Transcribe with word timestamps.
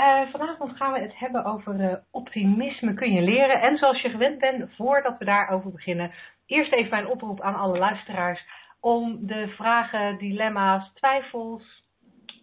Uh, 0.00 0.30
vanavond 0.30 0.76
gaan 0.76 0.92
we 0.92 0.98
het 0.98 1.18
hebben 1.18 1.44
over 1.44 1.80
uh, 1.80 1.94
optimisme 2.10 2.94
kun 2.94 3.12
je 3.12 3.20
leren. 3.20 3.60
En 3.60 3.76
zoals 3.76 4.00
je 4.00 4.08
gewend 4.08 4.38
bent, 4.38 4.74
voordat 4.74 5.18
we 5.18 5.24
daarover 5.24 5.72
beginnen, 5.72 6.12
eerst 6.46 6.72
even 6.72 6.90
mijn 6.90 7.06
oproep 7.06 7.40
aan 7.40 7.54
alle 7.54 7.78
luisteraars 7.78 8.44
om 8.80 9.26
de 9.26 9.48
vragen, 9.48 10.18
dilemma's, 10.18 10.92
twijfels, 10.94 11.84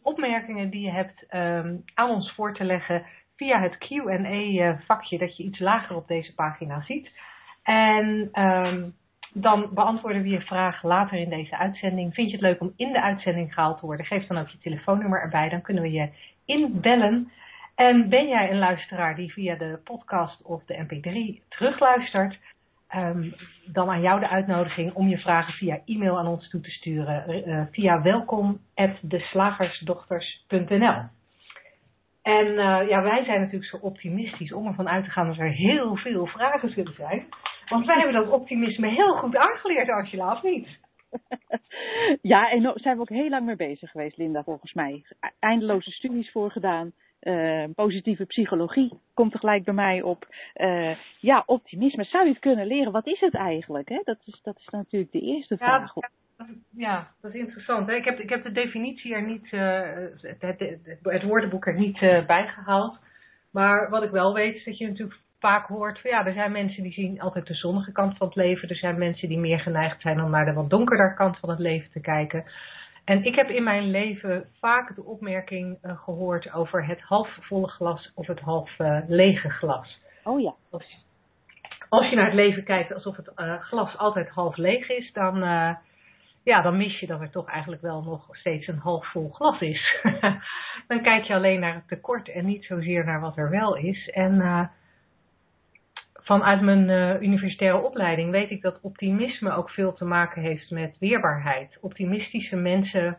opmerkingen 0.02 0.70
die 0.70 0.82
je 0.82 0.92
hebt 0.92 1.26
um, 1.34 1.84
aan 1.94 2.10
ons 2.10 2.32
voor 2.32 2.54
te 2.54 2.64
leggen 2.64 3.06
via 3.36 3.62
het 3.62 3.78
Q&A-vakje 3.78 5.18
dat 5.18 5.38
je 5.38 5.44
iets 5.44 5.60
lager 5.60 5.96
op 5.96 6.08
deze 6.08 6.34
pagina 6.34 6.82
ziet. 6.82 7.12
En 7.64 8.30
um, 8.34 8.96
dan 9.34 9.70
beantwoorden 9.74 10.22
we 10.22 10.30
je 10.30 10.42
vraag 10.42 10.84
later 10.84 11.18
in 11.18 11.30
deze 11.30 11.58
uitzending. 11.58 12.14
Vind 12.14 12.28
je 12.30 12.36
het 12.36 12.46
leuk 12.46 12.62
om 12.62 12.74
in 12.76 12.92
de 12.92 13.02
uitzending 13.02 13.54
gehaald 13.54 13.80
te 13.80 13.86
worden? 13.86 14.06
Geef 14.06 14.28
dan 14.28 14.38
ook 14.38 14.50
je 14.50 14.58
telefoonnummer 14.58 15.22
erbij, 15.22 15.50
dan 15.50 15.62
kunnen 15.62 15.84
we 15.84 15.92
je 15.92 16.10
inbellen. 16.46 17.32
En 17.76 18.10
ben 18.10 18.28
jij 18.28 18.52
een 18.52 18.58
luisteraar 18.58 19.16
die 19.16 19.34
via 19.34 19.56
de 19.56 19.80
podcast 19.84 20.42
of 20.42 20.64
de 20.66 20.86
mp3 20.86 21.44
terugluistert, 21.48 22.40
um, 22.96 23.34
dan 23.66 23.90
aan 23.90 24.02
jou 24.02 24.20
de 24.20 24.30
uitnodiging 24.30 24.94
om 24.94 25.08
je 25.08 25.18
vragen 25.18 25.54
via 25.54 25.82
e-mail 25.86 26.18
aan 26.18 26.28
ons 26.28 26.50
toe 26.50 26.62
te 26.62 26.70
sturen 26.70 27.50
uh, 27.50 27.64
via 27.72 28.02
welkom@deslagersdochters.nl. 28.02 31.02
En 32.22 32.48
uh, 32.48 32.90
ja, 32.90 33.02
wij 33.02 33.24
zijn 33.24 33.40
natuurlijk 33.40 33.70
zo 33.70 33.78
optimistisch 33.78 34.54
om 34.54 34.68
ervan 34.68 34.90
uit 34.90 35.04
te 35.04 35.10
gaan 35.10 35.28
dat 35.28 35.38
er 35.38 35.52
heel 35.52 35.96
veel 35.96 36.26
vragen 36.26 36.70
zullen 36.70 36.94
zijn. 36.94 37.26
Want 37.68 37.86
wij 37.86 37.96
hebben 37.96 38.24
dat 38.24 38.30
optimisme 38.30 38.88
heel 38.88 39.18
goed 39.18 39.36
aangeleerd, 39.36 39.90
Angela, 39.90 40.32
of 40.32 40.44
niet? 40.44 40.68
Ja, 42.22 42.52
en 42.52 42.62
daar 42.62 42.74
zijn 42.76 42.96
we 42.96 43.02
ook 43.02 43.10
heel 43.10 43.30
lang 43.30 43.46
mee 43.46 43.56
bezig 43.56 43.92
geweest, 43.92 44.18
Linda, 44.18 44.44
volgens 44.44 44.74
mij. 44.74 45.04
Eindeloze 45.40 45.92
studies 45.92 46.32
voor 46.32 46.52
gedaan. 46.52 46.94
Uh, 47.24 47.64
positieve 47.76 48.26
psychologie 48.26 49.00
komt 49.14 49.34
er 49.34 49.40
gelijk 49.40 49.64
bij 49.64 49.74
mij 49.74 50.02
op. 50.02 50.28
Uh, 50.56 50.96
ja, 51.20 51.44
optimisme. 51.46 52.04
Zou 52.04 52.24
je 52.24 52.30
het 52.30 52.40
kunnen 52.40 52.68
leren? 52.68 52.92
Wat 52.92 53.08
is 53.08 53.20
het 53.20 53.36
eigenlijk? 53.36 53.90
Hè? 53.90 54.02
Dat, 54.04 54.18
is, 54.26 54.40
dat 54.44 54.58
is 54.58 54.68
natuurlijk 54.68 55.12
de 55.12 55.22
eerste 55.22 55.58
vraag. 55.58 55.94
Ja, 55.96 56.10
ja, 56.76 57.08
dat 57.22 57.34
is 57.34 57.40
interessant. 57.40 57.90
Ik 57.90 58.06
heb, 58.06 58.20
ik 58.20 58.30
heb 58.30 58.44
de 58.44 58.52
definitie 58.52 59.14
er 59.14 59.26
niet, 59.26 59.52
uh, 59.52 59.82
het, 60.22 60.42
het, 60.42 61.00
het, 61.04 61.24
woordenboek 61.24 61.68
er 61.68 61.78
niet 61.78 62.00
bijgehaald. 62.28 63.00
Maar 63.52 63.90
wat 63.90 64.04
ik 64.04 64.12
wel 64.12 64.34
weet 64.34 64.56
is 64.56 64.64
dat 64.64 64.78
je 64.78 64.88
natuurlijk 64.88 65.20
vaak 65.40 65.68
hoort 65.68 66.00
van 66.00 66.12
ja, 66.12 66.26
er 66.26 66.34
zijn 66.34 66.52
mensen 66.52 66.84
die 66.84 66.92
zien 66.92 67.22
altijd 67.22 67.48
de 67.48 67.54
zonnige 67.54 67.92
kant 67.92 68.18
van 68.18 68.28
het 68.28 68.36
leven. 68.36 68.70
Er 68.70 68.76
zijn 68.76 68.98
mensen 68.98 69.28
die 69.30 69.40
meer 69.40 69.60
geneigd 69.60 70.02
zijn 70.02 70.22
om 70.22 70.30
naar 70.30 70.46
de 70.46 70.54
wat 70.54 70.70
donkerder 70.70 71.14
kant 71.14 71.38
van 71.38 71.50
het 71.50 71.60
leven 71.60 71.92
te 71.92 72.00
kijken. 72.00 72.44
En 73.06 73.24
ik 73.24 73.36
heb 73.36 73.50
in 73.50 73.64
mijn 73.64 73.92
leven 73.92 74.46
vaak 74.60 74.96
de 74.96 75.04
opmerking 75.04 75.78
uh, 75.84 76.04
gehoord 76.04 76.54
over 76.54 76.86
het 76.86 77.02
halfvolle 77.02 77.68
glas 77.68 78.12
of 78.16 78.28
het 78.28 78.40
half 78.40 78.80
uh, 78.80 79.00
lege 79.08 79.50
glas. 79.50 80.02
Oh 80.24 80.42
ja. 80.42 80.54
Als, 80.72 81.06
als, 81.90 82.10
je 82.10 82.16
naar 82.16 82.26
het 82.26 82.34
leven 82.34 82.64
kijkt 82.64 82.94
alsof 82.94 83.16
het 83.16 83.32
uh, 83.36 83.62
glas 83.62 83.98
altijd 83.98 84.30
half 84.30 84.58
leeg 84.58 84.90
is, 84.90 85.12
dan, 85.14 85.40
ja, 86.44 86.62
dan 86.62 86.78
mis 86.78 87.00
je 87.00 87.08
dat 87.08 87.22
er 87.22 87.32
toch 87.32 87.48
eigenlijk 87.50 87.82
wel 87.82 88.02
nog 88.02 88.28
steeds 88.32 88.68
een 88.68 88.78
half 88.78 89.12
vol 89.12 89.30
glas 89.30 89.60
is. 89.60 90.02
dan 90.88 91.02
kijk 91.02 91.24
je 91.24 91.34
alleen 91.34 91.60
naar 91.60 91.74
het 91.74 91.88
tekort 91.88 92.30
en 92.30 92.46
niet 92.46 92.66
zozeer 92.66 93.06
naar 93.06 93.20
wat 93.20 93.38
er 93.38 93.50
wel 93.50 93.76
is. 93.78 94.10
En 94.10 94.42
vanuit 96.24 96.62
mijn 96.62 96.90
uh, 96.90 97.22
universitaire 97.22 97.78
opleiding 97.78 98.32
weet 98.32 98.50
ik 98.50 98.62
dat 98.62 98.80
optimisme 98.82 99.56
ook 99.56 99.70
veel 99.70 99.94
te 99.94 100.06
maken 100.06 100.42
heeft 100.42 100.70
met 100.70 100.98
weerbaarheid. 101.00 101.78
Optimistische 101.82 102.56
mensen 102.56 103.18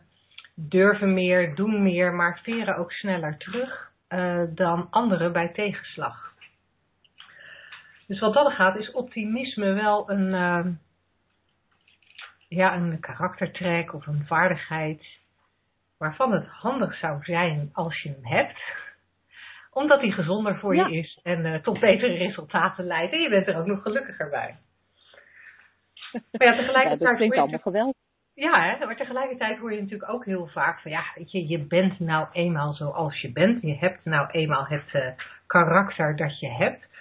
durven 0.54 1.14
meer, 1.14 1.54
doen 1.54 1.82
meer, 1.82 2.14
maar 2.14 2.40
veren 2.42 2.76
ook 2.76 2.92
sneller 2.92 3.38
terug 3.38 3.92
uh, 4.08 4.42
dan 4.48 4.86
anderen 4.90 5.32
bij 5.32 5.48
tegenslag. 5.48 6.32
Dus 8.06 8.20
wat 8.20 8.34
dat 8.34 8.52
gaat, 8.52 8.76
is 8.76 8.90
optimisme 8.90 9.72
wel 9.72 10.10
een, 10.10 10.28
uh, 10.28 10.66
ja, 12.48 12.76
een 12.76 13.00
karaktertrek 13.00 13.94
of 13.94 14.06
een 14.06 14.26
vaardigheid 14.26 15.04
waarvan 15.98 16.32
het 16.32 16.46
handig 16.46 16.94
zou 16.96 17.22
zijn 17.22 17.70
als 17.72 18.02
je 18.02 18.08
hem 18.08 18.24
hebt 18.36 18.83
omdat 19.74 20.00
hij 20.00 20.10
gezonder 20.10 20.58
voor 20.58 20.76
je 20.76 20.96
is 20.96 21.20
en 21.22 21.46
uh, 21.46 21.54
tot 21.54 21.80
betere 21.80 22.16
resultaten 22.16 22.84
leidt. 22.84 23.12
En 23.12 23.20
je 23.20 23.28
bent 23.28 23.46
er 23.46 23.58
ook 23.58 23.66
nog 23.66 23.82
gelukkiger 23.82 24.30
bij. 24.30 24.56
Maar 26.12 26.48
ja, 26.48 26.56
tegelijkertijd. 26.56 27.00
Ja, 27.00 27.06
dat 27.06 27.16
klinkt 27.16 27.36
allemaal 27.36 27.58
geweldig. 27.58 27.94
Ja, 28.34 28.62
hè? 28.62 28.86
maar 28.86 28.96
tegelijkertijd 28.96 29.58
hoor 29.58 29.72
je 29.72 29.80
natuurlijk 29.80 30.10
ook 30.12 30.24
heel 30.24 30.46
vaak 30.46 30.80
van 30.80 30.90
ja, 30.90 31.04
weet 31.14 31.30
je, 31.30 31.48
je 31.48 31.58
bent 31.58 31.98
nou 31.98 32.26
eenmaal 32.32 32.72
zoals 32.72 33.20
je 33.20 33.32
bent. 33.32 33.62
Je 33.62 33.76
hebt 33.76 34.04
nou 34.04 34.30
eenmaal 34.30 34.66
het 34.66 34.92
uh, 34.92 35.06
karakter 35.46 36.16
dat 36.16 36.40
je 36.40 36.48
hebt. 36.48 36.92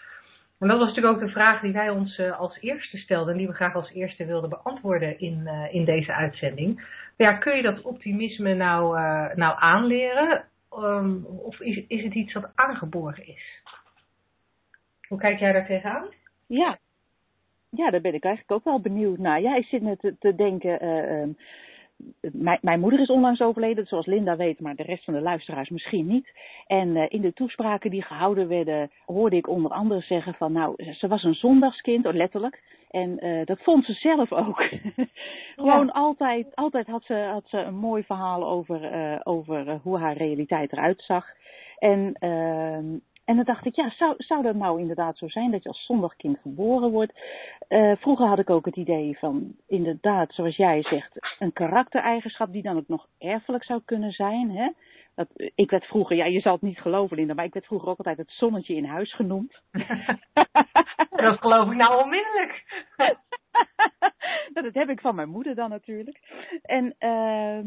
En 0.59 0.67
dat 0.67 0.77
was 0.77 0.87
natuurlijk 0.87 1.15
ook 1.15 1.27
de 1.27 1.33
vraag 1.33 1.61
die 1.61 1.73
wij 1.73 1.89
ons 1.89 2.17
uh, 2.17 2.39
als 2.39 2.57
eerste 2.61 2.97
stelden 2.97 3.31
en 3.31 3.37
die 3.37 3.47
we 3.47 3.53
graag 3.53 3.75
als 3.75 3.91
eerste 3.91 4.25
wilden 4.25 4.49
beantwoorden 4.49 5.19
in, 5.19 5.41
uh, 5.43 5.73
in 5.73 5.85
deze 5.85 6.13
uitzending. 6.13 6.85
Ja, 7.17 7.33
kun 7.33 7.55
je 7.55 7.61
dat 7.61 7.81
optimisme 7.81 8.53
nou, 8.53 8.97
nou 9.35 9.55
aanleren? 9.59 10.43
Um, 10.77 11.25
of 11.25 11.59
is, 11.59 11.83
is 11.87 12.03
het 12.03 12.13
iets 12.13 12.33
wat 12.33 12.51
aangeboren 12.55 13.27
is? 13.27 13.61
Hoe 15.07 15.17
kijk 15.17 15.39
jij 15.39 15.51
daar 15.51 15.65
tegenaan? 15.65 16.07
Ja. 16.45 16.79
ja, 17.69 17.89
daar 17.89 18.01
ben 18.01 18.13
ik 18.13 18.23
eigenlijk 18.23 18.57
ook 18.57 18.63
wel 18.63 18.79
benieuwd 18.79 19.17
naar. 19.17 19.41
Ja, 19.41 19.55
ik 19.55 19.65
zit 19.65 19.81
net 19.81 20.13
te, 20.19 20.35
denken. 20.35 20.85
Uh, 20.85 21.21
um, 21.21 21.37
mijn, 22.31 22.59
mijn, 22.61 22.79
moeder 22.79 22.99
is 22.99 23.09
onlangs 23.09 23.41
overleden, 23.41 23.85
zoals 23.85 24.05
Linda 24.05 24.35
weet, 24.35 24.59
maar 24.59 24.75
de 24.75 24.83
rest 24.83 25.03
van 25.03 25.13
de 25.13 25.21
luisteraars 25.21 25.69
misschien 25.69 26.07
niet. 26.07 26.31
En 26.67 26.95
uh, 26.95 27.05
in 27.07 27.21
de 27.21 27.33
toespraken 27.33 27.89
die 27.89 28.03
gehouden 28.03 28.47
werden, 28.47 28.91
hoorde 29.05 29.35
ik 29.35 29.47
onder 29.47 29.71
andere 29.71 30.01
zeggen 30.01 30.33
van, 30.33 30.51
nou, 30.51 30.93
ze 30.93 31.07
was 31.07 31.23
een 31.23 31.35
zondagskind, 31.35 32.05
oh, 32.05 32.13
letterlijk. 32.13 32.61
En 32.89 33.25
uh, 33.25 33.45
dat 33.45 33.63
vond 33.63 33.85
ze 33.85 33.93
zelf 33.93 34.31
ook. 34.31 34.63
Gewoon 35.55 35.85
ja. 35.85 35.91
altijd, 35.91 36.55
altijd 36.55 36.87
had 36.87 37.03
ze, 37.03 37.13
had 37.13 37.47
ze 37.47 37.57
een 37.57 37.75
mooi 37.75 38.03
verhaal 38.03 38.47
over, 38.47 38.93
uh, 38.93 39.19
over 39.23 39.79
hoe 39.83 39.97
haar 39.97 40.17
realiteit 40.17 40.71
eruit 40.71 41.01
zag. 41.01 41.25
En, 41.77 42.13
ehm, 42.19 42.85
en 43.25 43.35
dan 43.35 43.45
dacht 43.45 43.65
ik, 43.65 43.75
ja, 43.75 43.89
zou, 43.89 44.13
zou 44.17 44.41
dat 44.43 44.55
nou 44.55 44.79
inderdaad 44.79 45.17
zo 45.17 45.27
zijn 45.27 45.51
dat 45.51 45.63
je 45.63 45.69
als 45.69 45.85
zondagkind 45.85 46.39
geboren 46.41 46.91
wordt? 46.91 47.13
Uh, 47.69 47.95
vroeger 47.95 48.27
had 48.27 48.39
ik 48.39 48.49
ook 48.49 48.65
het 48.65 48.75
idee 48.75 49.17
van, 49.17 49.55
inderdaad, 49.67 50.33
zoals 50.33 50.55
jij 50.55 50.83
zegt, 50.83 51.35
een 51.39 51.53
karaktereigenschap 51.53 52.51
die 52.51 52.61
dan 52.61 52.77
ook 52.77 52.87
nog 52.87 53.07
erfelijk 53.17 53.63
zou 53.63 53.81
kunnen 53.85 54.11
zijn. 54.11 54.51
Hè? 54.51 54.69
Dat, 55.15 55.27
ik 55.55 55.69
werd 55.69 55.85
vroeger, 55.85 56.15
ja, 56.15 56.25
je 56.25 56.39
zal 56.39 56.53
het 56.53 56.61
niet 56.61 56.79
geloven, 56.79 57.17
Linda, 57.17 57.33
maar 57.33 57.45
ik 57.45 57.53
werd 57.53 57.65
vroeger 57.65 57.89
ook 57.89 57.97
altijd 57.97 58.17
het 58.17 58.31
zonnetje 58.31 58.75
in 58.75 58.85
huis 58.85 59.13
genoemd. 59.13 59.61
dat 61.09 61.39
geloof 61.39 61.71
ik 61.71 61.77
nou 61.77 62.03
onmiddellijk. 62.03 62.63
dat 64.53 64.73
heb 64.73 64.89
ik 64.89 65.01
van 65.01 65.15
mijn 65.15 65.29
moeder 65.29 65.55
dan 65.55 65.69
natuurlijk. 65.69 66.19
En, 66.61 66.95
uh, 66.99 67.59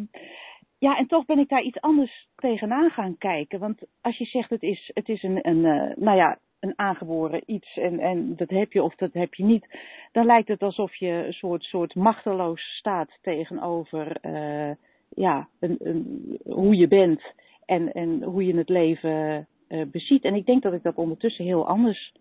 ja, 0.78 0.96
en 0.96 1.06
toch 1.06 1.24
ben 1.24 1.38
ik 1.38 1.48
daar 1.48 1.62
iets 1.62 1.80
anders 1.80 2.28
tegenaan 2.36 2.90
gaan 2.90 3.18
kijken. 3.18 3.58
Want 3.58 3.82
als 4.00 4.16
je 4.18 4.24
zegt 4.24 4.50
het 4.50 4.62
is, 4.62 4.90
het 4.94 5.08
is 5.08 5.22
een, 5.22 5.48
een 5.48 5.64
uh, 5.64 5.96
nou 5.96 6.16
ja, 6.16 6.38
een 6.60 6.72
aangeboren 6.78 7.42
iets 7.46 7.76
en, 7.76 7.98
en 8.00 8.36
dat 8.36 8.50
heb 8.50 8.72
je 8.72 8.82
of 8.82 8.94
dat 8.94 9.12
heb 9.12 9.34
je 9.34 9.44
niet, 9.44 9.66
dan 10.12 10.26
lijkt 10.26 10.48
het 10.48 10.62
alsof 10.62 10.94
je 10.94 11.08
een 11.08 11.32
soort, 11.32 11.62
soort 11.62 11.94
machteloos 11.94 12.76
staat 12.76 13.18
tegenover 13.22 14.18
uh, 14.22 14.70
ja, 15.08 15.48
een, 15.60 15.76
een, 15.78 16.38
hoe 16.44 16.76
je 16.76 16.88
bent 16.88 17.22
en, 17.64 17.92
en 17.92 18.22
hoe 18.22 18.46
je 18.46 18.56
het 18.56 18.68
leven 18.68 19.46
uh, 19.68 19.82
beziet. 19.86 20.24
En 20.24 20.34
ik 20.34 20.46
denk 20.46 20.62
dat 20.62 20.72
ik 20.72 20.82
dat 20.82 20.96
ondertussen 20.96 21.44
heel 21.44 21.68
anders 21.68 22.12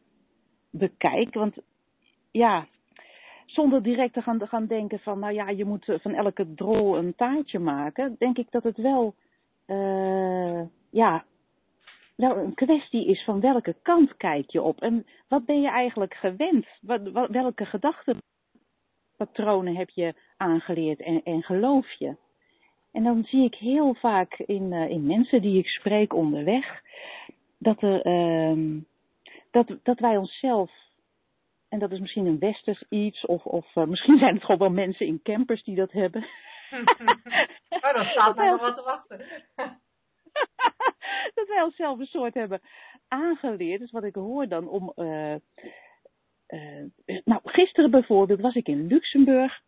bekijk. 0.69 1.33
Want 1.33 1.57
ja, 2.31 2.67
zonder 3.45 3.83
direct 3.83 4.13
te 4.13 4.21
gaan, 4.21 4.47
gaan 4.47 4.65
denken 4.65 4.99
van, 4.99 5.19
nou 5.19 5.33
ja, 5.33 5.49
je 5.49 5.65
moet 5.65 5.85
van 6.01 6.13
elke 6.13 6.53
drol 6.53 6.97
een 6.97 7.15
taartje 7.15 7.59
maken, 7.59 8.15
denk 8.19 8.37
ik 8.37 8.51
dat 8.51 8.63
het 8.63 8.77
wel, 8.77 9.15
uh, 9.67 10.61
ja, 10.89 11.25
wel 12.15 12.37
een 12.37 12.53
kwestie 12.53 13.05
is 13.05 13.23
van 13.23 13.39
welke 13.39 13.75
kant 13.81 14.17
kijk 14.17 14.49
je 14.49 14.61
op 14.61 14.81
en 14.81 15.05
wat 15.27 15.45
ben 15.45 15.61
je 15.61 15.69
eigenlijk 15.69 16.13
gewend? 16.13 16.65
Wat, 16.81 17.01
welke 17.29 17.65
gedachtenpatronen 17.65 19.75
heb 19.75 19.89
je 19.89 20.13
aangeleerd 20.37 21.01
en, 21.01 21.23
en 21.23 21.43
geloof 21.43 21.91
je? 21.91 22.15
En 22.91 23.03
dan 23.03 23.23
zie 23.23 23.43
ik 23.43 23.55
heel 23.55 23.93
vaak 23.93 24.37
in, 24.37 24.71
uh, 24.71 24.89
in 24.89 25.05
mensen 25.05 25.41
die 25.41 25.57
ik 25.57 25.67
spreek 25.67 26.13
onderweg, 26.13 26.81
dat 27.57 27.81
er, 27.81 28.05
uh, 28.05 28.81
dat, 29.51 29.77
dat 29.83 29.99
wij 29.99 30.17
onszelf, 30.17 30.71
en 31.75 31.81
dat 31.81 31.91
is 31.91 31.99
misschien 31.99 32.25
een 32.25 32.39
westers 32.39 32.83
iets, 32.89 33.25
of, 33.25 33.45
of 33.45 33.75
uh, 33.75 33.85
misschien 33.93 34.17
zijn 34.17 34.33
het 34.33 34.43
gewoon 34.43 34.59
wel 34.59 34.69
mensen 34.69 35.05
in 35.05 35.21
campers 35.23 35.63
die 35.63 35.75
dat 35.75 35.91
hebben. 35.91 36.21
oh, 37.69 37.93
dat 37.93 38.05
staat 38.05 38.35
nog 38.35 38.61
wat 38.61 38.75
te 38.75 38.83
wachten. 38.83 39.17
dat 41.35 41.47
wij 41.47 41.61
onszelf 41.63 41.99
een 41.99 42.05
soort 42.05 42.33
hebben 42.33 42.61
aangeleerd, 43.07 43.79
dus 43.79 43.91
wat 43.91 44.03
ik 44.03 44.15
hoor 44.15 44.47
dan 44.47 44.67
om. 44.67 44.91
Uh, 44.95 45.35
uh, 46.47 46.85
nou, 47.23 47.41
gisteren 47.43 47.91
bijvoorbeeld 47.91 48.41
was 48.41 48.55
ik 48.55 48.67
in 48.67 48.87
Luxemburg. 48.87 49.61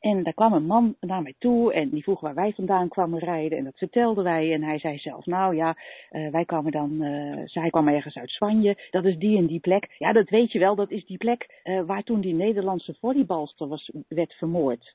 En 0.00 0.22
daar 0.22 0.34
kwam 0.34 0.52
een 0.52 0.66
man 0.66 0.96
naar 1.00 1.22
mij 1.22 1.34
toe 1.38 1.72
en 1.72 1.88
die 1.88 2.02
vroeg 2.02 2.20
waar 2.20 2.34
wij 2.34 2.52
vandaan 2.52 2.88
kwamen 2.88 3.18
rijden. 3.18 3.58
En 3.58 3.64
dat 3.64 3.78
vertelden 3.78 4.24
wij. 4.24 4.52
En 4.52 4.62
hij 4.62 4.78
zei 4.78 4.98
zelf, 4.98 5.26
nou 5.26 5.56
ja, 5.56 5.76
uh, 6.10 6.30
wij 6.30 6.44
kwamen 6.44 6.72
dan, 6.72 7.02
uh, 7.02 7.42
zij 7.44 7.70
kwam 7.70 7.88
ergens 7.88 8.16
uit 8.16 8.30
Spanje. 8.30 8.88
Dat 8.90 9.04
is 9.04 9.16
die 9.16 9.38
en 9.38 9.46
die 9.46 9.60
plek. 9.60 9.94
Ja, 9.98 10.12
dat 10.12 10.28
weet 10.28 10.52
je 10.52 10.58
wel, 10.58 10.74
dat 10.74 10.90
is 10.90 11.06
die 11.06 11.18
plek 11.18 11.60
uh, 11.64 11.80
waar 11.82 12.02
toen 12.02 12.20
die 12.20 12.34
Nederlandse 12.34 12.94
volleybalster 13.00 13.68
was, 13.68 13.90
werd 14.08 14.32
vermoord. 14.32 14.94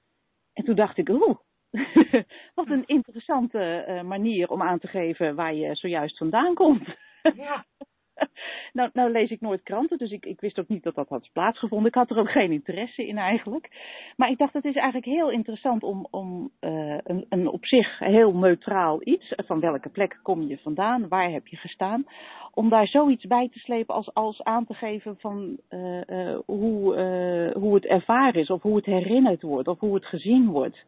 En 0.53 0.63
toen 0.63 0.75
dacht 0.75 0.97
ik, 0.97 1.09
oeh, 1.09 1.35
wat 2.55 2.69
een 2.69 2.85
interessante 2.85 4.01
manier 4.05 4.49
om 4.49 4.61
aan 4.61 4.79
te 4.79 4.87
geven 4.87 5.35
waar 5.35 5.53
je 5.53 5.75
zojuist 5.75 6.17
vandaan 6.17 6.53
komt. 6.53 6.87
Ja. 7.35 7.65
nou, 8.73 8.89
nou 8.93 9.11
lees 9.11 9.29
ik 9.29 9.41
nooit 9.41 9.63
kranten, 9.63 9.97
dus 9.97 10.11
ik, 10.11 10.25
ik 10.25 10.39
wist 10.39 10.59
ook 10.59 10.67
niet 10.67 10.83
dat 10.83 10.95
dat 10.95 11.09
had 11.09 11.29
plaatsgevonden. 11.33 11.87
Ik 11.87 11.95
had 11.95 12.09
er 12.09 12.17
ook 12.17 12.31
geen 12.31 12.51
interesse 12.51 13.07
in 13.07 13.17
eigenlijk. 13.17 13.69
Maar 14.15 14.29
ik 14.29 14.37
dacht, 14.37 14.53
het 14.53 14.65
is 14.65 14.75
eigenlijk 14.75 15.05
heel 15.05 15.31
interessant 15.31 15.83
om, 15.83 16.07
om 16.11 16.51
uh, 16.61 16.97
een, 17.03 17.25
een 17.29 17.47
op 17.47 17.65
zich 17.65 17.99
heel 17.99 18.35
neutraal 18.35 18.99
iets, 19.03 19.33
van 19.35 19.59
welke 19.59 19.89
plek 19.89 20.19
kom 20.23 20.41
je 20.41 20.57
vandaan, 20.57 21.07
waar 21.07 21.31
heb 21.31 21.47
je 21.47 21.57
gestaan, 21.57 22.05
om 22.53 22.69
daar 22.69 22.87
zoiets 22.87 23.25
bij 23.25 23.49
te 23.51 23.59
slepen 23.59 23.95
als, 23.95 24.13
als 24.13 24.43
aan 24.43 24.65
te 24.65 24.73
geven 24.73 25.17
van 25.19 25.57
uh, 25.69 26.01
uh, 26.07 26.37
hoe, 26.45 27.53
hoe 27.57 27.75
het 27.75 27.85
ervaren 27.85 28.41
is, 28.41 28.49
of 28.49 28.61
hoe 28.61 28.75
het 28.75 28.85
herinnerd 28.85 29.41
wordt, 29.41 29.67
of 29.67 29.79
hoe 29.79 29.95
het 29.95 30.05
gezien 30.05 30.49
wordt. 30.49 30.85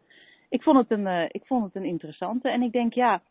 Ik 0.49 0.63
vond 0.63 0.77
het 0.77 0.91
een, 0.91 1.29
ik 1.31 1.45
vond 1.45 1.63
het 1.63 1.75
een 1.75 1.89
interessante 1.89 2.49
en 2.49 2.61
ik 2.61 2.71
denk, 2.71 2.93
ja, 2.93 3.21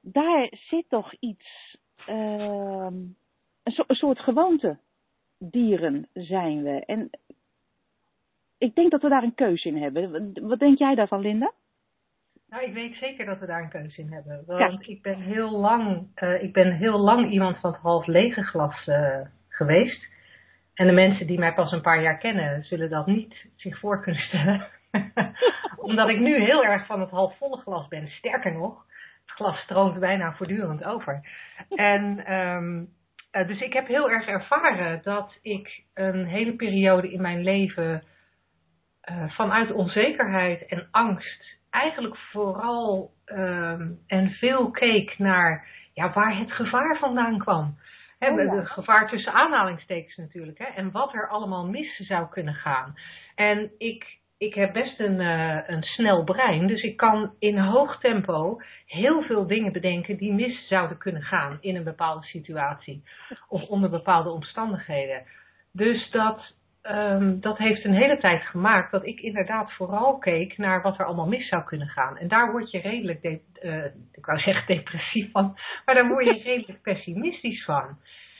daar 0.00 0.48
zit 0.50 0.84
toch 0.88 1.14
iets 1.20 1.76
uh, 2.08 2.86
een, 3.62 3.72
so 3.72 3.84
een, 3.86 3.96
soort 3.96 4.20
gewoonte 4.20 4.78
dieren 5.38 6.08
zijn 6.12 6.62
we. 6.62 6.84
En 6.84 7.10
ik 8.58 8.74
denk 8.74 8.90
dat 8.90 9.02
we 9.02 9.08
daar 9.08 9.22
een 9.22 9.34
keuze 9.34 9.68
in 9.68 9.76
hebben. 9.76 10.32
Wat 10.42 10.58
denk 10.58 10.78
jij 10.78 10.94
daarvan, 10.94 11.20
Linda? 11.20 11.52
Nou, 12.48 12.66
ik 12.66 12.74
weet 12.74 12.94
zeker 12.94 13.26
dat 13.26 13.38
we 13.38 13.46
daar 13.46 13.62
een 13.62 13.68
keuze 13.68 14.00
in 14.00 14.12
hebben. 14.12 14.42
Want 14.46 14.88
ik 14.88 15.02
ben 15.02 15.20
heel 15.20 15.50
lang, 15.50 16.06
uh, 16.22 16.42
ik 16.42 16.52
ben 16.52 16.72
heel 16.72 16.98
lang 16.98 17.30
iemand 17.30 17.58
van 17.58 17.72
het 17.72 17.80
half 17.80 18.06
lege 18.06 18.42
glas 18.42 18.86
uh, 18.86 19.20
geweest. 19.48 20.06
En 20.74 20.86
de 20.86 20.92
mensen 20.92 21.26
die 21.26 21.38
mij 21.38 21.54
pas 21.54 21.72
een 21.72 21.82
paar 21.82 22.02
jaar 22.02 22.18
kennen, 22.18 22.64
zullen 22.64 22.90
dat 22.90 23.06
niet 23.06 23.46
zich 23.56 23.78
voor 23.78 24.02
kunnen 24.02 24.20
stellen. 24.20 24.66
Omdat 25.86 26.08
ik 26.08 26.18
nu 26.18 26.40
heel 26.40 26.64
erg 26.64 26.86
van 26.86 27.00
het 27.00 27.10
halfvolle 27.10 27.56
glas 27.56 27.88
ben. 27.88 28.08
Sterker 28.08 28.52
nog, 28.52 28.86
glas 29.26 29.58
stroomt 29.58 30.00
bijna 30.00 30.32
voortdurend 30.32 30.84
over. 30.84 31.28
En 31.68 32.32
um, 32.34 32.88
uh, 33.32 33.46
dus 33.46 33.60
ik 33.60 33.72
heb 33.72 33.86
heel 33.86 34.10
erg 34.10 34.26
ervaren 34.26 35.00
dat 35.02 35.38
ik 35.42 35.82
een 35.94 36.26
hele 36.26 36.52
periode 36.52 37.12
in 37.12 37.20
mijn 37.20 37.42
leven 37.42 38.02
uh, 39.10 39.30
vanuit 39.30 39.72
onzekerheid 39.72 40.66
en 40.66 40.88
angst 40.90 41.58
eigenlijk 41.70 42.16
vooral 42.16 43.10
um, 43.26 43.98
en 44.06 44.30
veel 44.30 44.70
keek 44.70 45.18
naar 45.18 45.66
ja, 45.92 46.12
waar 46.12 46.38
het 46.38 46.52
gevaar 46.52 46.98
vandaan 46.98 47.38
kwam. 47.38 47.78
He, 48.18 48.30
oh, 48.30 48.44
ja. 48.44 48.54
Het 48.54 48.70
gevaar 48.70 49.08
tussen 49.08 49.32
aanhalingstekens 49.32 50.16
natuurlijk. 50.16 50.58
Hè, 50.58 50.64
en 50.64 50.90
wat 50.90 51.14
er 51.14 51.28
allemaal 51.28 51.66
mis 51.66 51.96
zou 51.96 52.28
kunnen 52.28 52.54
gaan. 52.54 52.94
En 53.34 53.70
ik 53.78 54.18
ik 54.38 54.54
heb 54.54 54.72
best 54.72 55.00
een, 55.00 55.20
uh, 55.20 55.58
een 55.66 55.82
snel 55.82 56.24
brein, 56.24 56.66
dus 56.66 56.82
ik 56.82 56.96
kan 56.96 57.34
in 57.38 57.58
hoog 57.58 58.00
tempo 58.00 58.60
heel 58.86 59.22
veel 59.22 59.46
dingen 59.46 59.72
bedenken 59.72 60.16
die 60.16 60.32
mis 60.32 60.68
zouden 60.68 60.98
kunnen 60.98 61.22
gaan 61.22 61.58
in 61.60 61.76
een 61.76 61.84
bepaalde 61.84 62.26
situatie 62.26 63.02
of 63.48 63.62
onder 63.62 63.90
bepaalde 63.90 64.30
omstandigheden. 64.30 65.22
Dus 65.72 66.10
dat, 66.10 66.54
um, 66.82 67.40
dat 67.40 67.58
heeft 67.58 67.84
een 67.84 67.94
hele 67.94 68.18
tijd 68.18 68.42
gemaakt 68.42 68.90
dat 68.90 69.06
ik 69.06 69.20
inderdaad 69.20 69.72
vooral 69.72 70.18
keek 70.18 70.58
naar 70.58 70.82
wat 70.82 70.98
er 70.98 71.04
allemaal 71.04 71.28
mis 71.28 71.48
zou 71.48 71.64
kunnen 71.64 71.88
gaan. 71.88 72.16
En 72.18 72.28
daar 72.28 72.50
word 72.50 72.70
je 72.70 72.80
redelijk, 72.80 73.22
de, 73.22 73.40
uh, 73.62 73.84
ik 74.12 74.26
wou 74.26 74.38
zeggen 74.38 74.76
depressief 74.76 75.30
van, 75.30 75.58
maar 75.84 75.94
daar 75.94 76.08
word 76.08 76.24
je 76.24 76.42
redelijk 76.50 76.82
pessimistisch 76.82 77.64
van. 77.64 77.98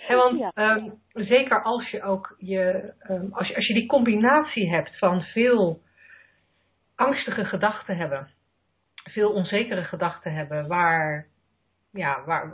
En 0.09 0.17
want 0.17 0.39
ja. 0.39 0.77
um, 0.77 1.01
zeker 1.12 1.62
als 1.62 1.91
je 1.91 2.03
ook 2.03 2.35
je, 2.39 2.93
um, 3.11 3.33
als 3.33 3.49
je, 3.49 3.55
als 3.55 3.67
je 3.67 3.75
die 3.75 3.87
combinatie 3.87 4.71
hebt 4.71 4.99
van 4.99 5.23
veel 5.23 5.81
angstige 6.95 7.45
gedachten 7.45 7.97
hebben, 7.97 8.29
veel 9.11 9.33
onzekere 9.33 9.85
gedachten 9.85 10.35
hebben, 10.35 10.67
waar, 10.67 11.27
ja, 11.93 12.23
waar, 12.25 12.53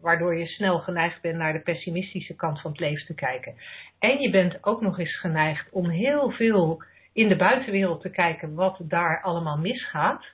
waardoor 0.00 0.36
je 0.36 0.46
snel 0.46 0.78
geneigd 0.78 1.20
bent 1.20 1.36
naar 1.36 1.52
de 1.52 1.62
pessimistische 1.62 2.34
kant 2.34 2.60
van 2.60 2.70
het 2.70 2.80
leven 2.80 3.06
te 3.06 3.14
kijken. 3.14 3.54
En 3.98 4.20
je 4.20 4.30
bent 4.30 4.64
ook 4.64 4.80
nog 4.80 4.98
eens 4.98 5.18
geneigd 5.18 5.70
om 5.70 5.88
heel 5.88 6.30
veel 6.30 6.82
in 7.12 7.28
de 7.28 7.36
buitenwereld 7.36 8.00
te 8.00 8.10
kijken 8.10 8.54
wat 8.54 8.78
daar 8.82 9.22
allemaal 9.22 9.58
misgaat. 9.58 10.24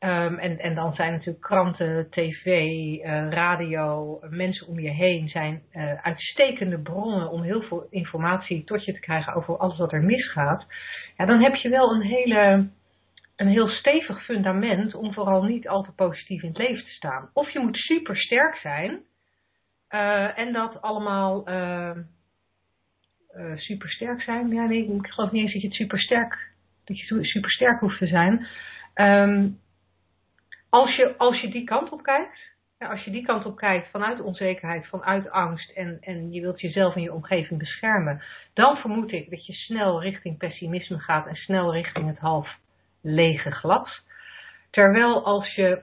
Um, 0.00 0.38
en, 0.38 0.58
en 0.58 0.74
dan 0.74 0.94
zijn 0.94 1.12
natuurlijk 1.12 1.44
kranten, 1.44 2.10
tv, 2.10 2.46
uh, 2.46 3.28
radio, 3.30 4.18
mensen 4.30 4.66
om 4.66 4.78
je 4.78 4.90
heen 4.90 5.28
zijn 5.28 5.62
uh, 5.72 5.92
uitstekende 6.02 6.78
bronnen 6.78 7.30
om 7.30 7.42
heel 7.42 7.62
veel 7.62 7.86
informatie 7.90 8.64
tot 8.64 8.84
je 8.84 8.92
te 8.92 9.00
krijgen 9.00 9.34
over 9.34 9.56
alles 9.56 9.78
wat 9.78 9.92
er 9.92 10.02
misgaat. 10.02 10.66
Ja, 11.16 11.26
dan 11.26 11.42
heb 11.42 11.54
je 11.54 11.68
wel 11.68 11.94
een, 11.94 12.02
hele, 12.02 12.68
een 13.36 13.48
heel 13.48 13.68
stevig 13.68 14.24
fundament 14.24 14.94
om 14.94 15.12
vooral 15.12 15.42
niet 15.42 15.68
al 15.68 15.82
te 15.82 15.92
positief 15.92 16.42
in 16.42 16.48
het 16.48 16.58
leven 16.58 16.84
te 16.84 16.90
staan. 16.90 17.30
Of 17.32 17.50
je 17.50 17.58
moet 17.58 17.76
super 17.76 18.16
sterk 18.16 18.56
zijn 18.56 19.00
uh, 19.90 20.38
en 20.38 20.52
dat 20.52 20.82
allemaal 20.82 21.42
super 23.54 23.90
sterk 23.90 24.22
zijn. 24.22 24.48
Ja, 24.48 24.66
nee, 24.66 24.92
ik 24.92 25.06
geloof 25.06 25.30
niet 25.30 25.42
eens 25.42 25.52
dat 25.52 25.62
je 25.62 25.68
het 25.68 25.76
super 25.76 26.00
sterk, 26.00 26.52
dat 26.84 26.98
je 26.98 27.24
super 27.24 27.50
sterk 27.50 27.80
hoeft 27.80 27.98
te 27.98 28.06
zijn. 28.06 28.46
Um, 28.94 29.58
als 30.68 30.96
je, 30.96 31.14
als 31.16 31.40
je 31.40 31.50
die 31.50 31.64
kant 31.64 31.92
op 31.92 32.02
kijkt, 32.02 32.56
als 32.78 33.04
je 33.04 33.10
die 33.10 33.24
kant 33.24 33.44
op 33.44 33.56
kijkt 33.56 33.90
vanuit 33.90 34.20
onzekerheid, 34.20 34.86
vanuit 34.86 35.30
angst 35.30 35.70
en, 35.70 35.98
en 36.00 36.32
je 36.32 36.40
wilt 36.40 36.60
jezelf 36.60 36.94
en 36.94 37.02
je 37.02 37.12
omgeving 37.12 37.58
beschermen, 37.58 38.22
dan 38.54 38.76
vermoed 38.76 39.12
ik 39.12 39.30
dat 39.30 39.46
je 39.46 39.52
snel 39.52 40.02
richting 40.02 40.38
pessimisme 40.38 40.98
gaat 40.98 41.26
en 41.26 41.36
snel 41.36 41.72
richting 41.72 42.06
het 42.06 42.18
half 42.18 42.56
lege 43.02 43.50
glas. 43.50 44.06
Terwijl 44.70 45.24
als 45.24 45.54
je 45.54 45.82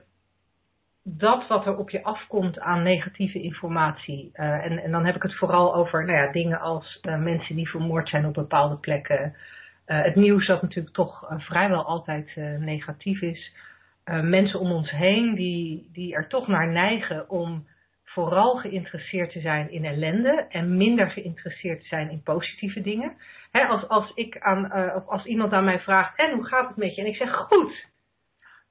dat 1.02 1.46
wat 1.46 1.66
er 1.66 1.76
op 1.76 1.90
je 1.90 2.02
afkomt 2.02 2.58
aan 2.58 2.82
negatieve 2.82 3.42
informatie, 3.42 4.30
uh, 4.34 4.64
en, 4.64 4.78
en 4.78 4.90
dan 4.90 5.06
heb 5.06 5.16
ik 5.16 5.22
het 5.22 5.36
vooral 5.36 5.74
over 5.74 6.04
nou 6.04 6.18
ja, 6.18 6.32
dingen 6.32 6.60
als 6.60 6.98
uh, 7.02 7.18
mensen 7.18 7.56
die 7.56 7.68
vermoord 7.68 8.08
zijn 8.08 8.26
op 8.26 8.34
bepaalde 8.34 8.76
plekken, 8.76 9.34
uh, 9.86 10.02
het 10.02 10.14
nieuws 10.14 10.46
dat 10.46 10.62
natuurlijk 10.62 10.94
toch 10.94 11.26
vrijwel 11.36 11.84
altijd 11.84 12.36
negatief 12.58 13.20
is 13.20 13.54
uh, 14.06 14.20
mensen 14.20 14.60
om 14.60 14.72
ons 14.72 14.90
heen 14.90 15.34
die, 15.34 15.88
die 15.92 16.14
er 16.14 16.28
toch 16.28 16.46
naar 16.46 16.68
neigen 16.68 17.30
om 17.30 17.66
vooral 18.04 18.56
geïnteresseerd 18.56 19.32
te 19.32 19.40
zijn 19.40 19.70
in 19.70 19.84
ellende 19.84 20.46
en 20.48 20.76
minder 20.76 21.10
geïnteresseerd 21.10 21.80
te 21.80 21.86
zijn 21.86 22.10
in 22.10 22.22
positieve 22.22 22.80
dingen. 22.80 23.16
He, 23.50 23.66
als, 23.66 23.88
als, 23.88 24.12
ik 24.14 24.38
aan, 24.38 24.78
uh, 24.78 24.96
of 24.96 25.06
als 25.06 25.24
iemand 25.24 25.52
aan 25.52 25.64
mij 25.64 25.80
vraagt, 25.80 26.18
en 26.18 26.34
hoe 26.34 26.46
gaat 26.46 26.68
het 26.68 26.76
met 26.76 26.94
je? 26.94 27.00
En 27.00 27.08
ik 27.08 27.16
zeg, 27.16 27.30
goed. 27.34 27.86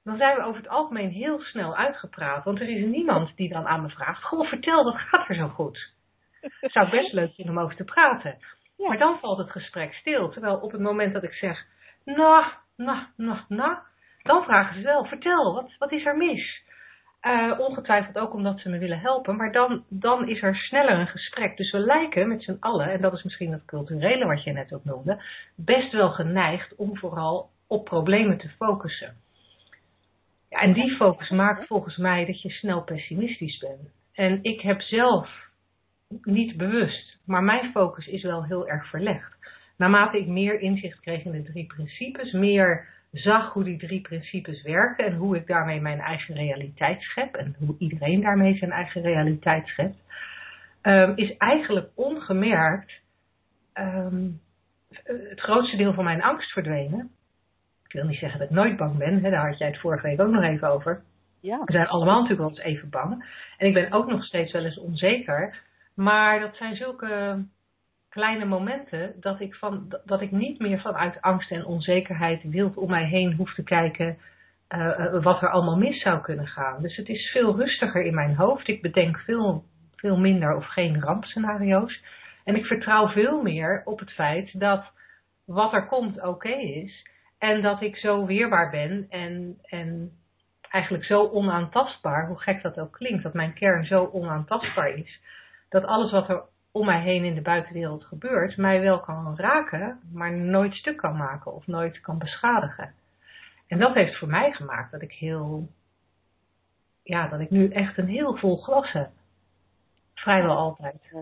Dan 0.04 0.16
zijn 0.16 0.36
we 0.36 0.42
over 0.42 0.60
het 0.60 0.70
algemeen 0.70 1.10
heel 1.10 1.40
snel 1.40 1.76
uitgepraat. 1.76 2.44
Want 2.44 2.60
er 2.60 2.68
is 2.68 2.84
niemand 2.84 3.36
die 3.36 3.48
dan 3.48 3.66
aan 3.66 3.82
me 3.82 3.88
vraagt, 3.88 4.22
goh, 4.22 4.48
vertel, 4.48 4.84
wat 4.84 4.98
gaat 4.98 5.28
er 5.28 5.34
zo 5.34 5.48
goed? 5.48 5.94
Het 6.40 6.72
zou 6.72 6.90
best 6.90 7.12
leuk 7.12 7.34
vinden 7.34 7.56
om 7.56 7.62
over 7.62 7.76
te 7.76 7.84
praten. 7.84 8.36
Ja. 8.76 8.88
Maar 8.88 8.98
dan 8.98 9.18
valt 9.18 9.38
het 9.38 9.50
gesprek 9.50 9.94
stil. 9.94 10.28
Terwijl 10.28 10.56
op 10.56 10.72
het 10.72 10.80
moment 10.80 11.12
dat 11.12 11.22
ik 11.22 11.32
zeg, 11.32 11.66
nou, 12.04 12.44
nou, 12.76 13.06
nou, 13.16 13.38
nou, 13.48 13.76
dan 14.26 14.42
vragen 14.42 14.74
ze 14.74 14.82
wel, 14.82 15.04
vertel, 15.04 15.54
wat, 15.54 15.70
wat 15.78 15.92
is 15.92 16.04
er 16.04 16.16
mis? 16.16 16.64
Uh, 17.22 17.58
ongetwijfeld 17.58 18.18
ook 18.18 18.32
omdat 18.32 18.60
ze 18.60 18.68
me 18.68 18.78
willen 18.78 19.00
helpen, 19.00 19.36
maar 19.36 19.52
dan, 19.52 19.84
dan 19.88 20.28
is 20.28 20.42
er 20.42 20.56
sneller 20.56 20.98
een 20.98 21.06
gesprek. 21.06 21.56
Dus 21.56 21.70
we 21.70 21.78
lijken 21.78 22.28
met 22.28 22.42
z'n 22.42 22.56
allen, 22.60 22.90
en 22.90 23.00
dat 23.00 23.12
is 23.12 23.22
misschien 23.22 23.50
dat 23.50 23.64
culturele 23.64 24.26
wat 24.26 24.44
je 24.44 24.52
net 24.52 24.72
ook 24.72 24.84
noemde, 24.84 25.22
best 25.54 25.92
wel 25.92 26.10
geneigd 26.10 26.74
om 26.74 26.98
vooral 26.98 27.50
op 27.66 27.84
problemen 27.84 28.38
te 28.38 28.48
focussen. 28.48 29.16
Ja, 30.50 30.58
en 30.58 30.72
die 30.72 30.96
focus 30.96 31.30
maakt 31.30 31.66
volgens 31.66 31.96
mij 31.96 32.26
dat 32.26 32.42
je 32.42 32.50
snel 32.50 32.82
pessimistisch 32.82 33.58
bent. 33.58 33.90
En 34.12 34.38
ik 34.42 34.60
heb 34.60 34.80
zelf 34.80 35.30
niet 36.22 36.56
bewust, 36.56 37.18
maar 37.24 37.42
mijn 37.42 37.70
focus 37.70 38.06
is 38.06 38.22
wel 38.22 38.44
heel 38.44 38.68
erg 38.68 38.88
verlegd. 38.88 39.36
Naarmate 39.76 40.18
ik 40.18 40.26
meer 40.26 40.60
inzicht 40.60 41.00
kreeg 41.00 41.24
in 41.24 41.30
de 41.30 41.42
drie 41.42 41.66
principes, 41.66 42.32
meer 42.32 42.88
zag 43.18 43.52
hoe 43.52 43.64
die 43.64 43.78
drie 43.78 44.00
principes 44.00 44.62
werken 44.62 45.04
en 45.04 45.14
hoe 45.14 45.36
ik 45.36 45.46
daarmee 45.46 45.80
mijn 45.80 46.00
eigen 46.00 46.34
realiteit 46.34 47.02
schep 47.02 47.34
en 47.34 47.56
hoe 47.58 47.76
iedereen 47.78 48.20
daarmee 48.20 48.56
zijn 48.56 48.70
eigen 48.70 49.02
realiteit 49.02 49.66
schept, 49.66 50.02
ehm, 50.80 51.12
is 51.14 51.36
eigenlijk 51.36 51.90
ongemerkt 51.94 52.92
ehm, 53.72 54.30
het 55.02 55.40
grootste 55.40 55.76
deel 55.76 55.92
van 55.92 56.04
mijn 56.04 56.22
angst 56.22 56.52
verdwenen. 56.52 57.10
Ik 57.86 57.92
wil 57.92 58.04
niet 58.04 58.18
zeggen 58.18 58.38
dat 58.38 58.48
ik 58.50 58.54
nooit 58.54 58.76
bang 58.76 58.96
ben, 58.96 59.22
hè, 59.22 59.30
daar 59.30 59.48
had 59.48 59.58
jij 59.58 59.68
het 59.68 59.80
vorige 59.80 60.06
week 60.06 60.20
ook 60.20 60.30
nog 60.30 60.42
even 60.42 60.68
over. 60.68 61.02
Ja. 61.40 61.58
We 61.64 61.72
zijn 61.72 61.86
allemaal 61.86 62.20
natuurlijk 62.20 62.40
wel 62.40 62.48
eens 62.48 62.74
even 62.74 62.90
bang. 62.90 63.24
En 63.56 63.66
ik 63.66 63.74
ben 63.74 63.92
ook 63.92 64.06
nog 64.06 64.24
steeds 64.24 64.52
wel 64.52 64.64
eens 64.64 64.78
onzeker. 64.78 65.62
Maar 65.94 66.40
dat 66.40 66.56
zijn 66.56 66.76
zulke 66.76 67.44
kleine 68.16 68.44
momenten 68.44 69.14
dat 69.20 69.40
ik, 69.40 69.54
van, 69.54 69.98
dat 70.04 70.20
ik 70.20 70.30
niet 70.30 70.58
meer 70.58 70.80
vanuit 70.80 71.20
angst 71.20 71.50
en 71.50 71.64
onzekerheid 71.64 72.42
wild 72.42 72.76
om 72.76 72.90
mij 72.90 73.04
heen 73.04 73.34
hoef 73.34 73.54
te 73.54 73.62
kijken 73.62 74.18
uh, 74.68 75.22
wat 75.22 75.42
er 75.42 75.50
allemaal 75.50 75.76
mis 75.76 76.02
zou 76.02 76.20
kunnen 76.20 76.46
gaan. 76.46 76.82
Dus 76.82 76.96
het 76.96 77.08
is 77.08 77.30
veel 77.30 77.56
rustiger 77.56 78.04
in 78.04 78.14
mijn 78.14 78.34
hoofd. 78.34 78.68
Ik 78.68 78.82
bedenk 78.82 79.18
veel, 79.18 79.64
veel 79.96 80.18
minder 80.18 80.56
of 80.56 80.66
geen 80.66 81.00
rampscenario's. 81.00 82.02
En 82.44 82.56
ik 82.56 82.64
vertrouw 82.64 83.08
veel 83.08 83.42
meer 83.42 83.82
op 83.84 83.98
het 83.98 84.12
feit 84.12 84.60
dat 84.60 84.84
wat 85.44 85.72
er 85.72 85.86
komt 85.86 86.22
oké 86.22 86.56
is. 86.56 87.08
En 87.38 87.62
dat 87.62 87.82
ik 87.82 87.96
zo 87.96 88.26
weerbaar 88.26 88.70
ben 88.70 89.06
en, 89.08 89.58
en 89.62 90.10
eigenlijk 90.70 91.04
zo 91.04 91.28
onaantastbaar, 91.28 92.26
hoe 92.26 92.40
gek 92.40 92.62
dat 92.62 92.78
ook 92.78 92.92
klinkt, 92.92 93.22
dat 93.22 93.34
mijn 93.34 93.54
kern 93.54 93.84
zo 93.84 94.08
onaantastbaar 94.12 94.88
is, 94.88 95.20
dat 95.68 95.84
alles 95.84 96.10
wat 96.10 96.28
er 96.28 96.42
om 96.76 96.86
mij 96.86 97.00
heen 97.00 97.24
in 97.24 97.34
de 97.34 97.40
buitenwereld 97.40 98.04
gebeurt, 98.04 98.56
mij 98.56 98.80
wel 98.80 99.00
kan 99.00 99.36
raken, 99.36 100.00
maar 100.12 100.32
nooit 100.32 100.74
stuk 100.74 100.96
kan 100.96 101.16
maken 101.16 101.54
of 101.54 101.66
nooit 101.66 102.00
kan 102.00 102.18
beschadigen. 102.18 102.94
En 103.66 103.78
dat 103.78 103.94
heeft 103.94 104.18
voor 104.18 104.28
mij 104.28 104.52
gemaakt 104.52 104.92
dat 104.92 105.02
ik 105.02 105.12
heel, 105.12 105.68
ja, 107.02 107.28
dat 107.28 107.40
ik 107.40 107.50
nu 107.50 107.68
echt 107.68 107.98
een 107.98 108.08
heel 108.08 108.36
vol 108.36 108.56
glas 108.56 108.92
heb. 108.92 109.10
Vrijwel 110.14 110.56
altijd. 110.56 111.12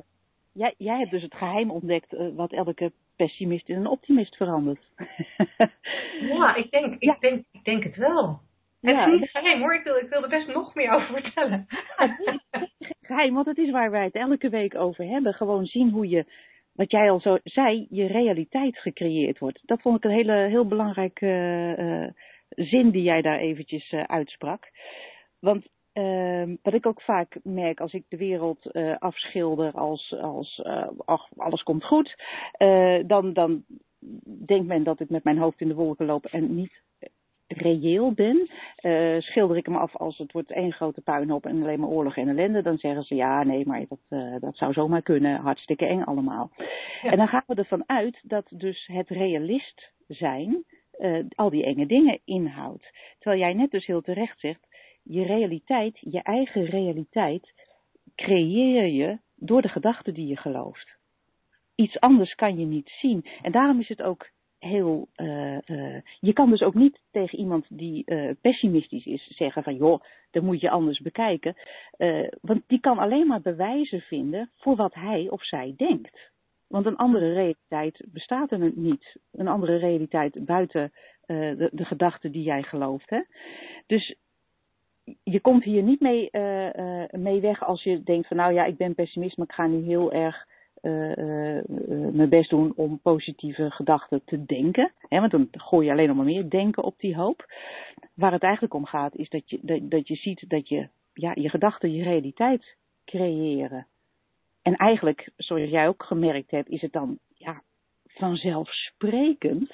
Jij, 0.52 0.74
jij 0.78 0.98
hebt 0.98 1.10
dus 1.10 1.22
het 1.22 1.34
geheim 1.34 1.70
ontdekt 1.70 2.12
uh, 2.12 2.36
wat 2.36 2.52
elke 2.52 2.92
pessimist 3.16 3.68
in 3.68 3.76
een 3.76 3.86
optimist 3.86 4.36
verandert. 4.36 4.84
ja, 6.34 6.54
ik 6.54 6.70
denk, 6.70 6.94
ik, 6.98 7.20
denk, 7.20 7.44
ik 7.52 7.64
denk 7.64 7.84
het 7.84 7.96
wel. 7.96 8.40
Het 8.80 8.94
ja, 8.94 9.06
is 9.06 9.20
niet 9.20 9.30
geheim 9.30 9.60
hoor, 9.60 9.74
ik 9.74 9.84
wil, 9.84 9.96
ik 9.96 10.08
wil 10.08 10.22
er 10.22 10.28
best 10.28 10.46
nog 10.48 10.74
meer 10.74 10.90
over 10.92 11.20
vertellen. 11.20 11.66
Geheim, 13.06 13.34
want 13.34 13.46
het 13.46 13.58
is 13.58 13.70
waar 13.70 13.90
wij 13.90 14.04
het 14.04 14.14
elke 14.14 14.48
week 14.48 14.74
over 14.74 15.04
hebben. 15.04 15.34
Gewoon 15.34 15.66
zien 15.66 15.90
hoe 15.90 16.08
je, 16.08 16.24
wat 16.72 16.90
jij 16.90 17.10
al 17.10 17.20
zo 17.20 17.38
zei, 17.44 17.86
je 17.90 18.06
realiteit 18.06 18.78
gecreëerd 18.78 19.38
wordt. 19.38 19.60
Dat 19.62 19.80
vond 19.80 19.96
ik 19.96 20.04
een 20.04 20.16
hele, 20.16 20.32
heel 20.48 20.66
belangrijke 20.66 21.26
uh, 21.78 22.66
zin 22.66 22.90
die 22.90 23.02
jij 23.02 23.22
daar 23.22 23.38
eventjes 23.38 23.92
uh, 23.92 24.02
uitsprak. 24.02 24.70
Want 25.40 25.66
uh, 25.94 26.56
wat 26.62 26.74
ik 26.74 26.86
ook 26.86 27.02
vaak 27.02 27.38
merk 27.42 27.80
als 27.80 27.92
ik 27.92 28.04
de 28.08 28.16
wereld 28.16 28.72
afschilder 28.98 29.72
als, 29.72 30.14
als 30.20 30.62
ach, 31.04 31.28
alles 31.36 31.62
komt 31.62 31.84
goed, 31.84 32.16
dan, 33.06 33.32
dan 33.32 33.64
denkt 34.46 34.66
men 34.66 34.82
dat 34.82 35.00
ik 35.00 35.10
met 35.10 35.24
mijn 35.24 35.38
hoofd 35.38 35.60
in 35.60 35.68
de 35.68 35.74
wolken 35.74 36.06
loop 36.06 36.24
en 36.24 36.54
niet 36.54 36.82
reëel 37.56 38.12
ben. 38.12 38.48
schilder 39.22 39.56
ik 39.56 39.66
hem 39.66 39.76
af 39.76 39.96
als 39.96 40.18
het 40.18 40.32
wordt 40.32 40.52
één 40.52 40.72
grote 40.72 41.00
puinhoop 41.00 41.46
en 41.46 41.62
alleen 41.62 41.80
maar 41.80 41.88
oorlog 41.88 42.16
en 42.16 42.28
ellende, 42.28 42.62
dan 42.62 42.78
zeggen 42.78 43.02
ze 43.02 43.14
ja, 43.14 43.42
nee, 43.42 43.66
maar 43.66 43.84
dat, 43.88 44.40
dat 44.40 44.56
zou 44.56 44.72
zomaar 44.72 45.02
kunnen, 45.02 45.40
hartstikke 45.40 45.86
eng 45.86 46.02
allemaal. 46.02 46.50
Ja. 47.02 47.10
En 47.10 47.16
dan 47.16 47.28
gaan 47.28 47.44
we 47.46 47.54
ervan 47.54 47.84
uit 47.86 48.20
dat 48.22 48.46
dus 48.50 48.86
het 48.92 49.08
realist 49.08 49.92
zijn 50.08 50.64
al 51.34 51.50
die 51.50 51.64
enge 51.64 51.86
dingen 51.86 52.20
inhoudt. 52.24 52.92
Terwijl 53.18 53.40
jij 53.40 53.54
net 53.54 53.70
dus 53.70 53.86
heel 53.86 54.02
terecht 54.02 54.40
zegt, 54.40 54.66
je 55.02 55.22
realiteit, 55.22 55.98
je 56.00 56.22
eigen 56.22 56.64
realiteit, 56.64 57.52
creëer 58.14 58.86
je 58.86 59.18
door 59.36 59.62
de 59.62 59.68
gedachten 59.68 60.14
die 60.14 60.26
je 60.26 60.36
gelooft. 60.36 60.96
Iets 61.74 62.00
anders 62.00 62.34
kan 62.34 62.58
je 62.58 62.66
niet 62.66 62.88
zien. 63.00 63.24
En 63.42 63.52
daarom 63.52 63.80
is 63.80 63.88
het 63.88 64.02
ook 64.02 64.28
heel. 64.64 65.08
Uh, 65.16 65.58
uh, 65.66 66.00
je 66.20 66.32
kan 66.32 66.50
dus 66.50 66.62
ook 66.62 66.74
niet 66.74 67.00
tegen 67.10 67.38
iemand 67.38 67.66
die 67.68 68.02
uh, 68.06 68.30
pessimistisch 68.40 69.06
is 69.06 69.26
zeggen 69.26 69.62
van 69.62 69.76
joh, 69.76 70.02
dat 70.30 70.42
moet 70.42 70.60
je 70.60 70.70
anders 70.70 71.00
bekijken. 71.00 71.56
want 72.40 72.62
die 72.66 72.80
kan 72.80 72.98
alleen 72.98 73.26
maar 73.26 73.40
bewijzen 73.40 74.00
vinden 74.00 74.50
voor 74.56 74.76
wat 74.76 74.94
hij 74.94 75.26
of 75.30 75.44
zij 75.44 75.74
denkt. 75.76 76.32
Want 76.66 76.86
een 76.86 76.96
andere 76.96 77.32
realiteit 77.32 78.04
bestaat 78.06 78.50
er 78.50 78.72
niet. 78.74 79.16
Een 79.32 79.48
andere 79.48 79.76
realiteit 79.76 80.44
buiten 80.44 80.92
de, 81.26 81.68
de 81.72 81.84
gedachten 81.84 82.32
die 82.32 82.42
jij 82.42 82.62
gelooft. 82.62 83.10
Hè? 83.10 83.20
Dus 83.86 84.14
je 85.22 85.40
komt 85.40 85.64
hier 85.64 85.82
niet 85.82 86.00
mee, 86.00 86.28
mee 87.10 87.40
weg 87.40 87.64
als 87.64 87.82
je 87.82 88.02
denkt 88.02 88.26
van 88.26 88.36
nou 88.36 88.52
ja, 88.52 88.64
ik 88.64 88.76
ben 88.76 88.94
pessimist, 88.94 89.36
maar 89.36 89.46
ik 89.46 89.54
ga 89.54 89.66
nu 89.66 89.84
heel 89.84 90.12
erg 90.12 90.46
mijn 92.12 92.28
best 92.28 92.50
doen 92.50 92.72
om 92.76 92.98
positieve 92.98 93.70
gedachten 93.70 94.22
te 94.24 94.44
denken. 94.44 94.92
Hè, 95.08 95.18
want 95.20 95.30
dan 95.30 95.48
gooi 95.50 95.86
je 95.86 95.92
alleen 95.92 96.06
nog 96.06 96.16
maar 96.16 96.24
meer 96.24 96.50
denken 96.50 96.82
op 96.82 96.94
die 96.98 97.16
hoop. 97.16 97.46
Waar 98.14 98.32
het 98.32 98.42
eigenlijk 98.42 98.74
om 98.74 98.86
gaat 98.86 99.14
is 99.14 99.28
dat 99.28 99.50
je, 99.50 99.58
dat, 99.62 99.90
dat 99.90 100.08
je 100.08 100.14
ziet 100.14 100.44
dat 100.48 100.68
je, 100.68 100.88
ja, 101.14 101.32
je 101.34 101.48
gedachten 101.48 101.92
je 101.92 102.02
realiteit 102.02 102.76
creëren. 103.04 103.86
En 104.62 104.76
eigenlijk, 104.76 105.30
zoals 105.36 105.70
jij 105.70 105.88
ook 105.88 106.02
gemerkt 106.02 106.50
hebt, 106.50 106.68
is 106.68 106.80
het 106.80 106.92
dan 106.92 107.18
ja, 107.34 107.62
vanzelfsprekend 108.06 109.72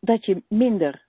dat 0.00 0.24
je 0.24 0.42
minder 0.48 1.02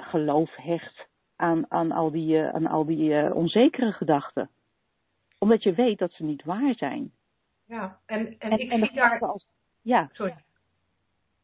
geloof 0.00 0.56
hecht 0.56 1.06
aan, 1.36 1.64
aan 1.68 1.92
al 1.92 2.10
die, 2.10 2.42
aan 2.42 2.66
al 2.66 2.84
die 2.84 3.34
onzekere 3.34 3.92
gedachten. 3.92 4.50
Omdat 5.38 5.62
je 5.62 5.72
weet 5.72 5.98
dat 5.98 6.12
ze 6.12 6.24
niet 6.24 6.44
waar 6.44 6.74
zijn. 6.74 7.12
Ja, 7.66 7.98
en, 8.06 8.26
en, 8.26 8.50
en 8.50 8.58
ik 8.58 8.70
en 8.70 8.78
zie 8.78 8.92
daar... 8.92 9.20
Als, 9.20 9.46
ja. 9.82 10.08
Sorry. 10.12 10.34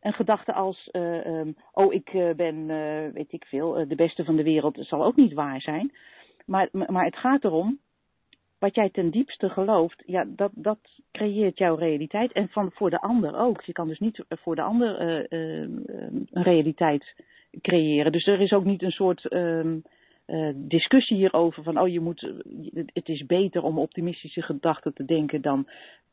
Een 0.00 0.12
gedachte 0.12 0.52
als, 0.52 0.88
uh, 0.92 1.26
um, 1.26 1.56
oh 1.72 1.92
ik 1.92 2.10
ben, 2.36 2.66
weet 3.12 3.32
ik 3.32 3.44
veel, 3.44 3.88
de 3.88 3.94
beste 3.94 4.24
van 4.24 4.36
de 4.36 4.42
wereld, 4.42 4.76
zal 4.80 5.04
ook 5.04 5.16
niet 5.16 5.32
waar 5.32 5.60
zijn. 5.60 5.92
Maar, 6.46 6.68
maar 6.72 7.04
het 7.04 7.16
gaat 7.16 7.44
erom, 7.44 7.78
wat 8.58 8.74
jij 8.74 8.90
ten 8.90 9.10
diepste 9.10 9.48
gelooft, 9.48 10.02
ja, 10.06 10.24
dat, 10.28 10.50
dat 10.54 10.78
creëert 11.12 11.58
jouw 11.58 11.74
realiteit. 11.74 12.32
En 12.32 12.48
van, 12.48 12.70
voor 12.72 12.90
de 12.90 13.00
ander 13.00 13.36
ook. 13.36 13.62
Je 13.62 13.72
kan 13.72 13.88
dus 13.88 13.98
niet 13.98 14.24
voor 14.28 14.54
de 14.54 14.62
ander 14.62 15.00
een 15.32 16.28
realiteit 16.30 17.14
creëren. 17.60 18.12
Dus 18.12 18.26
er 18.26 18.40
is 18.40 18.52
ook 18.52 18.64
niet 18.64 18.82
een 18.82 18.90
soort 18.90 19.32
um, 19.32 19.82
uh, 20.26 20.50
discussie 20.54 21.16
hierover 21.16 21.62
van, 21.62 21.78
oh 21.78 21.88
je 21.88 22.00
moet, 22.00 22.32
het 22.92 23.08
is 23.08 23.26
beter 23.26 23.62
om 23.62 23.78
optimistische 23.78 24.42
gedachten 24.42 24.94
te 24.94 25.04
denken 25.04 25.40
dan 25.40 25.68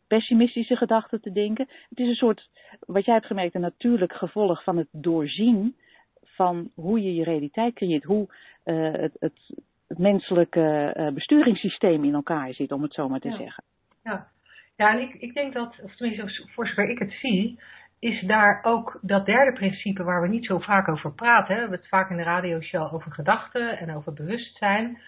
pessimistische 0.08 0.76
gedachten 0.76 1.22
te 1.22 1.32
denken. 1.32 1.68
Het 1.90 2.00
is 2.00 2.08
een 2.08 2.16
soort, 2.16 2.50
wat 2.80 3.06
jij 3.06 3.14
hebt 3.14 3.26
gemerkt, 3.26 3.56
een 3.56 3.62
natuurlijk 3.62 4.14
gevolg 4.14 4.64
van 4.64 4.78
het 4.78 4.88
doorzien 4.92 5.76
van 6.24 6.72
hoe 6.76 7.02
je 7.02 7.16
je 7.16 7.24
realiteit 7.24 7.74
creëert, 7.74 8.04
hoe 8.04 8.28
uh, 8.66 8.92
het, 8.92 9.16
het, 9.20 9.40
het, 9.88 9.98
menselijke 9.98 10.96
uh, 10.98 11.08
besturingssysteem 11.08 12.04
in 12.04 12.14
elkaar 12.14 12.54
zit, 12.54 12.72
om 12.72 12.82
het 12.82 12.94
zo 12.94 13.10
maar 13.10 13.20
te 13.20 13.30
ja. 13.30 13.38
zeggen. 13.38 13.64
Ja, 14.04 14.28
ja 14.76 14.94
en 14.94 15.02
ik, 15.02 15.14
ik 15.14 15.34
denk 15.34 15.54
dat, 15.54 15.80
of 15.84 15.96
tenminste 15.96 16.50
voor 16.54 16.68
zover 16.68 16.90
ik 16.90 17.00
het 17.00 17.14
zie, 17.14 17.60
is 18.02 18.22
daar 18.22 18.60
ook 18.64 19.00
dat 19.02 19.26
derde 19.26 19.54
principe 19.54 20.04
waar 20.04 20.22
we 20.22 20.28
niet 20.28 20.46
zo 20.46 20.60
vaak 20.60 20.88
over 20.88 21.14
praten. 21.14 21.54
We 21.54 21.60
hebben 21.60 21.80
het 21.80 21.88
vaak 21.88 22.10
in 22.10 22.18
de 22.18 22.24
radioshow 22.24 22.94
over 22.94 23.12
gedachten 23.12 23.78
en 23.78 23.96
over 23.96 24.14
bewustzijn. 24.14 25.00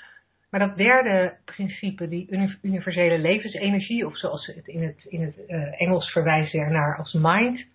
Maar 0.50 0.60
dat 0.60 0.78
derde 0.78 1.34
principe, 1.46 2.08
die 2.08 2.58
universele 2.62 3.18
levensenergie, 3.18 4.06
of 4.06 4.18
zoals 4.18 4.46
het 4.46 4.68
in 4.68 4.84
het, 4.84 5.06
in 5.06 5.22
het 5.22 5.38
uh, 5.48 5.82
Engels 5.82 6.12
verwijst 6.12 6.54
ernaar 6.54 6.98
als 6.98 7.14
mind. 7.14 7.66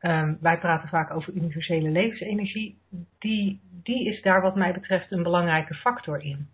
Um, 0.00 0.38
wij 0.40 0.58
praten 0.58 0.88
vaak 0.88 1.10
over 1.14 1.32
universele 1.32 1.90
levensenergie. 1.90 2.78
Die, 3.18 3.60
die 3.82 4.08
is 4.08 4.22
daar 4.22 4.40
wat 4.42 4.56
mij 4.56 4.72
betreft 4.72 5.12
een 5.12 5.22
belangrijke 5.22 5.74
factor 5.74 6.22
in. 6.22 6.48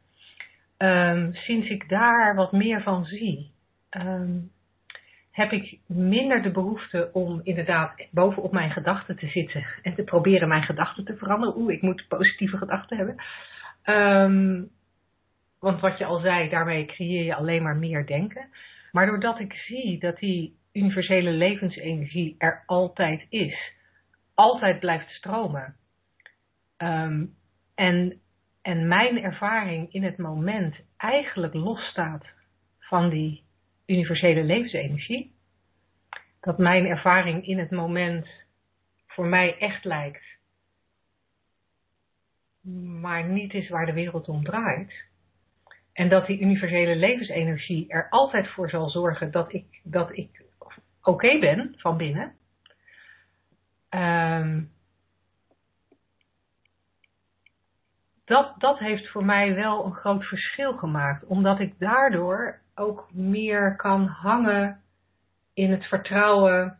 Um, 0.78 1.34
sinds 1.34 1.68
ik 1.68 1.88
daar 1.88 2.34
wat 2.34 2.52
meer 2.52 2.82
van 2.82 3.04
zie, 3.04 3.50
um, 3.90 4.50
heb 5.36 5.52
ik 5.52 5.78
minder 5.86 6.42
de 6.42 6.50
behoefte 6.50 7.10
om 7.12 7.40
inderdaad 7.42 8.06
bovenop 8.10 8.52
mijn 8.52 8.70
gedachten 8.70 9.16
te 9.16 9.28
zitten 9.28 9.66
en 9.82 9.94
te 9.94 10.02
proberen 10.02 10.48
mijn 10.48 10.62
gedachten 10.62 11.04
te 11.04 11.16
veranderen. 11.16 11.56
Oeh, 11.56 11.72
ik 11.72 11.82
moet 11.82 12.08
positieve 12.08 12.56
gedachten 12.56 12.96
hebben. 12.96 13.16
Um, 13.84 14.68
want 15.60 15.80
wat 15.80 15.98
je 15.98 16.04
al 16.04 16.20
zei, 16.20 16.48
daarmee 16.48 16.86
creëer 16.86 17.24
je 17.24 17.34
alleen 17.34 17.62
maar 17.62 17.76
meer 17.76 18.06
denken. 18.06 18.48
Maar 18.92 19.06
doordat 19.06 19.40
ik 19.40 19.52
zie 19.52 19.98
dat 19.98 20.18
die 20.18 20.56
universele 20.72 21.30
levensenergie 21.30 22.34
er 22.38 22.62
altijd 22.66 23.26
is, 23.28 23.72
altijd 24.34 24.80
blijft 24.80 25.10
stromen. 25.10 25.76
Um, 26.78 27.34
en, 27.74 28.20
en 28.62 28.88
mijn 28.88 29.22
ervaring 29.22 29.92
in 29.92 30.04
het 30.04 30.18
moment 30.18 30.76
eigenlijk 30.96 31.54
losstaat 31.54 32.24
van 32.78 33.08
die 33.08 33.44
universele 33.86 34.44
levensenergie. 34.44 35.34
Dat 36.40 36.58
mijn 36.58 36.86
ervaring 36.86 37.46
in 37.46 37.58
het 37.58 37.70
moment 37.70 38.28
voor 39.06 39.26
mij 39.26 39.58
echt 39.58 39.84
lijkt, 39.84 40.24
maar 43.00 43.24
niet 43.24 43.54
is 43.54 43.68
waar 43.68 43.86
de 43.86 43.92
wereld 43.92 44.28
om 44.28 44.44
draait. 44.44 45.04
En 45.92 46.08
dat 46.08 46.26
die 46.26 46.40
universele 46.40 46.96
levensenergie 46.96 47.88
er 47.88 48.08
altijd 48.08 48.48
voor 48.48 48.70
zal 48.70 48.90
zorgen 48.90 49.30
dat 49.30 49.52
ik, 49.52 49.80
dat 49.82 50.16
ik 50.16 50.44
oké 51.02 51.38
ben 51.38 51.74
van 51.76 51.96
binnen. 51.96 52.36
Ehm, 53.88 54.62
dat, 58.24 58.60
dat 58.60 58.78
heeft 58.78 59.08
voor 59.08 59.24
mij 59.24 59.54
wel 59.54 59.84
een 59.84 59.94
groot 59.94 60.24
verschil 60.24 60.76
gemaakt. 60.76 61.24
Omdat 61.24 61.60
ik 61.60 61.78
daardoor 61.78 62.60
ook 62.76 63.08
meer 63.12 63.76
kan 63.76 64.06
hangen 64.06 64.80
in 65.54 65.70
het 65.70 65.84
vertrouwen 65.84 66.78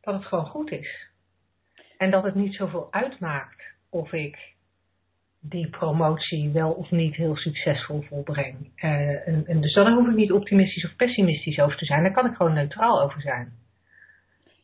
dat 0.00 0.14
het 0.14 0.24
gewoon 0.24 0.46
goed 0.46 0.70
is. 0.70 1.08
En 1.96 2.10
dat 2.10 2.24
het 2.24 2.34
niet 2.34 2.54
zoveel 2.54 2.92
uitmaakt 2.92 3.62
of 3.90 4.12
ik 4.12 4.52
die 5.40 5.68
promotie 5.68 6.50
wel 6.50 6.72
of 6.72 6.90
niet 6.90 7.14
heel 7.14 7.36
succesvol 7.36 8.02
volbreng. 8.02 8.56
Uh, 8.76 9.28
en, 9.28 9.46
en, 9.46 9.60
dus 9.60 9.74
dan 9.74 9.92
hoef 9.92 10.08
ik 10.08 10.14
niet 10.14 10.32
optimistisch 10.32 10.84
of 10.84 10.96
pessimistisch 10.96 11.58
over 11.58 11.76
te 11.76 11.84
zijn. 11.84 12.02
Daar 12.02 12.12
kan 12.12 12.26
ik 12.26 12.36
gewoon 12.36 12.52
neutraal 12.52 13.02
over 13.02 13.20
zijn. 13.20 13.52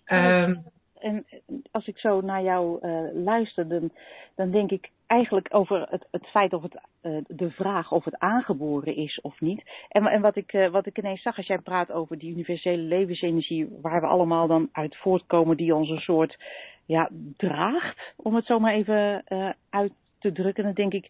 Um, 0.06 0.64
en 0.98 1.26
als 1.70 1.86
ik 1.86 1.98
zo 1.98 2.20
naar 2.20 2.42
jou 2.42 2.86
uh, 2.86 3.24
luister, 3.24 3.68
dan, 3.68 3.90
dan, 4.34 4.50
denk 4.50 4.70
ik 4.70 4.90
eigenlijk 5.08 5.48
over 5.50 5.86
het, 5.90 6.06
het 6.10 6.26
feit 6.26 6.52
of 6.52 6.62
het, 6.62 6.80
uh, 7.02 7.18
de 7.26 7.50
vraag 7.50 7.92
of 7.92 8.04
het 8.04 8.18
aangeboren 8.18 8.96
is 8.96 9.20
of 9.20 9.40
niet. 9.40 9.62
En, 9.88 10.06
en 10.06 10.20
wat, 10.20 10.36
ik, 10.36 10.52
uh, 10.52 10.70
wat 10.70 10.86
ik 10.86 10.98
ineens 10.98 11.22
zag 11.22 11.36
als 11.36 11.46
jij 11.46 11.58
praat 11.58 11.92
over 11.92 12.18
die 12.18 12.30
universele 12.30 12.82
levensenergie, 12.82 13.68
waar 13.82 14.00
we 14.00 14.06
allemaal 14.06 14.46
dan 14.46 14.68
uit 14.72 14.96
voortkomen, 14.96 15.56
die 15.56 15.74
ons 15.74 15.88
een 15.88 16.00
soort 16.00 16.38
ja, 16.86 17.10
draagt, 17.36 18.14
om 18.16 18.34
het 18.34 18.46
zo 18.46 18.58
maar 18.58 18.74
even 18.74 19.24
uit 19.70 19.92
te 20.18 20.32
drukken, 20.32 20.64
dan 20.64 20.72
denk 20.72 20.92
ik, 20.92 21.08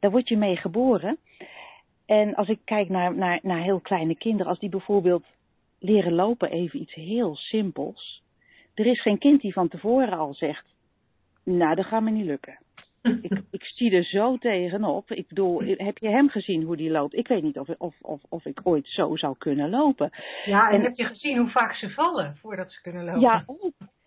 daar 0.00 0.10
word 0.10 0.28
je 0.28 0.36
mee 0.36 0.56
geboren. 0.56 1.18
En 2.06 2.34
als 2.34 2.48
ik 2.48 2.58
kijk 2.64 2.88
naar, 2.88 3.14
naar, 3.14 3.38
naar 3.42 3.62
heel 3.62 3.80
kleine 3.80 4.16
kinderen, 4.16 4.46
als 4.46 4.58
die 4.58 4.68
bijvoorbeeld 4.68 5.24
leren 5.78 6.12
lopen, 6.12 6.50
even 6.50 6.80
iets 6.80 6.94
heel 6.94 7.36
simpels 7.36 8.24
er 8.76 8.86
is 8.86 9.02
geen 9.02 9.18
kind 9.18 9.40
die 9.40 9.52
van 9.52 9.68
tevoren 9.68 10.18
al 10.18 10.34
zegt, 10.34 10.64
nou, 11.42 11.74
dat 11.74 11.86
gaat 11.86 12.02
me 12.02 12.10
niet 12.10 12.26
lukken. 12.26 12.58
Ik, 13.22 13.42
ik 13.50 13.64
zie 13.64 13.96
er 13.96 14.04
zo 14.04 14.36
tegenop. 14.36 15.10
Ik 15.10 15.28
bedoel, 15.28 15.62
heb 15.62 15.98
je 15.98 16.08
hem 16.08 16.28
gezien 16.28 16.62
hoe 16.62 16.76
die 16.76 16.90
loopt? 16.90 17.14
Ik 17.14 17.28
weet 17.28 17.42
niet 17.42 17.58
of, 17.58 17.68
of, 17.78 17.94
of, 18.00 18.20
of 18.28 18.44
ik 18.44 18.60
ooit 18.62 18.88
zo 18.88 19.16
zou 19.16 19.34
kunnen 19.38 19.70
lopen. 19.70 20.10
Ja, 20.44 20.70
en, 20.70 20.82
heb 20.82 20.96
je 20.96 21.04
gezien 21.04 21.38
hoe 21.38 21.50
vaak 21.50 21.74
ze 21.74 21.90
vallen 21.90 22.36
voordat 22.40 22.72
ze 22.72 22.80
kunnen 22.80 23.04
lopen? 23.04 23.20
Ja, 23.20 23.44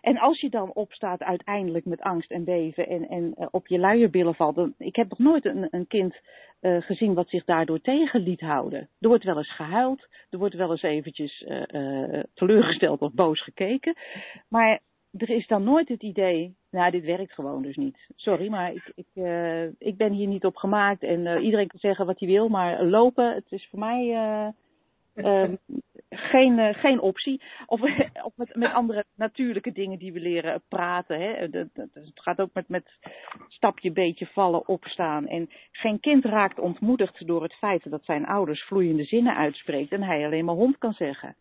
En 0.02 0.18
als 0.18 0.40
je 0.40 0.50
dan 0.50 0.74
opstaat 0.74 1.24
uiteindelijk 1.24 1.86
met 1.86 2.02
angst 2.02 2.32
en 2.32 2.44
beven 2.44 2.88
en, 2.88 3.08
en 3.08 3.34
uh, 3.38 3.48
op 3.52 3.68
je 3.68 3.80
luierbillen 3.80 4.36
valt. 4.36 4.56
Dan, 4.56 4.74
ik 4.78 4.96
heb 4.96 5.10
nog 5.10 5.20
nooit 5.20 5.46
een, 5.46 5.68
een 5.72 5.88
kind 5.88 6.16
uh, 6.62 6.82
gezien 6.82 7.14
wat 7.14 7.30
zich 7.30 7.44
daardoor 7.46 7.82
tegen 7.82 8.20
liet 8.20 8.42
houden. 8.42 8.90
Er 9.00 9.08
wordt 9.08 9.24
wel 9.24 9.38
eens 9.38 9.56
gehuild, 9.56 10.08
er 10.30 10.38
wordt 10.38 10.56
wel 10.56 10.72
eens 10.72 10.82
eventjes 10.82 11.46
uh, 11.48 12.24
teleurgesteld 12.34 13.02
of 13.02 13.14
boos 13.14 13.44
gekeken. 13.44 13.96
Maar 14.50 14.80
er 15.18 15.30
is 15.30 15.48
dan 15.48 15.64
nooit 15.64 15.88
het 15.88 16.04
idee, 16.04 16.56
nou 16.72 16.92
dit 16.92 17.06
werkt 17.06 17.34
gewoon 17.34 17.62
dus 17.62 17.76
niet. 17.76 17.98
Sorry, 18.16 18.50
maar 18.50 18.74
ik, 18.74 18.92
ik, 18.96 19.24
ik 19.78 19.98
ben 19.98 20.12
hier 20.12 20.28
niet 20.28 20.46
op 20.46 20.56
gemaakt 20.56 21.04
en 21.04 21.42
iedereen 21.42 21.68
kan 21.68 21.80
zeggen 21.80 22.06
wat 22.06 22.20
hij 22.20 22.28
wil. 22.28 22.50
Maar 22.50 22.84
lopen, 22.84 23.34
het 23.34 23.52
is 23.52 23.68
voor 23.70 23.80
mij 23.80 24.06
uh, 25.16 25.50
geen, 26.32 26.58
uh, 26.58 26.74
geen 26.74 27.00
optie. 27.00 27.42
Of, 27.66 27.82
of 28.28 28.34
met, 28.36 28.56
met 28.56 28.72
andere 28.72 29.06
natuurlijke 29.16 29.72
dingen 29.72 30.00
die 30.00 30.14
we 30.14 30.20
leren 30.20 30.62
praten. 30.68 31.20
Hè. 31.22 31.32
het 31.74 32.12
gaat 32.14 32.40
ook 32.40 32.54
met, 32.54 32.68
met 32.68 32.98
stapje 33.48 33.92
beetje 33.92 34.26
vallen, 34.26 34.68
opstaan. 34.68 35.28
En 35.28 35.50
geen 35.72 36.00
kind 36.00 36.26
raakt 36.26 36.60
ontmoedigd 36.60 37.28
door 37.28 37.44
het 37.44 37.54
feit 37.54 37.90
dat 37.90 38.06
zijn 38.06 38.26
ouders 38.26 38.64
vloeiende 38.64 39.04
zinnen 39.04 39.36
uitspreekt 39.36 39.92
en 39.92 40.04
hij 40.04 40.26
alleen 40.26 40.46
maar 40.46 40.56
hond 40.56 40.78
kan 40.78 40.94
zeggen. 40.94 41.36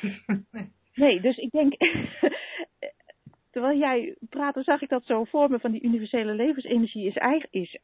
Nee, 0.94 1.20
dus 1.20 1.36
ik 1.36 1.50
denk, 1.50 1.74
terwijl 3.54 3.78
jij 3.78 4.14
praatte, 4.28 4.62
zag 4.62 4.82
ik 4.82 4.88
dat 4.88 5.04
zo 5.04 5.24
voor 5.24 5.60
van 5.60 5.70
die 5.70 5.82
universele 5.82 6.34
levensenergie 6.34 7.06
is 7.06 7.16
eigenlijk, 7.16 7.52
is, 7.52 7.78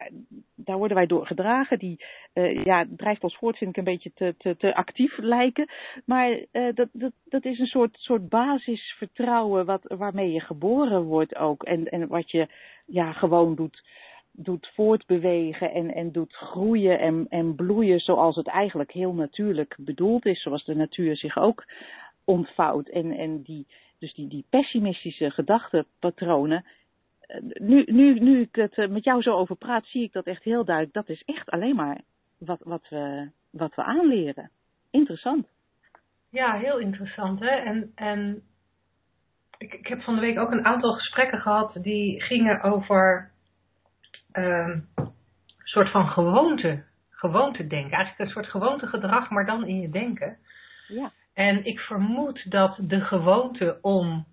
daar 0.55 0.77
worden 0.77 0.97
wij 0.97 1.07
door 1.07 1.27
gedragen. 1.27 1.79
Die 1.79 2.05
uh, 2.35 2.65
ja, 2.65 2.87
drijft 2.97 3.23
ons 3.23 3.37
voort, 3.37 3.57
vind 3.57 3.71
ik 3.71 3.77
een 3.77 3.85
beetje 3.93 4.13
te, 4.15 4.35
te, 4.39 4.57
te 4.57 4.75
actief 4.75 5.19
lijken. 5.19 5.69
Maar 6.05 6.31
uh, 6.31 6.75
dat, 6.75 6.89
dat, 6.93 7.13
dat 7.25 7.45
is 7.45 7.59
een 7.59 7.67
soort, 7.67 7.97
soort 7.99 8.29
basisvertrouwen 8.29 9.67
wat, 9.67 9.81
waarmee 9.99 10.33
je 10.33 10.41
geboren 10.41 11.03
wordt 11.03 11.37
ook. 11.37 11.63
En, 11.63 11.85
en 11.89 12.09
wat 12.09 12.31
je 12.31 12.49
ja, 12.87 13.13
gewoon 13.13 13.55
doet, 13.55 13.85
doet 14.33 14.71
voortbewegen 14.75 15.73
en, 15.73 15.95
en 15.95 16.13
doet 16.13 16.35
groeien 16.35 16.99
en, 16.99 17.27
en 17.29 17.55
bloeien 17.55 18.01
zoals 18.01 18.37
het 18.37 18.49
eigenlijk 18.49 18.93
heel 18.93 19.13
natuurlijk 19.13 19.77
bedoeld 19.79 20.27
is. 20.27 20.43
Zoals 20.43 20.65
de 20.65 20.75
natuur 20.75 21.17
zich 21.17 21.39
ook 21.39 21.65
ontvouwt. 22.25 22.89
En, 22.89 23.13
en 23.13 23.43
die 23.43 23.67
dus 24.01 24.15
die, 24.15 24.29
die 24.29 24.45
pessimistische 24.51 25.31
gedachtenpatronen. 25.31 26.65
Eh, 27.21 27.41
nu, 27.41 27.85
nu, 27.87 28.21
nu 28.21 28.41
ik 28.41 28.55
het 28.55 28.75
eh, 28.75 28.89
met 28.89 29.05
jou 29.05 29.23
zo 29.23 29.35
over 29.35 29.57
praat, 29.57 29.87
zie 29.87 30.03
ik 30.03 30.13
dat 30.13 30.27
echt 30.27 30.43
heel 30.43 30.65
duidelijk. 30.65 30.95
Dat 30.95 31.09
is 31.09 31.23
echt 31.25 31.51
alleen 31.51 31.77
maar 31.77 32.01
wat, 32.39 32.61
wat, 32.63 32.89
we, 32.89 33.31
wat 33.51 33.75
we 33.75 33.83
aanleren. 33.83 34.51
Interessant. 34.91 35.49
Ja, 36.31 36.59
heel 36.59 36.79
interessant. 36.79 37.41
Hè? 37.41 37.51
En, 37.51 37.93
en 37.95 38.43
ik, 39.59 39.75
ik 39.75 39.87
heb 39.87 40.03
van 40.03 40.15
de 40.15 40.21
week 40.21 40.39
ook 40.39 40.51
een 40.51 40.65
aantal 40.65 40.93
gesprekken 40.93 41.41
gehad 41.41 41.77
die 41.83 42.23
gingen 42.23 42.63
over 42.63 43.31
um, 44.33 44.89
een 44.97 45.13
soort 45.65 45.91
van 45.91 46.09
gewoonte, 46.09 46.85
gewoonte 47.11 47.67
denken. 47.67 47.93
Eigenlijk 47.93 48.19
een 48.19 48.35
soort 48.35 48.47
gewoontegedrag, 48.47 49.31
maar 49.31 49.47
dan 49.47 49.67
in 49.67 49.81
je 49.81 49.91
denken. 49.91 50.39
Ja. 50.89 51.13
En 51.41 51.65
ik 51.65 51.79
vermoed 51.79 52.51
dat 52.51 52.79
de 52.81 53.01
gewoonte 53.01 53.79
om 53.81 54.27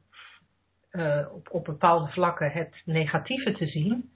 uh, 0.92 1.26
op, 1.32 1.48
op 1.52 1.66
bepaalde 1.66 2.12
vlakken 2.12 2.52
het 2.52 2.82
negatieve 2.86 3.52
te 3.52 3.68
zien, 3.68 4.12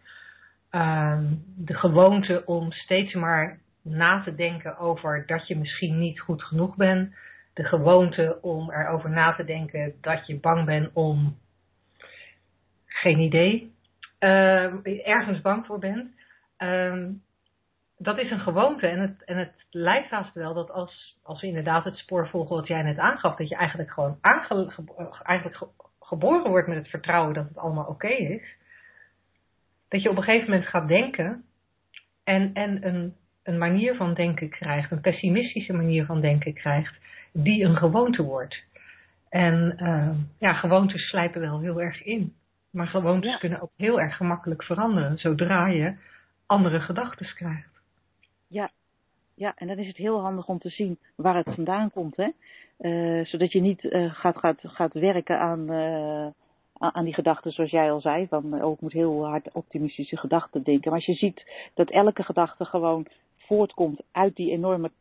uh, 0.71 1.19
de 1.55 1.73
gewoonte 1.73 2.45
om 2.45 2.71
steeds 2.71 3.13
maar 3.13 3.59
na 3.81 4.21
te 4.23 4.35
denken 4.35 4.77
over 4.77 5.23
dat 5.25 5.47
je 5.47 5.57
misschien 5.57 5.99
niet 5.99 6.19
goed 6.19 6.43
genoeg 6.43 6.75
bent, 6.75 7.15
de 7.53 7.63
gewoonte 7.63 8.37
om 8.41 8.71
erover 8.71 9.09
na 9.09 9.33
te 9.33 9.43
denken 9.43 9.93
dat 10.01 10.27
je 10.27 10.39
bang 10.39 10.65
bent 10.65 10.89
om 10.93 11.37
geen 12.85 13.19
idee, 13.19 13.73
uh, 14.19 15.07
ergens 15.07 15.41
bang 15.41 15.65
voor 15.65 15.79
bent. 15.79 16.11
Ehm, 16.57 17.09
dat 18.01 18.19
is 18.19 18.31
een 18.31 18.39
gewoonte 18.39 18.87
en 18.87 18.99
het, 18.99 19.23
en 19.23 19.37
het 19.37 19.53
lijkt 19.69 20.09
haast 20.09 20.33
wel 20.33 20.53
dat 20.53 20.71
als, 20.71 21.17
als 21.23 21.41
we 21.41 21.47
inderdaad 21.47 21.83
het 21.83 21.97
spoor 21.97 22.27
volgen 22.27 22.55
wat 22.55 22.67
jij 22.67 22.81
net 22.81 22.97
aangaf, 22.97 23.35
dat 23.35 23.49
je 23.49 23.55
eigenlijk 23.55 23.91
gewoon 23.91 24.17
aange, 24.21 24.67
eigenlijk 25.23 25.71
geboren 25.99 26.49
wordt 26.49 26.67
met 26.67 26.77
het 26.77 26.87
vertrouwen 26.87 27.33
dat 27.33 27.47
het 27.47 27.57
allemaal 27.57 27.85
oké 27.85 28.07
is. 28.07 28.55
Dat 29.89 30.01
je 30.01 30.09
op 30.09 30.17
een 30.17 30.23
gegeven 30.23 30.49
moment 30.49 30.69
gaat 30.69 30.87
denken 30.87 31.43
en, 32.23 32.53
en 32.53 32.87
een, 32.87 33.15
een 33.43 33.57
manier 33.57 33.95
van 33.95 34.13
denken 34.13 34.49
krijgt, 34.49 34.91
een 34.91 35.01
pessimistische 35.01 35.73
manier 35.73 36.05
van 36.05 36.21
denken 36.21 36.53
krijgt, 36.53 36.95
die 37.33 37.63
een 37.63 37.75
gewoonte 37.75 38.23
wordt. 38.23 38.63
En 39.29 39.75
uh, 39.77 40.09
ja, 40.39 40.53
gewoontes 40.53 41.07
slijpen 41.07 41.41
wel 41.41 41.59
heel 41.59 41.81
erg 41.81 42.03
in. 42.03 42.33
Maar 42.71 42.87
gewoontes 42.87 43.37
kunnen 43.37 43.61
ook 43.61 43.71
heel 43.77 43.99
erg 43.99 44.15
gemakkelijk 44.15 44.63
veranderen 44.63 45.17
zodra 45.17 45.67
je 45.67 45.93
andere 46.45 46.79
gedachten 46.79 47.33
krijgt. 47.35 47.70
Ja, 49.41 49.53
en 49.55 49.67
dan 49.67 49.77
is 49.77 49.87
het 49.87 49.97
heel 49.97 50.19
handig 50.19 50.47
om 50.47 50.59
te 50.59 50.69
zien 50.69 50.97
waar 51.15 51.35
het 51.35 51.53
vandaan 51.53 51.91
komt. 51.91 52.15
Hè? 52.15 52.29
Uh, 52.79 53.25
zodat 53.25 53.51
je 53.51 53.61
niet 53.61 53.83
uh, 53.83 54.13
gaat, 54.13 54.37
gaat, 54.37 54.59
gaat 54.63 54.93
werken 54.93 55.39
aan, 55.39 55.71
uh, 55.71 56.27
aan 56.77 57.05
die 57.05 57.13
gedachten 57.13 57.51
zoals 57.51 57.71
jij 57.71 57.91
al 57.91 58.01
zei. 58.01 58.27
Van, 58.27 58.63
oh, 58.63 58.73
ik 58.73 58.81
moet 58.81 58.93
heel 58.93 59.25
hard 59.25 59.51
optimistische 59.51 60.17
gedachten 60.17 60.63
denken. 60.63 60.89
Maar 60.91 60.99
als 60.99 61.05
je 61.05 61.13
ziet 61.13 61.69
dat 61.73 61.89
elke 61.89 62.23
gedachte 62.23 62.65
gewoon 62.65 63.05
voortkomt 63.37 64.01
uit 64.11 64.35
die 64.35 64.51
enorme 64.51 64.91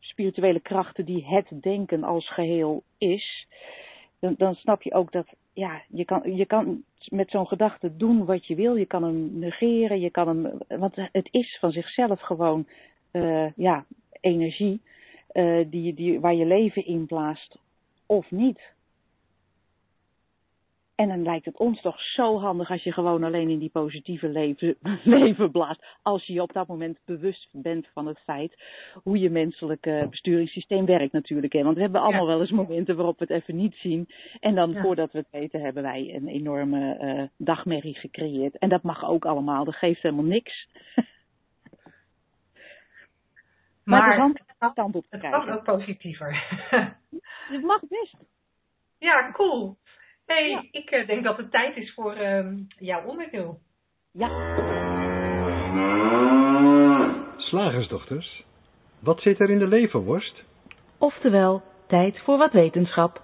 spirituele 0.00 0.60
krachten 0.60 1.04
die 1.04 1.26
het 1.26 1.62
denken 1.62 2.04
als 2.04 2.32
geheel 2.32 2.82
is. 2.98 3.46
Dan, 4.18 4.34
dan 4.38 4.54
snap 4.54 4.82
je 4.82 4.94
ook 4.94 5.12
dat 5.12 5.26
ja, 5.52 5.82
je, 5.88 6.04
kan, 6.04 6.36
je 6.36 6.46
kan 6.46 6.82
met 7.08 7.30
zo'n 7.30 7.46
gedachte 7.46 7.96
doen 7.96 8.24
wat 8.24 8.46
je 8.46 8.54
wil. 8.54 8.76
Je 8.76 8.86
kan 8.86 9.02
hem 9.02 9.38
negeren, 9.38 10.00
je 10.00 10.10
kan 10.10 10.28
hem. 10.28 10.58
Want 10.80 10.94
het 10.96 11.28
is 11.30 11.56
van 11.60 11.70
zichzelf 11.70 12.20
gewoon 12.20 12.66
uh, 13.14 13.52
ja, 13.56 13.84
energie 14.20 14.80
uh, 15.32 15.64
die, 15.70 15.94
die, 15.94 16.20
waar 16.20 16.34
je 16.34 16.46
leven 16.46 16.86
in 16.86 17.06
blaast 17.06 17.58
of 18.06 18.30
niet. 18.30 18.72
En 20.94 21.08
dan 21.08 21.22
lijkt 21.22 21.44
het 21.44 21.58
ons 21.58 21.80
toch 21.80 22.00
zo 22.00 22.38
handig 22.38 22.70
als 22.70 22.82
je 22.82 22.92
gewoon 22.92 23.24
alleen 23.24 23.48
in 23.48 23.58
die 23.58 23.70
positieve 23.70 24.28
leven, 24.28 24.76
leven 25.04 25.50
blaast. 25.50 25.84
Als 26.02 26.26
je 26.26 26.32
je 26.32 26.42
op 26.42 26.52
dat 26.52 26.66
moment 26.66 26.98
bewust 27.04 27.48
bent 27.52 27.88
van 27.92 28.06
het 28.06 28.18
feit 28.18 28.62
hoe 29.02 29.18
je 29.18 29.30
menselijke 29.30 30.06
besturingssysteem 30.10 30.86
werkt 30.86 31.12
natuurlijk. 31.12 31.52
Hè. 31.52 31.62
Want 31.62 31.76
we 31.76 31.82
hebben 31.82 32.00
allemaal 32.00 32.26
wel 32.26 32.40
eens 32.40 32.50
momenten 32.50 32.96
waarop 32.96 33.18
we 33.18 33.24
het 33.28 33.42
even 33.42 33.56
niet 33.56 33.74
zien. 33.74 34.08
En 34.40 34.54
dan 34.54 34.74
voordat 34.74 35.12
we 35.12 35.18
het 35.18 35.30
weten 35.30 35.60
hebben 35.60 35.82
wij 35.82 36.14
een 36.14 36.28
enorme 36.28 36.98
uh, 37.00 37.22
dagmerrie 37.36 37.94
gecreëerd. 37.94 38.58
En 38.58 38.68
dat 38.68 38.82
mag 38.82 39.04
ook 39.08 39.24
allemaal, 39.24 39.64
dat 39.64 39.74
geeft 39.74 40.02
helemaal 40.02 40.24
niks. 40.24 40.68
Maar, 43.84 44.08
het, 44.08 44.16
kan, 44.16 44.38
het 45.08 45.20
kan 45.20 45.50
ook 45.50 45.64
positiever. 45.64 46.44
het 47.52 47.62
mag 47.62 47.80
best. 47.80 48.16
Ja, 48.98 49.32
cool. 49.32 49.76
hey, 50.26 50.68
ik 50.70 50.90
eh, 50.90 51.06
denk 51.06 51.24
dat 51.24 51.36
het 51.36 51.50
tijd 51.50 51.76
is 51.76 51.94
voor 51.94 52.16
uh, 52.16 52.46
jouw 52.66 53.04
onderdeel. 53.04 53.60
Ja. 54.12 54.28
Slagersdochters, 57.36 58.44
wat 58.98 59.20
zit 59.20 59.40
er 59.40 59.50
in 59.50 59.58
de 59.58 59.66
leverworst? 59.66 60.44
Oftewel, 60.98 61.62
tijd 61.86 62.20
voor 62.20 62.38
wat 62.38 62.52
wetenschap. 62.52 63.22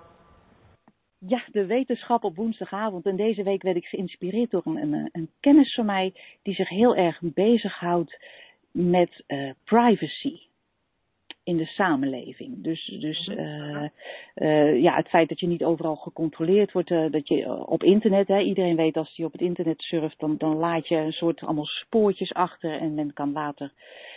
Ja, 1.18 1.42
de 1.46 1.66
wetenschap 1.66 2.24
op 2.24 2.36
woensdagavond. 2.36 3.06
En 3.06 3.16
deze 3.16 3.42
week 3.42 3.62
werd 3.62 3.76
ik 3.76 3.84
geïnspireerd 3.84 4.50
door 4.50 4.62
een, 4.64 4.76
een, 4.76 5.08
een 5.12 5.30
kennis 5.40 5.74
van 5.74 5.84
mij 5.86 6.14
die 6.42 6.54
zich 6.54 6.68
heel 6.68 6.96
erg 6.96 7.18
bezighoudt 7.20 8.24
met 8.72 9.24
uh, 9.26 9.50
privacy 9.64 10.49
in 11.44 11.56
de 11.56 11.64
samenleving. 11.64 12.62
Dus, 12.62 12.96
dus 13.00 13.26
uh, 13.28 13.84
uh, 14.34 14.82
ja, 14.82 14.94
het 14.96 15.08
feit 15.08 15.28
dat 15.28 15.40
je 15.40 15.46
niet 15.46 15.64
overal 15.64 15.96
gecontroleerd 15.96 16.72
wordt, 16.72 16.90
uh, 16.90 17.10
dat 17.10 17.28
je 17.28 17.66
op 17.66 17.82
internet, 17.82 18.28
hè, 18.28 18.40
iedereen 18.40 18.76
weet 18.76 18.96
als 18.96 19.16
je 19.16 19.24
op 19.24 19.32
het 19.32 19.40
internet 19.40 19.82
surft, 19.82 20.18
dan, 20.18 20.36
dan 20.38 20.56
laat 20.56 20.88
je 20.88 20.96
een 20.96 21.12
soort 21.12 21.40
allemaal 21.40 21.66
spoortjes 21.66 22.34
achter 22.34 22.80
en 22.80 22.94
men 22.94 23.12
kan 23.12 23.32
later 23.32 23.72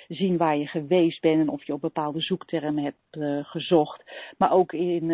zien 0.08 0.38
waar 0.38 0.58
je 0.58 0.68
geweest 0.68 1.22
bent 1.22 1.40
en 1.40 1.50
of 1.50 1.66
je 1.66 1.74
op 1.74 1.82
bepaalde 1.82 2.22
zoektermen 2.22 2.84
hebt 2.84 3.48
gezocht. 3.48 4.04
Maar 4.38 4.52
ook 4.52 4.74
in 4.74 5.08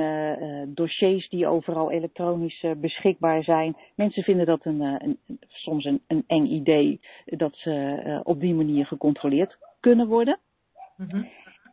dossiers 0.68 1.30
die 1.30 1.48
overal 1.48 1.92
elektronisch 1.92 2.66
beschikbaar 2.78 3.44
zijn. 3.44 3.78
Mensen 3.96 4.24
vinden 4.24 4.46
dat 4.46 4.66
een, 4.66 4.82
een 4.82 5.18
soms 5.48 5.86
een, 5.86 6.02
een 6.08 6.24
eng 6.28 6.46
idee 6.46 7.00
dat 7.26 7.56
ze 7.56 8.22
op 8.24 8.40
die 8.40 8.54
manier 8.54 8.86
gecontroleerd 8.86 9.58
kunnen 9.80 10.08
worden. 10.08 10.40
Mm 10.98 11.10
-hmm. 11.10 11.28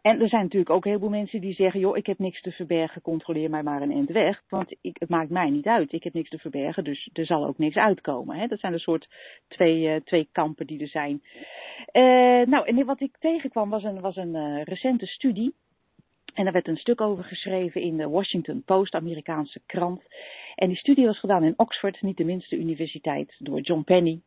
En 0.07 0.21
er 0.21 0.29
zijn 0.29 0.43
natuurlijk 0.43 0.71
ook 0.71 0.85
heel 0.85 0.99
veel 0.99 1.09
mensen 1.09 1.41
die 1.41 1.55
zeggen, 1.55 1.81
joh, 1.81 1.97
ik 1.97 2.07
heb 2.07 2.19
niks 2.19 2.41
te 2.41 2.51
verbergen, 2.51 3.03
controleer 3.03 3.51
mij 3.51 3.63
maar 3.63 3.83
een 3.83 3.93
eind 3.93 4.11
weg. 4.11 4.43
Want 4.49 4.77
ik, 4.81 4.97
het 4.99 5.09
maakt 5.09 5.31
mij 5.31 5.51
niet 5.51 5.67
uit, 5.67 5.93
ik 5.93 6.05
heb 6.05 6.13
niks 6.13 6.31
te 6.31 6.39
verbergen, 6.39 6.85
dus 6.85 7.11
er 7.13 7.27
zal 7.27 7.47
ook 7.47 7.59
niks 7.59 7.77
uitkomen. 7.77 8.37
Hè? 8.37 8.47
Dat 8.47 8.61
zijn 8.61 8.73
een 8.73 8.79
soort 8.79 9.09
twee, 9.49 9.81
uh, 9.81 9.97
twee 10.05 10.29
kampen 10.33 10.67
die 10.67 10.81
er 10.81 10.89
zijn. 10.89 11.23
Uh, 11.93 12.47
nou, 12.47 12.67
en 12.67 12.85
wat 12.85 13.01
ik 13.01 13.17
tegenkwam 13.19 13.71
was 13.71 13.83
een, 13.83 14.01
was 14.01 14.17
een 14.17 14.35
uh, 14.35 14.63
recente 14.63 15.07
studie. 15.07 15.55
En 16.35 16.45
daar 16.45 16.53
werd 16.53 16.69
een 16.69 16.77
stuk 16.77 17.01
over 17.01 17.25
geschreven 17.25 17.81
in 17.81 17.97
de 17.97 18.09
Washington 18.09 18.63
Post, 18.65 18.95
Amerikaanse 18.95 19.61
krant. 19.67 20.03
En 20.55 20.69
die 20.69 20.77
studie 20.77 21.07
was 21.07 21.19
gedaan 21.19 21.45
in 21.45 21.55
Oxford, 21.57 22.03
niet 22.03 22.17
de 22.17 22.25
minste 22.25 22.57
universiteit, 22.57 23.37
door 23.39 23.61
John 23.61 23.83
Penny. 23.83 24.21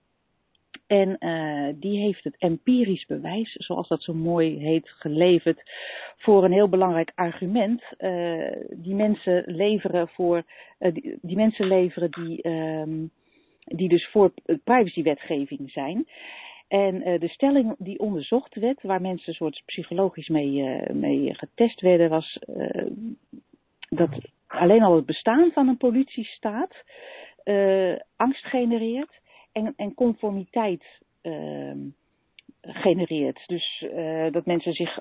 En 0.89 1.17
uh, 1.19 1.73
die 1.75 1.99
heeft 1.99 2.23
het 2.23 2.35
empirisch 2.37 3.05
bewijs, 3.05 3.51
zoals 3.53 3.87
dat 3.87 4.03
zo 4.03 4.13
mooi 4.13 4.57
heet, 4.57 4.89
geleverd 4.89 5.71
voor 6.17 6.43
een 6.43 6.51
heel 6.51 6.69
belangrijk 6.69 7.11
argument. 7.15 7.83
Uh, 7.99 8.51
die 8.69 8.95
mensen 8.95 9.43
leveren 9.45 10.07
voor, 10.07 10.43
uh, 10.79 10.93
die, 11.21 11.35
mensen 11.35 11.67
leveren 11.67 12.11
die, 12.11 12.47
um, 12.47 13.11
die 13.65 13.89
dus 13.89 14.07
voor 14.07 14.33
privacywetgeving 14.63 15.71
zijn. 15.71 16.07
En 16.67 17.19
de 17.19 17.27
stelling 17.27 17.75
die 17.77 17.99
onderzocht 17.99 18.55
werd, 18.55 18.81
waar 18.81 19.01
mensen 19.01 19.29
een 19.29 19.33
soort 19.33 19.61
psychologisch 19.65 20.27
mee, 20.27 20.81
mee 20.93 21.33
getest 21.33 21.81
werden, 21.81 22.09
was 22.09 22.39
dat 23.89 24.09
alleen 24.47 24.83
al 24.83 24.95
het 24.95 25.05
bestaan 25.05 25.51
van 25.51 25.67
een 25.67 25.77
politiestaat 25.77 26.83
angst 28.15 28.45
genereert 28.45 29.18
en, 29.51 29.73
en 29.75 29.93
conformiteit 29.93 30.83
uh, 31.23 31.71
genereert. 32.61 33.43
Dus 33.47 33.85
uh, 33.95 34.31
dat 34.31 34.45
mensen 34.45 34.73
zich 34.73 34.99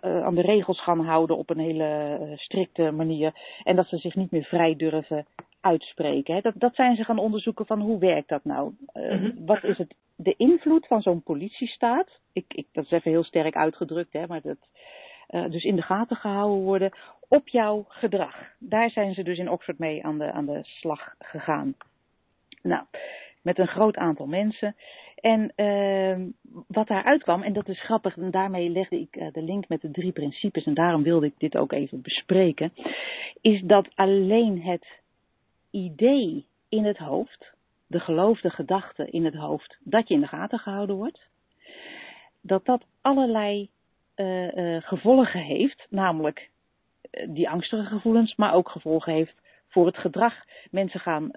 aan 0.00 0.34
de 0.34 0.42
regels 0.42 0.82
gaan 0.82 1.00
houden 1.00 1.36
op 1.36 1.50
een 1.50 1.58
hele 1.58 2.18
strikte 2.36 2.90
manier 2.90 3.32
en 3.62 3.76
dat 3.76 3.88
ze 3.88 3.96
zich 3.96 4.14
niet 4.14 4.30
meer 4.30 4.44
vrij 4.44 4.76
durven 4.76 5.26
uitspreken. 5.60 6.34
Hè. 6.34 6.40
Dat, 6.40 6.54
dat 6.56 6.74
zijn 6.74 6.96
ze 6.96 7.04
gaan 7.04 7.18
onderzoeken 7.18 7.66
van 7.66 7.80
hoe 7.80 7.98
werkt 7.98 8.28
dat 8.28 8.44
nou? 8.44 8.72
Uh, 8.94 9.12
mm 9.12 9.18
-hmm. 9.18 9.46
Wat 9.46 9.64
is 9.64 9.78
het, 9.78 9.94
de 10.16 10.34
invloed 10.36 10.86
van 10.86 11.02
zo'n 11.02 11.22
politiestaat? 11.22 12.20
Ik, 12.32 12.44
ik, 12.48 12.66
dat 12.72 12.84
is 12.84 12.90
even 12.90 13.10
heel 13.10 13.24
sterk 13.24 13.56
uitgedrukt, 13.56 14.12
hè, 14.12 14.26
maar 14.26 14.40
dat, 14.40 14.58
uh, 15.30 15.50
dus 15.50 15.64
in 15.64 15.76
de 15.76 15.82
gaten 15.82 16.16
gehouden 16.16 16.64
worden 16.64 16.92
op 17.28 17.48
jouw 17.48 17.84
gedrag. 17.88 18.36
Daar 18.58 18.90
zijn 18.90 19.14
ze 19.14 19.22
dus 19.22 19.38
in 19.38 19.50
Oxford 19.50 19.78
mee 19.78 20.04
aan 20.04 20.18
de, 20.18 20.32
aan 20.32 20.46
de 20.46 20.60
slag 20.62 21.14
gegaan. 21.18 21.74
Nou, 22.62 22.84
met 23.44 23.58
een 23.58 23.68
groot 23.68 23.96
aantal 23.96 24.26
mensen. 24.26 24.76
En 25.14 25.52
uh, 25.56 26.26
wat 26.66 26.86
daaruit 26.86 27.22
kwam, 27.22 27.42
en 27.42 27.52
dat 27.52 27.68
is 27.68 27.82
grappig, 27.82 28.16
en 28.16 28.30
daarmee 28.30 28.68
legde 28.68 29.00
ik 29.00 29.16
uh, 29.16 29.32
de 29.32 29.42
link 29.42 29.68
met 29.68 29.80
de 29.80 29.90
drie 29.90 30.12
principes, 30.12 30.64
en 30.64 30.74
daarom 30.74 31.02
wilde 31.02 31.26
ik 31.26 31.34
dit 31.38 31.56
ook 31.56 31.72
even 31.72 32.02
bespreken, 32.02 32.72
is 33.40 33.60
dat 33.60 33.88
alleen 33.94 34.62
het 34.62 34.86
idee 35.70 36.46
in 36.68 36.84
het 36.84 36.98
hoofd, 36.98 37.52
de 37.86 38.00
geloofde 38.00 38.50
gedachte 38.50 39.10
in 39.10 39.24
het 39.24 39.34
hoofd, 39.34 39.78
dat 39.82 40.08
je 40.08 40.14
in 40.14 40.20
de 40.20 40.26
gaten 40.26 40.58
gehouden 40.58 40.96
wordt, 40.96 41.28
dat 42.40 42.64
dat 42.64 42.84
allerlei 43.00 43.68
uh, 44.16 44.82
gevolgen 44.82 45.40
heeft, 45.40 45.86
namelijk 45.90 46.50
die 47.28 47.48
angstige 47.50 47.84
gevoelens, 47.84 48.34
maar 48.34 48.54
ook 48.54 48.68
gevolgen 48.68 49.12
heeft 49.12 49.34
voor 49.68 49.86
het 49.86 49.98
gedrag. 49.98 50.34
Mensen 50.70 51.00
gaan 51.00 51.30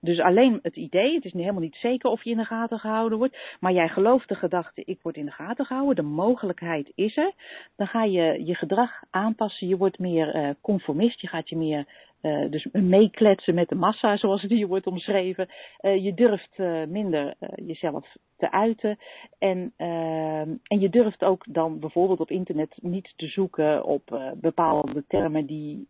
dus 0.00 0.20
alleen 0.20 0.58
het 0.62 0.76
idee, 0.76 1.14
het 1.14 1.24
is 1.24 1.32
helemaal 1.32 1.60
niet 1.60 1.76
zeker 1.76 2.10
of 2.10 2.24
je 2.24 2.30
in 2.30 2.36
de 2.36 2.44
gaten 2.44 2.78
gehouden 2.78 3.18
wordt, 3.18 3.56
maar 3.60 3.72
jij 3.72 3.88
gelooft 3.88 4.28
de 4.28 4.34
gedachte, 4.34 4.82
ik 4.84 4.98
word 5.02 5.16
in 5.16 5.24
de 5.24 5.30
gaten 5.30 5.64
gehouden, 5.64 6.04
de 6.04 6.10
mogelijkheid 6.10 6.92
is 6.94 7.16
er, 7.16 7.32
dan 7.76 7.86
ga 7.86 8.04
je 8.04 8.44
je 8.44 8.54
gedrag 8.54 8.90
aanpassen, 9.10 9.68
je 9.68 9.76
wordt 9.76 9.98
meer 9.98 10.36
uh, 10.36 10.50
conformist, 10.60 11.20
je 11.20 11.26
gaat 11.28 11.48
je 11.48 11.56
meer 11.56 11.86
uh, 12.22 12.50
dus 12.50 12.68
meekletsen 12.72 13.54
met 13.54 13.68
de 13.68 13.74
massa, 13.74 14.16
zoals 14.16 14.42
het 14.42 14.50
hier 14.50 14.66
wordt 14.66 14.86
omschreven. 14.86 15.48
Uh, 15.80 16.04
je 16.04 16.14
durft 16.14 16.58
minder 16.88 17.34
jezelf 17.54 18.16
te 18.36 18.50
uiten 18.50 18.98
en, 19.38 19.72
en 19.76 20.80
je 20.80 20.88
durft 20.88 21.24
ook 21.24 21.44
dan 21.48 21.78
bijvoorbeeld 21.78 22.20
op 22.20 22.30
internet 22.30 22.78
niet 22.82 23.12
te 23.16 23.26
zoeken 23.26 23.84
op 23.84 24.32
bepaalde 24.34 25.04
termen 25.08 25.46
die 25.46 25.88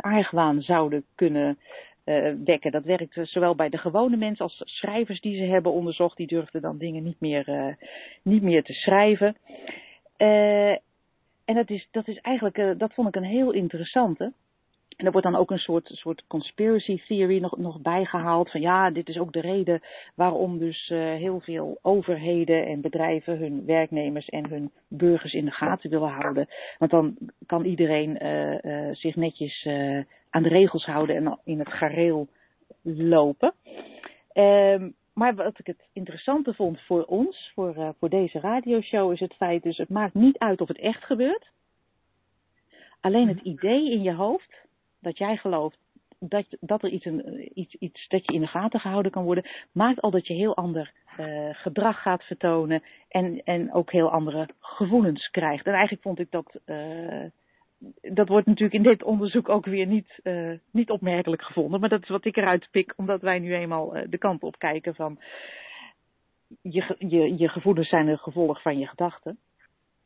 argwaan 0.00 0.62
zouden 0.62 1.04
kunnen 1.14 1.58
wekken. 2.44 2.70
Dat 2.70 2.84
werkt 2.84 3.18
zowel 3.22 3.54
bij 3.54 3.68
de 3.68 3.78
gewone 3.78 4.16
mensen 4.16 4.44
als 4.44 4.62
schrijvers 4.64 5.20
die 5.20 5.36
ze 5.36 5.42
hebben 5.42 5.72
onderzocht. 5.72 6.16
Die 6.16 6.26
durfden 6.26 6.60
dan 6.60 6.78
dingen 6.78 7.02
niet 7.02 7.20
meer, 7.20 7.48
uh, 7.48 7.74
niet 8.22 8.42
meer 8.42 8.64
te 8.64 8.72
schrijven. 8.72 9.36
Uh, 10.18 10.70
en 11.44 11.54
dat 11.54 11.70
is, 11.70 11.88
dat 11.90 12.08
is 12.08 12.18
eigenlijk, 12.18 12.78
dat 12.78 12.94
vond 12.94 13.08
ik 13.08 13.16
een 13.16 13.24
heel 13.24 13.52
interessante. 13.52 14.32
En 14.96 15.06
er 15.06 15.12
wordt 15.12 15.26
dan 15.26 15.36
ook 15.36 15.50
een 15.50 15.58
soort, 15.58 15.90
soort 15.92 16.24
conspiracy 16.26 17.02
theory 17.06 17.40
nog, 17.40 17.56
nog 17.56 17.80
bijgehaald. 17.80 18.50
Van 18.50 18.60
ja, 18.60 18.90
dit 18.90 19.08
is 19.08 19.18
ook 19.18 19.32
de 19.32 19.40
reden 19.40 19.80
waarom 20.14 20.58
dus 20.58 20.88
heel 20.94 21.40
veel 21.40 21.78
overheden 21.82 22.66
en 22.66 22.80
bedrijven 22.80 23.38
hun 23.38 23.64
werknemers 23.64 24.28
en 24.28 24.48
hun 24.48 24.70
burgers 24.88 25.32
in 25.32 25.44
de 25.44 25.50
gaten 25.50 25.90
willen 25.90 26.08
houden. 26.08 26.48
Want 26.78 26.90
dan 26.90 27.16
kan 27.46 27.64
iedereen 27.64 28.18
zich 28.96 29.16
netjes 29.16 29.68
aan 30.30 30.42
de 30.42 30.48
regels 30.48 30.84
houden 30.84 31.16
en 31.16 31.38
in 31.44 31.58
het 31.58 31.72
gareel 31.72 32.28
lopen. 32.82 33.54
Um, 34.32 34.94
maar 35.14 35.34
wat 35.34 35.58
ik 35.58 35.66
het 35.66 35.88
interessante 35.92 36.54
vond 36.54 36.80
voor 36.80 37.04
ons, 37.04 37.50
voor, 37.54 37.94
voor 37.98 38.08
deze 38.08 38.40
radioshow, 38.40 39.12
is 39.12 39.20
het 39.20 39.34
feit 39.34 39.62
dus 39.62 39.76
het 39.76 39.88
maakt 39.88 40.14
niet 40.14 40.38
uit 40.38 40.60
of 40.60 40.68
het 40.68 40.78
echt 40.78 41.04
gebeurt. 41.04 41.50
Alleen 43.00 43.28
het 43.28 43.40
idee 43.40 43.90
in 43.90 44.02
je 44.02 44.14
hoofd 44.14 44.66
dat 45.00 45.18
jij 45.18 45.36
gelooft 45.36 45.78
dat, 46.18 46.46
dat 46.60 46.82
er 46.82 46.90
iets, 46.90 47.04
een, 47.04 47.50
iets, 47.58 47.74
iets 47.74 48.08
dat 48.08 48.26
je 48.26 48.32
in 48.32 48.40
de 48.40 48.46
gaten 48.46 48.80
gehouden 48.80 49.12
kan 49.12 49.24
worden, 49.24 49.46
maakt 49.72 50.00
al 50.00 50.10
dat 50.10 50.26
je 50.26 50.34
heel 50.34 50.56
ander 50.56 50.92
uh, 51.20 51.48
gedrag 51.52 52.02
gaat 52.02 52.22
vertonen 52.24 52.82
en, 53.08 53.42
en 53.44 53.72
ook 53.72 53.92
heel 53.92 54.10
andere 54.10 54.48
gevoelens 54.60 55.30
krijgt. 55.30 55.66
En 55.66 55.72
eigenlijk 55.72 56.02
vond 56.02 56.18
ik 56.18 56.30
dat, 56.30 56.60
uh, 56.66 57.24
dat 58.00 58.28
wordt 58.28 58.46
natuurlijk 58.46 58.74
in 58.74 58.90
dit 58.90 59.02
onderzoek 59.02 59.48
ook 59.48 59.66
weer 59.66 59.86
niet, 59.86 60.20
uh, 60.22 60.52
niet 60.70 60.90
opmerkelijk 60.90 61.42
gevonden, 61.42 61.80
maar 61.80 61.88
dat 61.88 62.02
is 62.02 62.08
wat 62.08 62.24
ik 62.24 62.36
eruit 62.36 62.68
pik, 62.70 62.92
omdat 62.96 63.20
wij 63.20 63.38
nu 63.38 63.54
eenmaal 63.54 63.94
de 64.08 64.18
kant 64.18 64.42
op 64.42 64.58
kijken 64.58 64.94
van 64.94 65.18
je, 66.62 66.94
je, 66.98 67.38
je 67.38 67.48
gevoelens 67.48 67.88
zijn 67.88 68.08
een 68.08 68.18
gevolg 68.18 68.62
van 68.62 68.78
je 68.78 68.86
gedachten. 68.86 69.38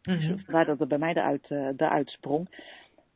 Mm 0.02 0.18
-hmm. 0.18 0.42
Waar 0.46 0.64
dat 0.64 0.80
er 0.80 0.86
bij 0.86 0.98
mij 0.98 1.14
eruit, 1.14 1.50
eruit 1.50 2.10
sprong. 2.10 2.48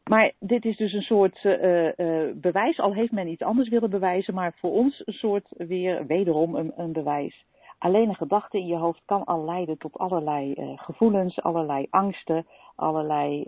Maar 0.09 0.33
dit 0.39 0.65
is 0.65 0.77
dus 0.77 0.93
een 0.93 1.03
soort 1.03 1.45
uh, 1.45 1.85
uh, 1.85 2.33
bewijs, 2.35 2.79
al 2.79 2.95
heeft 2.95 3.13
men 3.13 3.29
iets 3.29 3.43
anders 3.43 3.69
willen 3.69 3.91
bewijzen, 3.91 4.35
maar 4.35 4.53
voor 4.57 4.71
ons 4.71 5.03
een 5.05 5.13
soort 5.13 5.49
weer 5.57 6.07
wederom 6.07 6.55
een, 6.55 6.73
een 6.77 6.93
bewijs. 6.93 7.45
Alleen 7.79 8.09
een 8.09 8.15
gedachte 8.15 8.59
in 8.59 8.67
je 8.67 8.77
hoofd 8.77 9.03
kan 9.05 9.25
al 9.25 9.45
leiden 9.45 9.79
tot 9.79 9.99
allerlei 9.99 10.55
uh, 10.57 10.73
gevoelens, 10.77 11.43
allerlei 11.43 11.87
angsten, 11.91 12.47
allerlei 12.75 13.45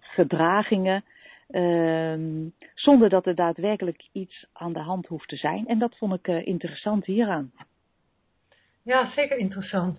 gedragingen, 0.00 1.04
ehm, 1.50 2.48
zonder 2.74 3.08
dat 3.08 3.26
er 3.26 3.34
daadwerkelijk 3.34 4.08
iets 4.12 4.46
aan 4.52 4.72
de 4.72 4.80
hand 4.80 5.06
hoeft 5.06 5.28
te 5.28 5.36
zijn. 5.36 5.66
En 5.66 5.78
dat 5.78 5.96
vond 5.96 6.14
ik 6.14 6.26
interessant 6.26 7.04
hieraan. 7.04 7.52
Ja, 8.86 9.10
zeker 9.10 9.38
interessant. 9.38 9.98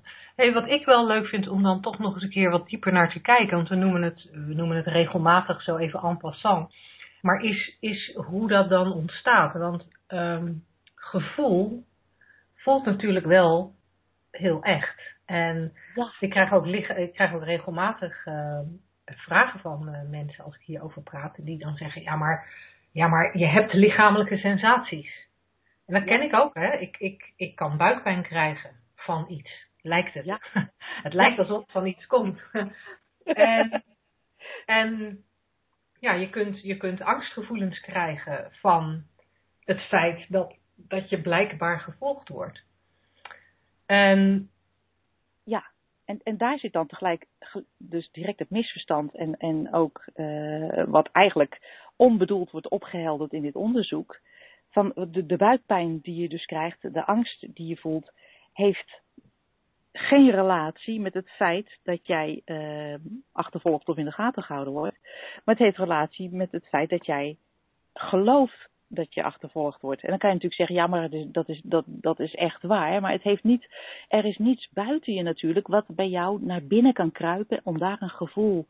Wat 0.53 0.67
ik 0.67 0.85
wel 0.85 1.07
leuk 1.07 1.27
vind 1.27 1.47
om 1.47 1.63
dan 1.63 1.81
toch 1.81 1.99
nog 1.99 2.13
eens 2.13 2.23
een 2.23 2.29
keer 2.29 2.49
wat 2.49 2.67
dieper 2.67 2.93
naar 2.93 3.11
te 3.11 3.21
kijken, 3.21 3.55
want 3.55 3.69
we 3.69 3.75
noemen 3.75 4.01
het, 4.01 4.29
we 4.31 4.53
noemen 4.53 4.77
het 4.77 4.85
regelmatig 4.85 5.61
zo 5.61 5.77
even 5.77 5.99
en 5.99 6.17
passant, 6.17 6.73
maar 7.21 7.43
is, 7.43 7.77
is 7.79 8.15
hoe 8.15 8.47
dat 8.47 8.69
dan 8.69 8.93
ontstaat. 8.93 9.53
Want 9.53 9.87
um, 10.07 10.63
gevoel 10.95 11.83
voelt 12.67 12.85
natuurlijk 12.85 13.25
wel 13.25 13.75
heel 14.31 14.63
echt. 14.63 15.15
En 15.25 15.73
ja. 15.95 16.11
ik, 16.19 16.29
krijg 16.29 16.53
ook, 16.53 16.65
ik 16.65 17.13
krijg 17.13 17.33
ook 17.33 17.43
regelmatig 17.43 18.25
uh, 18.25 18.59
vragen 19.05 19.59
van 19.59 19.89
uh, 19.89 20.09
mensen 20.09 20.43
als 20.43 20.55
ik 20.55 20.61
hierover 20.61 21.01
praat, 21.01 21.45
die 21.45 21.57
dan 21.57 21.75
zeggen, 21.75 22.01
ja 22.01 22.15
maar, 22.15 22.53
ja, 22.91 23.07
maar 23.07 23.37
je 23.37 23.45
hebt 23.45 23.73
lichamelijke 23.73 24.37
sensaties. 24.37 25.27
En 25.85 25.93
dat 25.93 26.03
ken 26.03 26.21
ik 26.21 26.33
ook, 26.33 26.53
hè. 26.53 26.77
Ik, 26.77 26.97
ik, 26.97 27.33
ik 27.35 27.55
kan 27.55 27.77
buikpijn 27.77 28.23
krijgen 28.23 28.71
van 28.95 29.25
iets, 29.29 29.67
lijkt 29.81 30.13
het. 30.13 30.25
Ja. 30.25 30.41
het 31.07 31.13
lijkt 31.13 31.39
alsof 31.39 31.61
het 31.61 31.71
van 31.71 31.85
iets 31.85 32.05
komt. 32.07 32.41
en, 33.23 33.83
en 34.65 35.19
ja, 35.99 36.13
je 36.13 36.29
kunt, 36.29 36.61
je 36.61 36.77
kunt 36.77 37.01
angstgevoelens 37.01 37.79
krijgen 37.79 38.47
van 38.51 39.03
het 39.63 39.81
feit 39.81 40.25
dat, 40.29 40.55
dat 40.77 41.09
je 41.09 41.21
blijkbaar 41.21 41.79
gevolgd 41.79 42.29
wordt. 42.29 42.63
En 43.85 44.49
ja, 45.43 45.71
en, 46.05 46.19
en 46.23 46.37
daar 46.37 46.59
zit 46.59 46.73
dan 46.73 46.87
tegelijk 46.87 47.25
dus 47.77 48.11
direct 48.11 48.39
het 48.39 48.49
misverstand 48.49 49.15
en, 49.15 49.37
en 49.37 49.73
ook 49.73 50.05
uh, 50.15 50.83
wat 50.85 51.09
eigenlijk 51.11 51.59
onbedoeld 51.95 52.51
wordt 52.51 52.69
opgehelderd 52.69 53.33
in 53.33 53.41
dit 53.41 53.55
onderzoek. 53.55 54.19
Van 54.69 54.91
de, 54.95 55.25
de 55.25 55.37
buikpijn 55.37 55.99
die 55.99 56.15
je 56.15 56.29
dus 56.29 56.45
krijgt, 56.45 56.93
de 56.93 57.05
angst 57.05 57.55
die 57.55 57.67
je 57.67 57.77
voelt, 57.77 58.11
heeft 58.53 59.01
geen 59.91 60.31
relatie 60.31 60.99
met 60.99 61.13
het 61.13 61.29
feit 61.29 61.79
dat 61.83 62.07
jij 62.07 62.41
uh, 62.45 62.95
achtervolgd 63.31 63.87
of 63.87 63.97
in 63.97 64.05
de 64.05 64.11
gaten 64.11 64.43
gehouden 64.43 64.73
wordt. 64.73 64.97
Maar 65.45 65.55
het 65.55 65.63
heeft 65.63 65.77
relatie 65.77 66.29
met 66.31 66.51
het 66.51 66.67
feit 66.67 66.89
dat 66.89 67.05
jij 67.05 67.37
gelooft 67.93 68.69
dat 68.87 69.13
je 69.13 69.23
achtervolgd 69.23 69.81
wordt. 69.81 70.01
En 70.01 70.09
dan 70.09 70.17
kan 70.17 70.29
je 70.29 70.35
natuurlijk 70.35 70.61
zeggen, 70.61 70.75
ja, 70.75 70.87
maar 70.87 71.09
dat 71.31 71.49
is, 71.49 71.61
dat, 71.63 71.83
dat 71.87 72.19
is 72.19 72.35
echt 72.35 72.63
waar. 72.63 73.01
Maar 73.01 73.11
het 73.11 73.23
heeft 73.23 73.43
niet, 73.43 73.67
er 74.07 74.25
is 74.25 74.37
niets 74.37 74.69
buiten 74.73 75.13
je 75.13 75.21
natuurlijk 75.21 75.67
wat 75.67 75.85
bij 75.87 76.09
jou 76.09 76.43
naar 76.43 76.63
binnen 76.63 76.93
kan 76.93 77.11
kruipen 77.11 77.61
om 77.63 77.77
daar 77.77 77.97
een 78.01 78.09
gevoel 78.09 78.65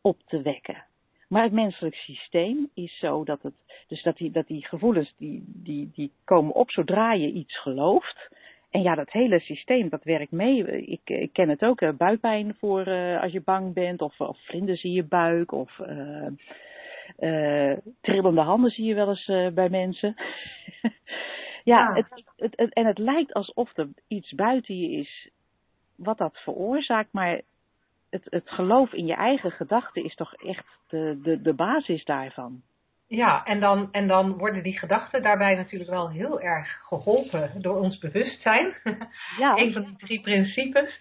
op 0.00 0.16
te 0.26 0.42
wekken. 0.42 0.84
Maar 1.28 1.42
het 1.42 1.52
menselijk 1.52 1.94
systeem 1.94 2.70
is 2.74 2.98
zo 2.98 3.24
dat 3.24 3.42
het, 3.42 3.54
dus 3.86 4.02
dat 4.02 4.16
die, 4.16 4.30
dat 4.30 4.46
die 4.46 4.66
gevoelens 4.66 5.14
die, 5.18 5.44
die, 5.46 5.90
die 5.94 6.12
komen 6.24 6.54
op 6.54 6.70
zodra 6.70 7.12
je 7.12 7.30
iets 7.30 7.58
gelooft. 7.58 8.30
En 8.70 8.82
ja, 8.82 8.94
dat 8.94 9.10
hele 9.10 9.40
systeem, 9.40 9.88
dat 9.88 10.04
werkt 10.04 10.30
mee. 10.30 10.86
Ik, 10.86 11.00
ik 11.04 11.32
ken 11.32 11.48
het 11.48 11.64
ook, 11.64 11.96
buikpijn 11.96 12.54
voor 12.58 12.88
uh, 12.88 13.22
als 13.22 13.32
je 13.32 13.40
bang 13.40 13.74
bent, 13.74 14.02
of, 14.02 14.20
of 14.20 14.38
vlinders 14.44 14.82
in 14.82 14.92
je 14.92 15.04
buik, 15.04 15.52
of 15.52 15.78
uh, 15.78 16.26
uh, 17.18 17.76
trillende 18.00 18.40
handen 18.40 18.70
zie 18.70 18.84
je 18.84 18.94
wel 18.94 19.08
eens 19.08 19.28
uh, 19.28 19.48
bij 19.48 19.68
mensen. 19.68 20.14
ja, 21.64 21.92
Het, 21.94 22.06
het, 22.36 22.52
het, 22.56 22.72
en 22.72 22.86
het 22.86 22.98
lijkt 22.98 23.32
alsof 23.32 23.76
er 23.76 23.88
iets 24.08 24.32
buiten 24.32 24.78
je 24.78 24.90
is 24.90 25.30
wat 25.96 26.18
dat 26.18 26.36
veroorzaakt, 26.36 27.12
maar 27.12 27.40
het, 28.10 28.24
het 28.24 28.50
geloof 28.50 28.92
in 28.92 29.06
je 29.06 29.14
eigen 29.14 29.50
gedachten 29.50 30.04
is 30.04 30.14
toch 30.14 30.34
echt 30.34 30.66
de, 30.88 31.20
de, 31.22 31.42
de 31.42 31.54
basis 31.54 32.04
daarvan. 32.04 32.62
Ja, 33.06 33.44
en 33.44 33.60
dan, 33.60 33.88
en 33.92 34.06
dan 34.06 34.38
worden 34.38 34.62
die 34.62 34.78
gedachten 34.78 35.22
daarbij 35.22 35.54
natuurlijk 35.54 35.90
wel 35.90 36.10
heel 36.10 36.40
erg 36.40 36.80
geholpen 36.82 37.50
door 37.62 37.78
ons 37.80 37.98
bewustzijn. 37.98 38.74
Ja. 39.38 39.56
een 39.60 39.72
van 39.72 39.84
die 39.84 39.96
drie 39.96 40.20
principes. 40.20 41.00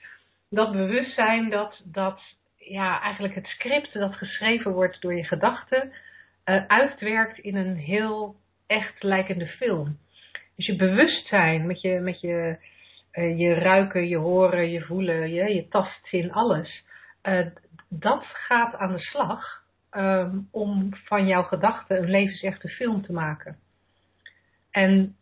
Dat 0.49 0.71
bewustzijn 0.71 1.49
dat, 1.49 1.81
dat 1.85 2.21
ja, 2.69 3.01
eigenlijk 3.01 3.35
het 3.35 3.45
script 3.45 3.93
dat 3.93 4.15
geschreven 4.15 4.71
wordt 4.71 5.01
door 5.01 5.13
je 5.13 5.23
gedachten 5.23 5.91
uh, 6.45 6.65
uitwerkt 6.67 7.37
in 7.37 7.55
een 7.55 7.75
heel 7.75 8.35
echt 8.67 9.03
lijkende 9.03 9.47
film. 9.47 9.97
Dus 10.55 10.65
je 10.65 10.75
bewustzijn 10.75 11.65
met 11.65 11.81
je, 11.81 11.99
met 11.99 12.21
je, 12.21 12.57
uh, 13.13 13.39
je 13.39 13.53
ruiken, 13.53 14.07
je 14.07 14.17
horen, 14.17 14.71
je 14.71 14.81
voelen, 14.81 15.33
je, 15.33 15.53
je 15.53 15.67
tastzin, 15.67 16.31
alles. 16.31 16.83
Uh, 17.23 17.45
dat 17.89 18.25
gaat 18.25 18.75
aan 18.75 18.93
de 18.93 18.99
slag 18.99 19.63
um, 19.91 20.47
om 20.51 20.89
van 20.93 21.27
jouw 21.27 21.43
gedachten 21.43 21.97
een 21.97 22.09
levensechte 22.09 22.67
film 22.67 23.01
te 23.01 23.13
maken. 23.13 23.57
En, 24.71 25.15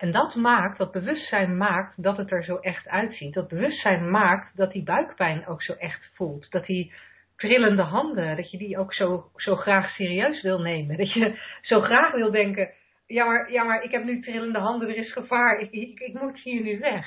en 0.00 0.12
dat 0.12 0.34
maakt, 0.34 0.78
dat 0.78 0.92
bewustzijn 0.92 1.56
maakt 1.56 2.02
dat 2.02 2.16
het 2.16 2.30
er 2.30 2.44
zo 2.44 2.56
echt 2.56 2.88
uitziet. 2.88 3.34
Dat 3.34 3.48
bewustzijn 3.48 4.10
maakt 4.10 4.56
dat 4.56 4.72
die 4.72 4.82
buikpijn 4.82 5.46
ook 5.46 5.62
zo 5.62 5.72
echt 5.72 6.10
voelt. 6.14 6.50
Dat 6.50 6.66
die 6.66 6.92
trillende 7.36 7.82
handen, 7.82 8.36
dat 8.36 8.50
je 8.50 8.58
die 8.58 8.78
ook 8.78 8.94
zo, 8.94 9.30
zo 9.36 9.56
graag 9.56 9.90
serieus 9.90 10.42
wil 10.42 10.60
nemen. 10.60 10.96
Dat 10.96 11.12
je 11.12 11.38
zo 11.62 11.80
graag 11.80 12.12
wil 12.12 12.30
denken, 12.30 12.70
ja 13.06 13.24
maar, 13.24 13.52
ja 13.52 13.64
maar 13.64 13.82
ik 13.82 13.90
heb 13.90 14.04
nu 14.04 14.20
trillende 14.20 14.58
handen, 14.58 14.88
er 14.88 14.96
is 14.96 15.12
gevaar, 15.12 15.60
ik, 15.60 16.00
ik, 16.00 16.20
moet 16.20 16.40
hier 16.40 16.62
nu 16.62 16.78
weg. 16.78 17.06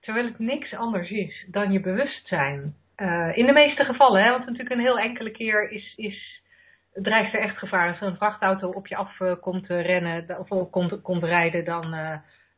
Terwijl 0.00 0.26
het 0.26 0.38
niks 0.38 0.74
anders 0.74 1.10
is 1.10 1.46
dan 1.50 1.72
je 1.72 1.80
bewustzijn. 1.80 2.74
Uh, 2.96 3.36
in 3.36 3.46
de 3.46 3.52
meeste 3.52 3.84
gevallen, 3.84 4.22
hè, 4.22 4.30
want 4.30 4.44
natuurlijk 4.44 4.70
een 4.70 4.80
heel 4.80 4.98
enkele 4.98 5.30
keer 5.30 5.70
is, 5.70 5.94
is, 5.96 6.42
dreigt 6.92 7.34
er 7.34 7.40
echt 7.40 7.58
gevaar. 7.58 7.88
Als 7.88 8.00
een 8.00 8.16
vrachtauto 8.16 8.68
op 8.68 8.86
je 8.86 8.96
af 8.96 9.20
uh, 9.20 9.32
komt 9.40 9.66
rennen 9.66 10.38
of 10.38 10.70
komt, 10.70 11.02
komt 11.02 11.22
rijden, 11.22 11.64
dan, 11.64 11.96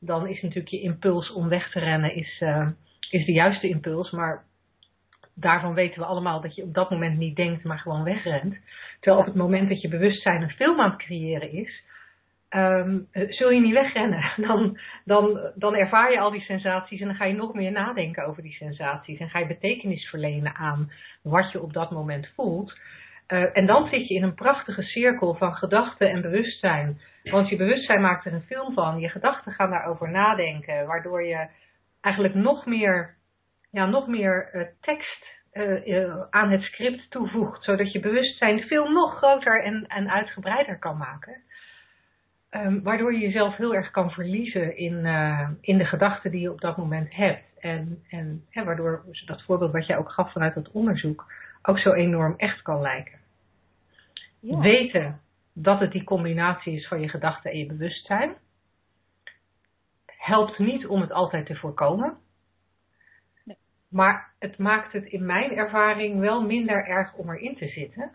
dan 0.00 0.28
is 0.28 0.42
natuurlijk 0.42 0.68
je 0.68 0.80
impuls 0.80 1.32
om 1.32 1.48
weg 1.48 1.70
te 1.70 1.78
rennen 1.78 2.14
is, 2.14 2.44
is 3.10 3.26
de 3.26 3.32
juiste 3.32 3.68
impuls. 3.68 4.10
Maar 4.10 4.44
daarvan 5.34 5.74
weten 5.74 6.00
we 6.00 6.06
allemaal 6.06 6.40
dat 6.40 6.54
je 6.54 6.62
op 6.62 6.74
dat 6.74 6.90
moment 6.90 7.18
niet 7.18 7.36
denkt, 7.36 7.64
maar 7.64 7.78
gewoon 7.78 8.04
wegrent. 8.04 8.56
Terwijl 9.00 9.22
op 9.22 9.26
het 9.26 9.42
moment 9.42 9.68
dat 9.68 9.80
je 9.80 9.88
bewustzijn 9.88 10.42
een 10.42 10.50
film 10.50 10.80
aan 10.80 10.90
het 10.90 10.98
creëren 10.98 11.52
is, 11.52 11.82
um, 12.50 13.08
zul 13.28 13.50
je 13.50 13.60
niet 13.60 13.72
wegrennen. 13.72 14.32
Dan, 14.46 14.78
dan, 15.04 15.52
dan 15.54 15.74
ervaar 15.74 16.12
je 16.12 16.20
al 16.20 16.30
die 16.30 16.40
sensaties 16.40 17.00
en 17.00 17.06
dan 17.06 17.16
ga 17.16 17.24
je 17.24 17.34
nog 17.34 17.54
meer 17.54 17.72
nadenken 17.72 18.26
over 18.26 18.42
die 18.42 18.52
sensaties. 18.52 19.18
En 19.18 19.28
ga 19.28 19.38
je 19.38 19.46
betekenis 19.46 20.08
verlenen 20.08 20.54
aan 20.54 20.92
wat 21.22 21.52
je 21.52 21.62
op 21.62 21.72
dat 21.72 21.90
moment 21.90 22.32
voelt. 22.34 22.78
Uh, 23.28 23.56
en 23.56 23.66
dan 23.66 23.88
zit 23.88 24.08
je 24.08 24.14
in 24.14 24.22
een 24.22 24.34
prachtige 24.34 24.82
cirkel 24.82 25.34
van 25.34 25.54
gedachten 25.54 26.10
en 26.10 26.22
bewustzijn. 26.22 27.00
Want 27.22 27.48
je 27.48 27.56
bewustzijn 27.56 28.00
maakt 28.00 28.26
er 28.26 28.32
een 28.32 28.42
film 28.42 28.74
van. 28.74 29.00
Je 29.00 29.08
gedachten 29.08 29.52
gaan 29.52 29.70
daarover 29.70 30.10
nadenken. 30.10 30.86
Waardoor 30.86 31.24
je 31.24 31.46
eigenlijk 32.00 32.34
nog 32.34 32.66
meer 32.66 33.14
ja, 33.70 33.86
nog 33.86 34.06
meer 34.06 34.50
uh, 34.52 34.62
tekst 34.80 35.26
uh, 35.52 36.20
aan 36.30 36.50
het 36.50 36.62
script 36.62 37.10
toevoegt, 37.10 37.64
zodat 37.64 37.92
je 37.92 38.00
bewustzijn 38.00 38.60
veel 38.60 38.90
nog 38.90 39.16
groter 39.16 39.62
en, 39.64 39.86
en 39.86 40.10
uitgebreider 40.10 40.78
kan 40.78 40.96
maken. 40.96 41.42
Um, 42.50 42.82
waardoor 42.82 43.12
je 43.12 43.18
jezelf 43.18 43.56
heel 43.56 43.74
erg 43.74 43.90
kan 43.90 44.10
verliezen 44.10 44.76
in, 44.76 45.06
in 45.60 45.78
de 45.78 45.84
gedachten 45.84 46.30
die 46.30 46.40
je 46.40 46.52
op 46.52 46.60
dat 46.60 46.76
moment 46.76 47.14
hebt. 47.14 47.44
En, 47.60 48.02
en 48.10 48.44
hè, 48.50 48.64
waardoor 48.64 49.04
dat 49.26 49.42
voorbeeld 49.42 49.72
wat 49.72 49.86
jij 49.86 49.96
ook 49.96 50.10
gaf 50.10 50.32
vanuit 50.32 50.54
het 50.54 50.70
onderzoek 50.70 51.32
ook 51.62 51.78
zo 51.78 51.92
enorm 51.92 52.34
echt 52.36 52.62
kan 52.62 52.80
lijken. 52.80 53.18
Ja. 54.40 54.58
Weten 54.58 55.20
dat 55.52 55.80
het 55.80 55.92
die 55.92 56.04
combinatie 56.04 56.76
is 56.76 56.88
van 56.88 57.00
je 57.00 57.08
gedachten 57.08 57.50
en 57.50 57.58
je 57.58 57.66
bewustzijn 57.66 58.34
helpt 60.22 60.58
niet 60.58 60.86
om 60.86 61.00
het 61.00 61.12
altijd 61.12 61.46
te 61.46 61.56
voorkomen. 61.56 62.16
Maar 63.88 64.32
het 64.38 64.58
maakt 64.58 64.92
het 64.92 65.04
in 65.04 65.26
mijn 65.26 65.56
ervaring 65.56 66.20
wel 66.20 66.42
minder 66.42 66.86
erg 66.86 67.14
om 67.14 67.30
erin 67.30 67.56
te 67.56 67.68
zitten. 67.68 68.10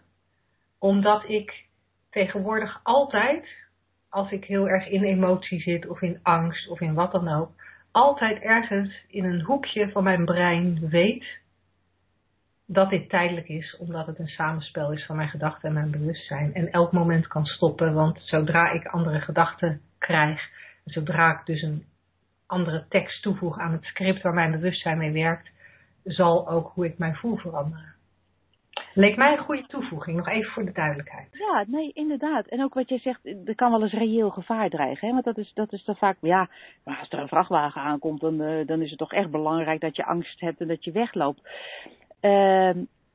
Omdat 0.80 1.30
ik 1.30 1.66
tegenwoordig 2.10 2.80
altijd, 2.84 3.48
als 4.10 4.32
ik 4.32 4.46
heel 4.46 4.70
erg 4.70 4.88
in 4.88 5.04
emotie 5.04 5.62
zit 5.62 5.88
of 5.88 6.02
in 6.02 6.20
angst 6.24 6.70
of 6.70 6.82
in 6.82 6.94
wat 6.94 7.12
dan 7.12 7.28
ook, 7.28 7.52
altijd 7.92 8.42
ergens 8.42 9.06
in 9.08 9.24
een 9.24 9.42
hoekje 9.42 9.92
van 9.92 10.04
mijn 10.04 10.26
brein 10.26 10.90
weet 10.90 11.26
dat 12.70 12.90
dit 12.90 13.10
tijdelijk 13.10 13.48
is, 13.48 13.78
omdat 13.78 14.08
het 14.08 14.20
een 14.20 14.28
samenspel 14.28 14.92
is 14.92 15.06
van 15.06 15.16
mijn 15.16 15.30
gedachten 15.30 15.68
en 15.68 15.74
mijn 15.74 15.92
bewustzijn. 15.92 16.54
En 16.54 16.72
elk 16.72 16.92
moment 16.92 17.28
kan 17.28 17.46
stoppen, 17.46 17.94
want 17.94 18.20
zodra 18.22 18.72
ik 18.72 18.86
andere 18.86 19.22
gedachten 19.22 19.82
krijg, 19.98 20.50
zodra 20.86 21.32
ik 21.40 21.46
dus 21.46 21.62
een 21.62 21.86
andere 22.46 22.86
tekst 22.90 23.22
toevoeg 23.22 23.60
aan 23.60 23.72
het 23.72 23.84
script 23.84 24.22
waar 24.22 24.34
mijn 24.34 24.52
bewustzijn 24.52 24.98
mee 24.98 25.12
werkt, 25.12 25.50
zal 26.04 26.50
ook 26.50 26.72
hoe 26.74 26.86
ik 26.86 26.98
mij 26.98 27.14
voel 27.14 27.38
veranderen. 27.38 27.96
Leek 28.94 29.18
mij 29.18 29.32
een 29.32 29.44
goede 29.44 29.66
toevoeging, 29.68 30.18
nog 30.18 30.28
even 30.28 30.52
voor 30.52 30.66
de 30.66 30.72
duidelijkheid. 30.72 31.28
Ja, 31.32 31.66
nee, 31.68 31.92
inderdaad. 31.94 32.46
En 32.48 32.64
ook 32.64 32.74
wat 32.74 32.90
jij 32.90 33.00
zegt, 33.00 33.26
er 33.46 33.56
kan 33.56 33.72
wel 33.72 33.82
eens 33.82 33.94
reëel 33.94 34.30
gevaar 34.30 34.70
dreigen. 34.70 35.08
Hè? 35.08 35.14
Want 35.14 35.26
dat 35.26 35.38
is, 35.38 35.52
dat 35.54 35.74
is 35.74 35.84
toch 35.84 35.98
vaak, 35.98 36.18
ja, 36.22 36.50
maar 36.84 36.98
als 37.00 37.10
er 37.10 37.20
een 37.20 37.28
vrachtwagen 37.28 37.82
aankomt, 37.82 38.20
dan, 38.20 38.42
uh, 38.42 38.68
dan 38.68 38.82
is 38.82 38.90
het 38.90 39.00
toch 39.00 39.14
echt 39.14 39.32
belangrijk 39.32 39.82
dat 39.82 39.96
je 39.96 40.06
angst 40.06 40.40
hebt 40.40 40.62
en 40.62 40.68
dat 40.68 40.84
je 40.84 40.92
wegloopt. 40.92 41.42
Uh, 42.28 42.68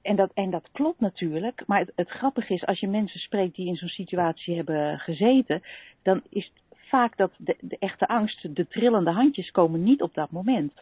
en, 0.02 0.16
dat, 0.16 0.30
en 0.34 0.50
dat 0.50 0.68
klopt 0.72 1.00
natuurlijk. 1.00 1.62
Maar 1.66 1.78
het, 1.78 1.92
het 1.96 2.08
grappige 2.10 2.54
is, 2.54 2.66
als 2.66 2.80
je 2.80 2.88
mensen 2.88 3.20
spreekt 3.20 3.54
die 3.56 3.66
in 3.66 3.76
zo'n 3.76 3.88
situatie 3.88 4.56
hebben 4.56 4.98
gezeten, 4.98 5.62
dan 6.02 6.22
is 6.30 6.52
vaak 6.70 7.16
dat 7.16 7.30
de, 7.38 7.56
de 7.60 7.76
echte 7.78 8.08
angst, 8.08 8.56
de 8.56 8.66
trillende 8.68 9.10
handjes 9.10 9.50
komen 9.50 9.82
niet 9.82 10.02
op 10.02 10.14
dat 10.14 10.30
moment 10.30 10.72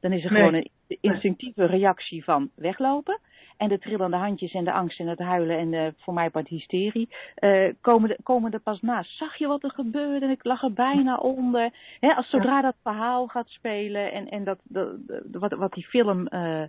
Dan 0.00 0.12
is 0.12 0.24
er 0.24 0.32
Nee. 0.32 0.42
gewoon 0.42 0.54
een 0.88 0.98
instinctieve 1.00 1.64
reactie 1.64 2.24
van 2.24 2.50
weglopen. 2.54 3.18
En 3.56 3.68
de 3.68 3.78
trillende 3.78 4.16
handjes 4.16 4.52
en 4.52 4.64
de 4.64 4.72
angst 4.72 5.00
en 5.00 5.06
het 5.06 5.18
huilen 5.18 5.58
en 5.58 5.70
de, 5.70 5.94
voor 5.98 6.14
mij 6.14 6.30
part 6.30 6.48
hysterie 6.48 7.08
eh, 7.34 7.72
komen, 7.80 8.10
er- 8.10 8.16
komen 8.22 8.52
er 8.52 8.60
pas 8.60 8.80
naast. 8.80 9.16
Zag 9.16 9.36
je 9.36 9.46
wat 9.46 9.62
er 9.62 9.70
gebeurde? 9.70 10.24
En 10.26 10.30
ik 10.32 10.44
lag 10.44 10.62
er 10.62 10.72
bijna 10.72 11.16
onder. 11.16 11.70
Als 12.00 12.30
zodra 12.30 12.60
dat 12.60 12.74
verhaal 12.82 13.26
gaat 13.26 13.48
spelen 13.48 14.12
en, 14.12 14.28
en 14.28 14.44
dat, 14.44 14.58
dat, 14.62 14.88
dat- 15.06 15.22
wat, 15.30 15.52
wat 15.52 15.72
die 15.72 15.84
film 15.86 16.26
eh 16.26 16.62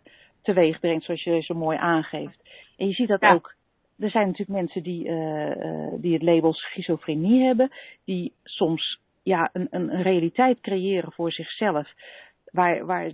teweeg 0.45 0.79
brengt, 0.79 1.05
zoals 1.05 1.23
je 1.23 1.41
zo 1.41 1.53
mooi 1.55 1.77
aangeeft. 1.77 2.49
En 2.77 2.87
je 2.87 2.93
ziet 2.93 3.07
dat 3.07 3.21
Ja. 3.21 3.33
ook. 3.33 3.53
Er 3.99 4.09
zijn 4.09 4.27
natuurlijk 4.27 4.57
mensen 4.59 4.83
die, 4.83 5.07
eh, 5.07 5.51
eh, 5.51 5.93
die 5.97 6.13
het 6.13 6.21
label 6.21 6.53
schizofrenie 6.53 7.43
hebben, 7.43 7.71
die 8.05 8.33
soms 8.43 8.99
ja, 9.23 9.49
een, 9.53 9.67
een, 9.71 9.93
een 9.93 10.01
realiteit 10.01 10.59
creëren 10.61 11.11
voor 11.11 11.31
zichzelf, 11.31 11.93
waar, 12.51 12.85
waar 12.85 13.11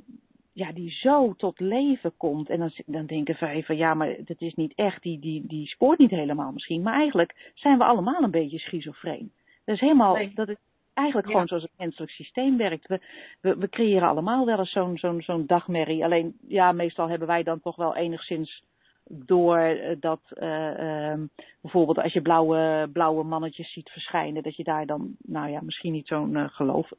ja, 0.53 0.71
die 0.71 0.91
zo 0.91 1.33
tot 1.33 1.59
leven 1.59 2.13
komt. 2.17 2.49
En 2.49 2.59
dan, 2.59 2.71
dan 2.85 3.05
denken 3.05 3.37
wij 3.39 3.63
van 3.63 3.77
ja, 3.77 3.93
maar 3.93 4.15
dat 4.25 4.41
is 4.41 4.53
niet 4.53 4.73
echt, 4.75 5.01
die, 5.01 5.19
die, 5.19 5.47
die 5.47 5.67
spoort 5.67 5.99
niet 5.99 6.09
helemaal 6.09 6.51
misschien. 6.51 6.81
Maar 6.81 6.93
eigenlijk 6.93 7.51
zijn 7.53 7.77
we 7.77 7.83
allemaal 7.83 8.23
een 8.23 8.31
beetje 8.31 8.59
schizofreen. 8.59 9.31
Dat 9.65 9.75
is 9.75 9.81
helemaal, 9.81 10.15
Nee. 10.15 10.31
dat 10.35 10.49
is 10.49 10.57
eigenlijk 10.93 11.27
Ja. 11.27 11.33
gewoon 11.33 11.47
zoals 11.47 11.63
het 11.63 11.77
menselijk 11.77 12.11
systeem 12.11 12.57
werkt. 12.57 12.87
We, 12.87 12.99
we, 13.41 13.55
we 13.57 13.69
creëren 13.69 14.07
allemaal 14.07 14.45
wel 14.45 14.59
eens 14.59 14.71
zo'n 14.71 14.97
zo'n 14.97 15.21
zo'n 15.21 15.45
dagmerrie. 15.45 16.03
Alleen 16.03 16.37
ja, 16.47 16.71
meestal 16.71 17.09
hebben 17.09 17.27
wij 17.27 17.43
dan 17.43 17.59
toch 17.59 17.75
wel 17.75 17.95
enigszins 17.95 18.63
door 19.05 19.57
eh, 19.57 19.95
dat 19.99 20.21
eh, 20.29 21.09
ehm, 21.09 21.25
bijvoorbeeld 21.61 21.97
als 21.97 22.13
je 22.13 22.21
blauwe, 22.21 22.89
blauwe 22.93 23.23
mannetjes 23.23 23.73
ziet 23.73 23.89
verschijnen, 23.89 24.43
dat 24.43 24.55
je 24.55 24.63
daar 24.63 24.85
dan 24.85 25.15
nou 25.21 25.49
ja, 25.49 25.61
misschien 25.61 25.91
niet 25.91 26.07
zo'n 26.07 26.35
eh, 26.35 26.49
geloof 26.49 26.91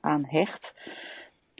aan 0.00 0.24
hecht. 0.24 0.72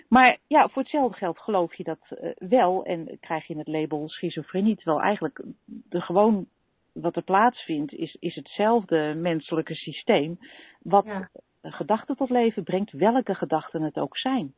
Maar 0.09 0.39
ja, 0.47 0.69
voor 0.69 0.83
hetzelfde 0.83 1.17
geld 1.17 1.39
geloof 1.39 1.75
je 1.75 1.85
dat 1.85 1.99
wel 2.39 2.85
en 2.85 3.19
krijg 3.21 3.47
je 3.47 3.59
het 3.59 3.67
label 3.67 4.09
schizofrenie. 4.09 4.77
Terwijl 4.77 5.01
eigenlijk 5.01 5.43
de 5.65 6.01
gewoon 6.01 6.47
wat 6.93 7.17
er 7.17 7.23
plaatsvindt 7.23 7.93
is, 7.93 8.17
is 8.21 8.35
hetzelfde 8.35 9.15
menselijke 9.17 9.75
systeem. 9.75 10.39
Wat 10.83 11.05
Ja. 11.05 11.31
Gedachten 11.63 12.17
tot 12.17 12.31
leven 12.31 12.63
brengt, 12.63 12.93
welke 12.93 13.35
gedachten 13.35 13.83
het 13.83 13.99
ook 13.99 14.17
zijn. 14.17 14.55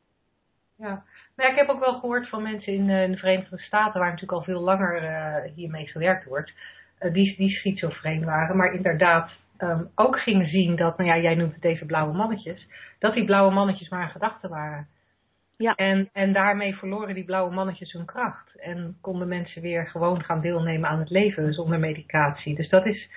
Ja. 0.80 1.04
Maar 1.36 1.46
ja, 1.46 1.52
ik 1.52 1.58
heb 1.58 1.68
ook 1.68 1.84
wel 1.84 1.98
gehoord 1.98 2.28
van 2.28 2.42
mensen 2.42 2.72
in, 2.72 2.90
eh, 2.90 3.02
in 3.02 3.10
de 3.10 3.16
Verenigde 3.16 3.58
Staten, 3.58 4.00
waar 4.00 4.10
natuurlijk 4.10 4.38
al 4.38 4.44
veel 4.44 4.60
langer 4.60 4.96
eh, 4.96 5.52
hiermee 5.54 5.86
gewerkt 5.86 6.24
wordt, 6.24 6.52
eh, 6.98 7.12
die, 7.12 7.36
die 7.36 7.50
schizofreen 7.50 8.24
waren, 8.24 8.56
maar 8.56 8.74
inderdaad 8.74 9.30
ehm, 9.56 9.84
ook 9.94 10.20
gingen 10.20 10.48
zien 10.48 10.76
dat, 10.76 10.98
nou 10.98 11.10
ja, 11.10 11.18
jij 11.18 11.34
noemt 11.34 11.54
het 11.54 11.64
even 11.64 11.86
blauwe 11.86 12.12
mannetjes, 12.12 12.66
dat 12.98 13.14
die 13.14 13.24
blauwe 13.24 13.52
mannetjes 13.52 13.88
maar 13.88 14.02
een 14.02 14.10
gedachte 14.10 14.48
waren. 14.48 14.88
Ja. 15.56 15.74
En, 15.74 16.08
en 16.12 16.32
daarmee 16.32 16.76
verloren 16.76 17.14
die 17.14 17.24
blauwe 17.24 17.54
mannetjes 17.54 17.92
hun 17.92 18.04
kracht. 18.04 18.56
En 18.56 18.96
konden 19.00 19.28
mensen 19.28 19.62
weer 19.62 19.86
gewoon 19.86 20.22
gaan 20.24 20.40
deelnemen 20.40 20.88
aan 20.88 20.98
het 20.98 21.10
leven 21.10 21.52
zonder 21.52 21.78
medicatie. 21.78 22.54
Dus 22.54 22.68
dat 22.68 22.86
is, 22.86 23.08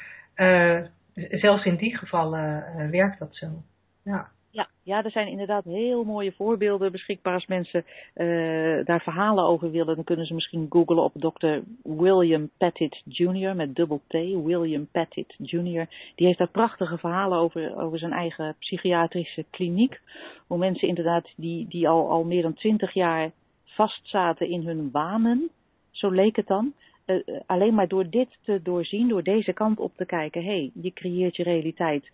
zelfs 1.15 1.65
in 1.65 1.75
die 1.75 1.97
gevallen 1.97 2.63
werkt 2.91 3.19
dat 3.19 3.35
zo. 3.35 3.63
Ja. 4.03 4.29
Ja, 4.53 4.67
ja, 4.83 5.03
er 5.03 5.11
zijn 5.11 5.27
inderdaad 5.27 5.63
heel 5.63 6.03
mooie 6.03 6.31
voorbeelden 6.31 6.91
beschikbaar. 6.91 7.33
Als 7.33 7.45
mensen 7.45 7.85
eh, 8.13 8.85
daar 8.85 9.01
verhalen 9.01 9.43
over 9.43 9.71
willen, 9.71 9.95
dan 9.95 10.03
kunnen 10.03 10.25
ze 10.25 10.33
misschien 10.33 10.65
googlen 10.69 11.03
op 11.03 11.13
Dr. 11.13 11.57
William 11.83 12.49
Pettit 12.57 13.01
Jr. 13.05 13.55
met 13.55 13.75
dubbel 13.75 14.01
T. 14.07 14.13
William 14.43 14.87
Pettit 14.91 15.35
Jr. 15.37 15.87
Die 16.15 16.25
heeft 16.25 16.37
daar 16.37 16.49
prachtige 16.49 16.97
verhalen 16.97 17.37
over, 17.37 17.77
over 17.81 17.99
zijn 17.99 18.11
eigen 18.11 18.55
psychiatrische 18.59 19.45
kliniek. 19.49 20.01
Hoe 20.47 20.57
mensen 20.57 20.87
inderdaad 20.87 21.33
die, 21.35 21.67
die 21.67 21.89
al, 21.89 22.09
al 22.09 22.23
meer 22.23 22.41
dan 22.41 22.53
twintig 22.53 22.93
jaar 22.93 23.31
vastzaten 23.65 24.49
in 24.49 24.67
hun 24.67 24.89
wanen, 24.91 25.49
zo 25.91 26.09
leek 26.09 26.35
het 26.35 26.47
dan. 26.47 26.73
Eh, 27.05 27.15
eh, 27.15 27.41
alleen 27.45 27.73
maar 27.73 27.87
door 27.87 28.09
dit 28.09 28.37
te 28.43 28.59
doorzien, 28.63 29.07
door 29.07 29.23
deze 29.23 29.53
kant 29.53 29.79
op 29.79 29.91
te 29.95 30.05
kijken, 30.05 30.43
hé, 30.43 30.47
hey, 30.47 30.71
je 30.73 30.93
creëert 30.93 31.35
je 31.35 31.43
realiteit 31.43 32.09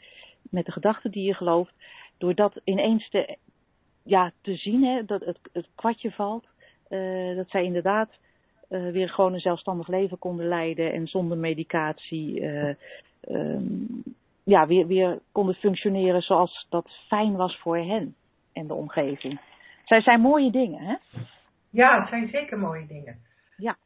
met 0.50 0.66
de 0.66 0.72
gedachten 0.72 1.12
die 1.12 1.24
je 1.24 1.34
gelooft 1.34 1.74
door 2.18 2.36
dat 2.36 2.62
ineens 2.64 3.10
te, 3.10 3.38
ja, 4.04 4.32
te 4.42 4.56
zien, 4.56 4.84
hè, 4.84 5.06
dat 5.06 5.26
het, 5.26 5.40
het 5.54 5.68
kwartje 5.76 6.12
valt, 6.12 6.48
eh, 6.88 7.36
dat 7.36 7.50
zij 7.50 7.64
inderdaad 7.64 8.10
eh, 8.70 8.92
weer 8.92 9.10
gewoon 9.10 9.34
een 9.34 9.40
zelfstandig 9.40 9.88
leven 9.88 10.20
konden 10.20 10.48
leiden 10.48 10.94
en 10.94 11.08
zonder 11.08 11.38
medicatie 11.38 12.42
eh, 12.42 12.76
ehm, 13.22 13.84
ja, 14.44 14.68
weer, 14.68 14.88
weer 14.88 15.20
konden 15.32 15.56
functioneren 15.56 16.22
zoals 16.22 16.66
dat 16.70 16.90
fijn 17.08 17.36
was 17.36 17.58
voor 17.58 17.78
hen 17.78 18.16
en 18.54 18.68
de 18.68 18.74
omgeving. 18.74 19.40
Zij 19.86 20.02
zijn 20.02 20.22
mooie 20.22 20.52
dingen, 20.52 20.82
hè? 20.82 20.96
ja, 21.70 22.00
het 22.00 22.10
zijn 22.10 22.28
zeker 22.28 22.60
mooie 22.60 22.88
dingen. 22.88 23.20
Ja. 23.58 23.78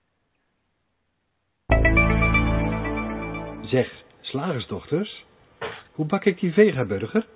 Zeg, 3.62 4.04
slagersdochters, 4.22 5.26
hoe 5.94 6.06
bak 6.06 6.26
ik 6.26 6.40
die 6.40 6.54
vegaburger? 6.54 7.28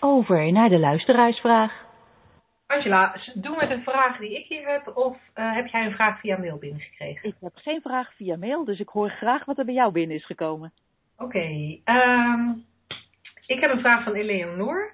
Over 0.00 0.52
naar 0.52 0.68
de 0.68 0.78
luisteraarsvraag. 0.78 1.84
Angela, 2.66 3.16
doe 3.34 3.56
met 3.56 3.70
een 3.70 3.82
vraag 3.82 4.18
die 4.18 4.38
ik 4.38 4.46
hier 4.46 4.68
heb, 4.68 4.96
of 4.96 5.16
eh, 5.34 5.54
heb 5.54 5.66
jij 5.66 5.84
een 5.84 5.94
vraag 5.94 6.20
via 6.20 6.38
mail 6.38 6.58
binnengekregen? 6.58 7.28
Ik 7.28 7.34
heb 7.40 7.52
geen 7.54 7.80
vraag 7.80 8.14
via 8.14 8.36
mail, 8.36 8.64
dus 8.64 8.80
ik 8.80 8.88
hoor 8.88 9.10
graag 9.10 9.44
wat 9.44 9.58
er 9.58 9.64
bij 9.64 9.74
jou 9.74 9.92
binnen 9.92 10.16
is 10.16 10.26
gekomen. 10.26 10.72
Oké, 11.18 11.78
ehm, 11.84 12.50
ik 13.46 13.60
heb 13.60 13.70
een 13.70 13.80
vraag 13.80 14.04
van 14.04 14.14
Eleonore. 14.14 14.92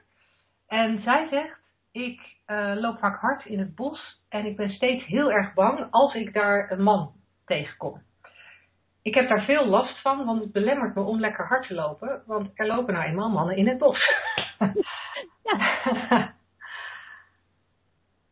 En 0.69 1.03
zij 1.03 1.27
zegt, 1.31 1.61
ik 1.93 2.21
eh, 2.47 2.73
loop 2.75 2.99
vaak 2.99 3.21
hard 3.21 3.45
in 3.45 3.59
het 3.59 3.75
bos 3.75 4.21
en 4.29 4.47
ik 4.47 4.57
ben 4.57 4.71
steeds 4.71 5.05
heel 5.05 5.33
erg 5.33 5.55
bang 5.55 5.87
als 5.91 6.15
ik 6.15 6.33
daar 6.33 6.71
een 6.71 6.83
man 6.83 7.13
tegenkom. 7.45 8.03
Ik 9.03 9.15
heb 9.15 9.29
daar 9.29 9.45
veel 9.45 9.67
last 9.67 10.01
van, 10.01 10.25
want 10.25 10.41
het 10.41 10.53
belemmert 10.53 10.95
me 10.95 11.03
om 11.03 11.21
lekker 11.21 11.47
hard 11.47 11.67
te 11.67 11.75
lopen, 11.75 12.23
want 12.27 12.51
er 12.55 12.67
lopen 12.67 12.95
nou 12.95 13.07
eenmaal 13.07 13.31
mannen 13.31 13.57
in 13.57 13.69
het 13.69 13.79
bos. 13.79 13.99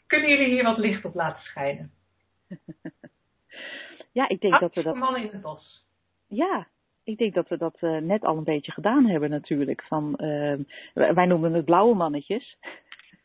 Kunnen 0.07 0.29
jullie 0.29 0.49
hier 0.49 0.65
wat 0.65 0.79
licht 0.79 1.05
op 1.05 1.15
laten 1.15 1.43
schijnen? 1.43 1.91
Ja, 4.13 4.29
ik 4.29 4.41
denk 4.41 4.61
dat 4.61 4.75
we 4.75 4.83
dat. 4.83 4.95
mannen 4.95 5.23
in 5.23 5.29
het 5.33 5.41
bos. 5.41 5.87
Ja, 6.29 6.67
ik 7.05 7.19
denk 7.19 7.35
dat 7.35 7.49
we 7.49 7.57
dat 7.57 7.77
eh, 7.81 7.97
net 7.97 8.25
al 8.25 8.37
een 8.37 8.45
beetje 8.45 8.73
gedaan 8.73 9.07
hebben 9.07 9.31
natuurlijk. 9.31 9.83
Van, 9.83 10.17
ehm, 10.17 10.63
wij 10.93 11.27
noemen 11.27 11.53
het 11.53 11.65
blauwe 11.65 11.95
mannetjes. 11.95 12.57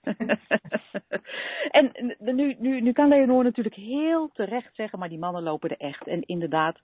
en 1.80 2.16
nu, 2.20 2.56
nu, 2.60 2.82
nu 2.82 2.92
kan 2.92 3.08
Leonor 3.08 3.44
natuurlijk 3.44 3.76
heel 3.76 4.30
terecht 4.34 4.76
zeggen, 4.76 5.00
maar 5.00 5.10
die 5.10 5.18
mannen 5.20 5.44
lopen 5.44 5.70
er 5.70 5.78
echt. 5.78 6.08
En 6.08 6.22
inderdaad, 6.22 6.78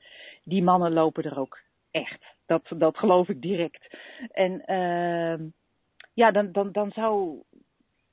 die 0.43 0.63
mannen 0.63 0.93
lopen 0.93 1.23
er 1.23 1.39
ook 1.39 1.59
echt. 1.91 2.25
Dat, 2.45 2.71
dat 2.77 2.97
geloof 2.97 3.29
ik 3.29 3.41
direct. 3.41 3.97
En 4.31 4.65
ehm, 4.65 5.43
ja, 6.13 6.31
dan, 6.31 6.51
dan, 6.51 6.71
dan 6.71 6.91
zou 6.91 7.41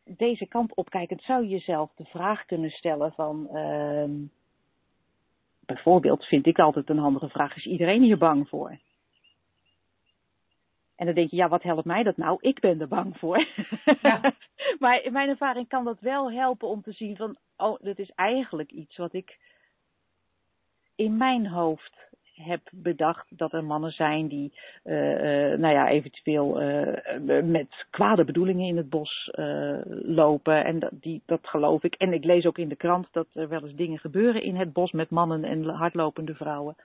deze 0.04 0.46
kant 0.46 0.74
opkijkend, 0.74 1.22
zou 1.22 1.42
je 1.42 1.48
jezelf 1.48 1.90
de 1.94 2.04
vraag 2.04 2.44
kunnen 2.44 2.70
stellen 2.70 3.12
van... 3.12 3.48
ehm, 3.52 4.12
bijvoorbeeld 5.66 6.24
vind 6.24 6.46
ik 6.46 6.58
altijd 6.58 6.88
een 6.88 6.98
handige 6.98 7.28
vraag, 7.28 7.56
is 7.56 7.66
iedereen 7.66 8.02
hier 8.02 8.18
bang 8.18 8.48
voor? 8.48 8.78
En 10.98 11.06
dan 11.06 11.14
denk 11.14 11.30
je, 11.30 11.36
ja, 11.36 11.48
wat 11.48 11.62
helpt 11.62 11.84
mij 11.84 12.02
dat 12.02 12.16
nou? 12.16 12.38
Ik 12.40 12.60
ben 12.60 12.80
er 12.80 12.88
bang 12.88 13.18
voor. 13.18 13.46
Ja. 14.02 14.34
maar 14.82 15.02
in 15.02 15.12
mijn 15.12 15.28
ervaring 15.28 15.68
kan 15.68 15.84
dat 15.84 16.00
wel 16.00 16.32
helpen 16.32 16.68
om 16.68 16.82
te 16.82 16.92
zien 16.92 17.16
van, 17.16 17.36
oh, 17.56 17.78
dat 17.80 17.98
is 17.98 18.10
eigenlijk 18.14 18.70
iets 18.70 18.96
wat 18.96 19.12
ik 19.12 19.38
in 20.94 21.16
mijn 21.16 21.46
hoofd 21.46 22.06
heb 22.34 22.60
bedacht 22.70 23.26
dat 23.38 23.52
er 23.52 23.64
mannen 23.64 23.92
zijn 23.92 24.28
die, 24.28 24.52
eh, 24.82 25.52
eh, 25.52 25.58
nou 25.58 25.74
ja, 25.74 25.88
eventueel 25.88 26.60
eh, 26.60 27.42
met 27.42 27.86
kwade 27.90 28.24
bedoelingen 28.24 28.66
in 28.66 28.76
het 28.76 28.90
bos 28.90 29.30
lopen. 30.02 30.64
En 30.64 30.78
dat, 30.78 30.90
die, 30.92 31.22
dat 31.26 31.40
geloof 31.42 31.82
ik. 31.82 31.94
En 31.94 32.12
ik 32.12 32.24
lees 32.24 32.46
ook 32.46 32.58
in 32.58 32.68
de 32.68 32.76
krant 32.76 33.08
dat 33.12 33.26
er 33.32 33.48
wel 33.48 33.62
eens 33.62 33.74
dingen 33.74 33.98
gebeuren 33.98 34.42
in 34.42 34.56
het 34.56 34.72
bos 34.72 34.92
met 34.92 35.10
mannen 35.10 35.44
en 35.44 35.64
hardlopende 35.64 36.34
vrouwen. 36.34 36.76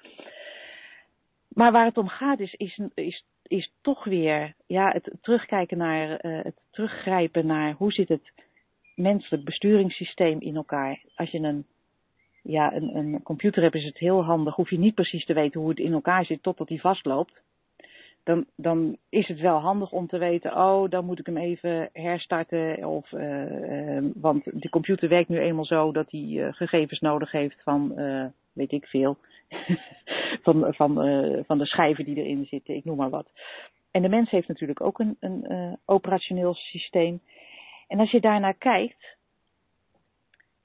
Maar 1.53 1.71
waar 1.71 1.85
het 1.85 1.97
om 1.97 2.07
gaat 2.07 2.39
is, 2.39 2.53
is, 2.53 3.23
is, 3.43 3.73
toch 3.81 4.03
weer 4.03 4.53
ja, 4.67 4.91
het 4.91 5.11
terugkijken 5.21 5.77
naar, 5.77 6.17
eh, 6.17 6.43
het 6.43 6.55
teruggrijpen 6.71 7.45
naar 7.45 7.73
hoe 7.73 7.91
zit 7.91 8.09
het 8.09 8.31
menselijk 8.95 9.43
besturingssysteem 9.43 10.41
in 10.41 10.55
elkaar. 10.55 11.01
Als 11.15 11.31
je 11.31 11.39
een, 11.39 11.65
ja, 12.43 12.73
een, 12.73 12.95
een 12.95 13.23
computer 13.23 13.61
hebt 13.61 13.75
is 13.75 13.85
het 13.85 13.97
heel 13.97 14.23
handig, 14.23 14.55
hoef 14.55 14.69
je 14.69 14.79
niet 14.79 14.95
precies 14.95 15.25
te 15.25 15.33
weten 15.33 15.59
hoe 15.59 15.69
het 15.69 15.79
in 15.79 15.93
elkaar 15.93 16.25
zit 16.25 16.43
totdat 16.43 16.69
hij 16.69 16.77
vastloopt. 16.77 17.41
Dan, 18.23 18.45
dan 18.55 18.97
is 19.09 19.27
het 19.27 19.39
wel 19.39 19.57
handig 19.57 19.91
om 19.91 20.07
te 20.07 20.17
weten, 20.17 20.57
oh, 20.57 20.89
dan 20.89 21.05
moet 21.05 21.19
ik 21.19 21.25
hem 21.25 21.37
even 21.37 21.89
herstarten. 21.93 22.85
Of, 22.85 23.13
eh, 23.13 23.97
eh, 23.97 24.03
want 24.15 24.43
de 24.61 24.69
computer 24.69 25.09
werkt 25.09 25.29
nu 25.29 25.39
eenmaal 25.39 25.65
zo 25.65 25.91
dat 25.91 26.11
hij 26.11 26.43
eh, 26.43 26.53
gegevens 26.53 26.99
nodig 26.99 27.31
heeft 27.31 27.61
van, 27.63 27.95
weet 28.53 28.71
ik 28.71 28.85
veel, 28.85 29.17
van, 30.43 30.73
van, 30.73 31.01
eh, 31.01 31.43
van 31.45 31.57
de 31.57 31.65
schijven 31.65 32.05
die 32.05 32.15
erin 32.15 32.45
zitten, 32.45 32.75
ik 32.75 32.85
noem 32.85 32.97
maar 32.97 33.09
wat. 33.09 33.31
En 33.91 34.01
de 34.01 34.09
mens 34.09 34.29
heeft 34.29 34.47
natuurlijk 34.47 34.81
ook 34.81 34.99
een, 34.99 35.17
een 35.19 35.45
eh, 35.45 35.73
operationeel 35.85 36.53
systeem. 36.53 37.21
En 37.87 37.99
als 37.99 38.11
je 38.11 38.21
daarnaar 38.21 38.53
kijkt, 38.53 39.17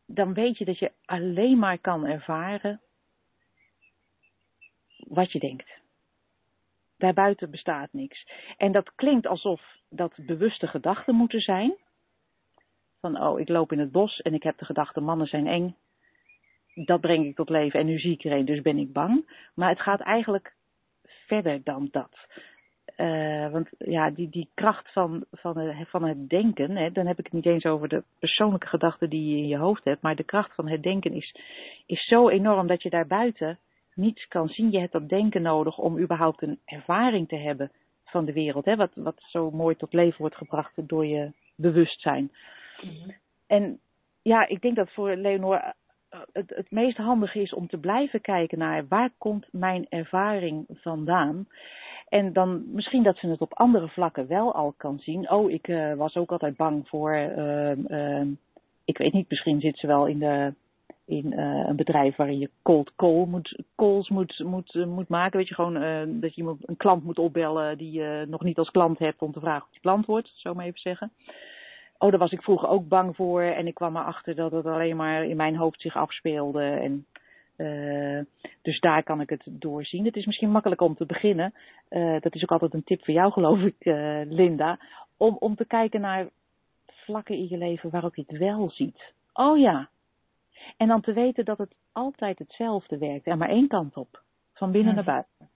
dan 0.07 0.35
weet 0.35 0.59
je 0.59 0.65
dat 0.65 0.79
je 0.79 0.93
alleen 1.05 1.59
maar 1.59 1.79
kan 1.79 2.07
ervaren 2.07 2.81
wat 4.97 5.33
je 5.33 5.39
denkt. 5.39 5.79
Daarbuiten 6.97 7.51
bestaat 7.51 7.93
niks. 7.93 8.27
En 8.57 8.73
dat 8.73 8.95
klinkt 8.95 9.27
alsof 9.27 9.63
dat 9.89 10.15
bewuste 10.17 10.67
gedachten 10.67 11.15
moeten 11.15 11.41
zijn. 11.41 11.77
Van, 13.01 13.23
oh, 13.23 13.41
ik 13.41 13.49
loop 13.49 13.73
in 13.73 13.79
het 13.79 13.93
bos 13.93 14.21
en 14.21 14.35
ik 14.35 14.43
heb 14.43 14.59
de 14.59 14.65
gedachte, 14.65 15.01
mannen 15.01 15.27
zijn 15.27 15.47
eng. 15.47 15.77
Dat 16.87 17.01
breng 17.01 17.27
ik 17.27 17.37
tot 17.37 17.49
leven 17.49 17.81
en 17.81 17.87
nu 17.87 17.99
zie 17.99 18.13
ik 18.13 18.25
er 18.25 18.33
een, 18.33 18.45
dus 18.45 18.63
ben 18.63 18.79
ik 18.79 18.93
bang. 18.93 19.31
Maar 19.55 19.69
het 19.69 19.81
gaat 19.81 20.01
eigenlijk 20.01 20.55
verder 21.27 21.61
dan 21.65 21.89
dat. 21.91 22.27
Uh, 22.97 23.51
want 23.51 23.69
ja, 23.79 24.11
die, 24.11 24.29
die 24.29 24.49
kracht 24.55 24.93
van, 24.93 25.25
van, 25.33 25.59
het, 25.59 25.89
van 25.89 26.05
het 26.05 26.29
denken, 26.29 26.77
hè, 26.77 26.91
dan 26.91 27.07
heb 27.07 27.19
ik 27.19 27.25
het 27.25 27.35
niet 27.35 27.47
eens 27.47 27.65
over 27.65 27.89
de 27.89 28.03
persoonlijke 28.19 28.67
gedachten 28.67 29.11
die 29.11 29.31
je 29.31 29.37
in 29.37 29.49
je 29.49 29.57
hoofd 29.57 29.85
hebt, 29.85 30.03
maar 30.03 30.17
de 30.17 30.25
kracht 30.25 30.55
van 30.55 30.69
het 30.69 30.83
denken 30.83 31.13
is, 31.13 31.35
is 31.87 32.07
zo 32.07 32.29
enorm 32.29 32.67
dat 32.67 32.83
je 32.83 32.91
daarbuiten 32.91 33.59
niets 33.95 34.29
kan 34.29 34.49
zien. 34.49 34.71
Je 34.71 34.79
hebt 34.79 34.93
dat 34.93 35.09
denken 35.09 35.43
nodig 35.43 35.79
om 35.79 35.99
überhaupt 35.99 36.43
een 36.43 36.59
ervaring 36.65 37.29
te 37.29 37.37
hebben 37.37 37.71
van 38.05 38.25
de 38.25 38.33
wereld, 38.33 38.65
hè, 38.65 38.77
wat, 38.77 38.93
wat 38.95 39.17
zo 39.19 39.51
mooi 39.51 39.77
tot 39.77 39.93
leven 39.93 40.21
wordt 40.21 40.37
gebracht 40.37 40.73
door 40.89 41.07
je 41.07 41.33
bewustzijn. 41.57 42.33
Mm 42.83 43.15
En 43.47 43.81
ja, 44.23 44.49
ik 44.49 44.61
denk 44.61 44.77
dat 44.77 44.93
voor 44.93 45.17
Leonor 45.17 45.57
eh, 45.57 45.71
het, 46.33 46.53
het 46.55 46.71
meest 46.71 46.97
handige 46.97 47.41
is 47.41 47.55
om 47.55 47.69
te 47.69 47.79
blijven 47.79 48.21
kijken 48.21 48.59
naar 48.59 48.87
waar 48.89 49.11
komt 49.19 49.47
mijn 49.51 49.87
ervaring 49.89 50.65
vandaan. 50.69 51.47
En 52.09 52.33
dan 52.33 52.65
misschien 52.73 53.03
dat 53.03 53.19
ze 53.19 53.29
het 53.29 53.41
op 53.41 53.55
andere 53.55 53.89
vlakken 53.89 54.27
wel 54.27 54.55
al 54.55 54.75
kan 54.77 54.99
zien. 54.99 55.31
Oh, 55.31 55.51
ik 55.51 55.69
uh, 55.69 55.95
was 55.95 56.17
ook 56.17 56.33
altijd 56.33 56.57
bang 56.57 56.89
voor, 56.89 57.15
uh, 57.17 57.77
uh, 57.77 58.27
ik 58.85 58.99
weet 58.99 59.13
niet, 59.13 59.29
misschien 59.29 59.61
zit 59.61 59.79
ze 59.79 59.87
wel 59.87 60.07
in, 60.07 60.19
de, 60.19 60.55
in 61.05 61.33
uh, 61.33 61.65
een 61.69 61.77
bedrijf 61.77 62.17
waarin 62.17 62.39
je 62.39 62.51
cold 62.63 62.93
call 62.97 63.27
moet, 63.27 63.63
calls 63.77 64.09
moet, 64.09 64.43
moet, 64.45 64.75
moet 64.87 65.09
maken. 65.09 65.39
Weet 65.39 65.49
je, 65.49 65.55
gewoon 65.55 66.21
dat 66.21 66.35
je 66.35 66.57
een 66.63 66.77
klant 66.77 67.05
moet 67.05 67.19
opbellen 67.19 67.79
die 67.79 67.93
je 67.93 68.27
nog 68.29 68.43
niet 68.43 68.59
als 68.59 68.71
klant 68.71 68.99
hebt 68.99 69.23
om 69.23 69.33
te 69.33 69.41
vragen 69.41 69.67
of 69.67 69.75
je 69.75 69.81
klant 69.81 70.07
wordt, 70.07 70.33
zo 70.35 70.55
maar 70.55 70.65
even 70.65 70.81
zeggen. 70.81 71.13
Oh, 71.99 72.11
daar 72.11 72.19
was 72.19 72.33
ik 72.33 72.43
vroeger 72.43 72.69
ook 72.69 72.89
bang 72.89 73.17
voor 73.17 73.43
en 73.43 73.67
ik 73.67 73.75
kwam 73.75 73.97
erachter 73.97 74.35
dat 74.35 74.53
het 74.53 74.67
alleen 74.67 74.97
maar 74.97 75.25
in 75.25 75.37
mijn 75.37 75.57
hoofd 75.57 75.81
zich 75.81 75.97
afspeelde. 75.97 76.63
En 76.63 77.07
uh, 77.57 78.25
dus 78.63 78.81
daar 78.81 79.03
kan 79.03 79.21
ik 79.21 79.31
het 79.31 79.43
doorzien. 79.47 80.05
Het 80.05 80.17
is 80.17 80.27
misschien 80.27 80.51
makkelijk 80.51 80.81
om 80.81 80.95
te 80.95 81.07
beginnen. 81.07 81.55
Uh, 81.91 82.21
dat 82.21 82.35
is 82.35 82.43
ook 82.43 82.53
altijd 82.53 82.75
een 82.75 82.85
tip 82.85 83.05
voor 83.05 83.15
jou, 83.15 83.33
geloof 83.33 83.61
ik, 83.61 83.77
uh, 83.79 84.21
Linda. 84.25 84.79
Om, 85.17 85.37
om 85.39 85.55
te 85.57 85.67
kijken 85.67 86.01
naar 86.01 86.29
vlakken 86.87 87.37
in 87.37 87.49
je 87.49 87.59
leven 87.59 87.91
waarop 87.91 88.15
je 88.15 88.25
het 88.27 88.39
wel 88.39 88.71
ziet. 88.71 89.13
Oh 89.33 89.59
ja. 89.59 89.89
En 90.77 90.89
dan 90.89 91.01
te 91.01 91.13
weten 91.13 91.45
dat 91.45 91.59
het 91.59 91.75
altijd 91.93 92.39
hetzelfde 92.39 92.99
werkt. 92.99 93.27
En 93.27 93.39
maar 93.39 93.49
één 93.49 93.69
kant 93.69 93.97
op. 93.97 94.23
Van 94.55 94.71
binnen 94.71 94.95
naar 94.95 95.05
buiten. 95.05 95.49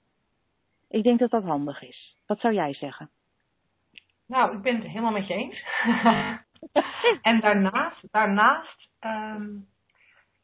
Ik 0.88 1.02
denk 1.02 1.18
dat 1.18 1.30
dat 1.30 1.42
handig 1.42 1.82
is. 1.82 2.16
Wat 2.26 2.40
zou 2.40 2.54
jij 2.54 2.74
zeggen? 2.74 3.10
Nou, 4.32 4.56
ik 4.56 4.62
ben 4.62 4.74
het 4.74 4.86
helemaal 4.86 5.12
met 5.12 5.26
je 5.26 5.34
eens. 5.34 5.64
en 7.30 7.40
daarnaast, 7.40 8.12
daarnaast 8.12 8.88
um, 9.00 9.68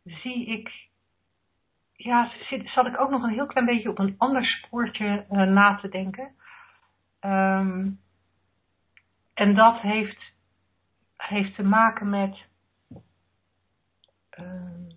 zie 0.05 0.47
ik 0.47 0.89
ja, 1.93 2.31
zit, 2.49 2.69
zat 2.69 2.87
ik 2.87 3.01
ook 3.01 3.11
nog 3.11 3.23
een 3.23 3.33
heel 3.33 3.47
klein 3.47 3.67
beetje 3.67 3.91
op 3.91 3.99
een 3.99 4.15
ander 4.19 4.45
spoortje 4.45 5.27
uh, 5.31 5.43
na 5.43 5.77
te 5.77 5.89
denken. 5.89 6.35
Um, 7.21 8.01
en 9.35 9.55
dat 9.55 9.81
heeft, 9.81 10.33
heeft 11.17 11.55
te 11.55 11.63
maken 11.63 12.11
met. 12.11 12.47
Uh, 14.41 14.89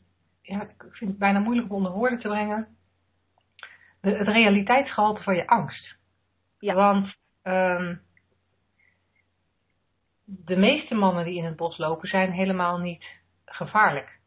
ja, 0.41 0.61
ik 0.61 0.85
vind 0.89 1.09
het 1.09 1.19
bijna 1.19 1.39
moeilijk 1.39 1.69
om 1.69 1.75
onder 1.75 1.91
woorden 1.91 2.19
te 2.19 2.27
brengen. 2.27 2.77
De, 4.01 4.17
het 4.17 4.27
realiteitsgehalte 4.27 5.23
van 5.23 5.35
je 5.35 5.47
angst. 5.47 5.95
Ja. 6.59 6.73
Want 6.73 7.15
um, 7.43 8.01
de 10.45 10.57
meeste 10.57 10.95
mannen 10.95 11.25
die 11.25 11.37
in 11.37 11.45
het 11.45 11.55
bos 11.55 11.77
lopen 11.77 12.07
zijn 12.07 12.31
helemaal 12.31 12.77
niet 12.77 13.05
gevaarlijk. 13.45 14.19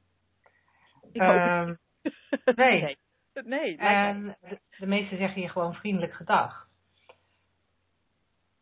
Ik 1.12 1.22
um, 1.22 1.78
Nee. 2.54 2.96
nee. 3.44 3.76
en 3.76 4.36
de, 4.40 4.58
de 4.78 4.86
meesten 4.86 5.18
zeggen 5.18 5.42
je 5.42 5.48
gewoon 5.48 5.74
vriendelijk 5.74 6.14
gedag. 6.14 6.66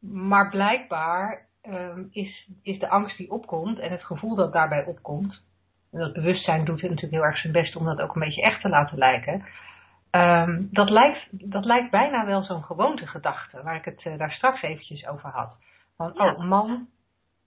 Maar 0.01 0.49
blijkbaar 0.49 1.47
um, 1.63 2.09
is, 2.11 2.49
is 2.63 2.79
de 2.79 2.89
angst 2.89 3.17
die 3.17 3.31
opkomt 3.31 3.79
en 3.79 3.91
het 3.91 4.05
gevoel 4.05 4.37
dat 4.37 4.53
daarbij 4.53 4.85
opkomt, 4.85 5.45
en 5.93 5.99
dat 5.99 6.13
bewustzijn 6.13 6.65
doet 6.65 6.83
natuurlijk 6.83 7.13
heel 7.13 7.25
erg 7.25 7.39
zijn 7.39 7.53
best 7.53 7.77
om 7.77 7.85
dat 7.85 8.01
ook 8.01 8.15
een 8.15 8.23
beetje 8.23 8.43
echt 8.43 8.61
te 8.61 8.69
laten 8.69 8.99
lijken. 8.99 9.45
Um, 10.11 10.69
dat, 10.71 10.91
lijkt, 10.91 11.29
dat 11.31 11.65
lijkt 11.65 11.91
bijna 11.91 12.27
wel 12.27 12.43
zo'n 12.43 12.65
gewoontegedachte, 12.65 13.63
waar 13.63 13.77
ik 13.77 13.85
het 13.85 14.05
uh, 14.05 14.19
daar 14.19 14.33
straks 14.33 14.63
eventjes 14.63 15.07
over 15.07 15.31
had. 15.31 15.57
Van, 15.97 16.13
ja. 16.15 16.33
oh 16.33 16.45
man, 16.45 16.89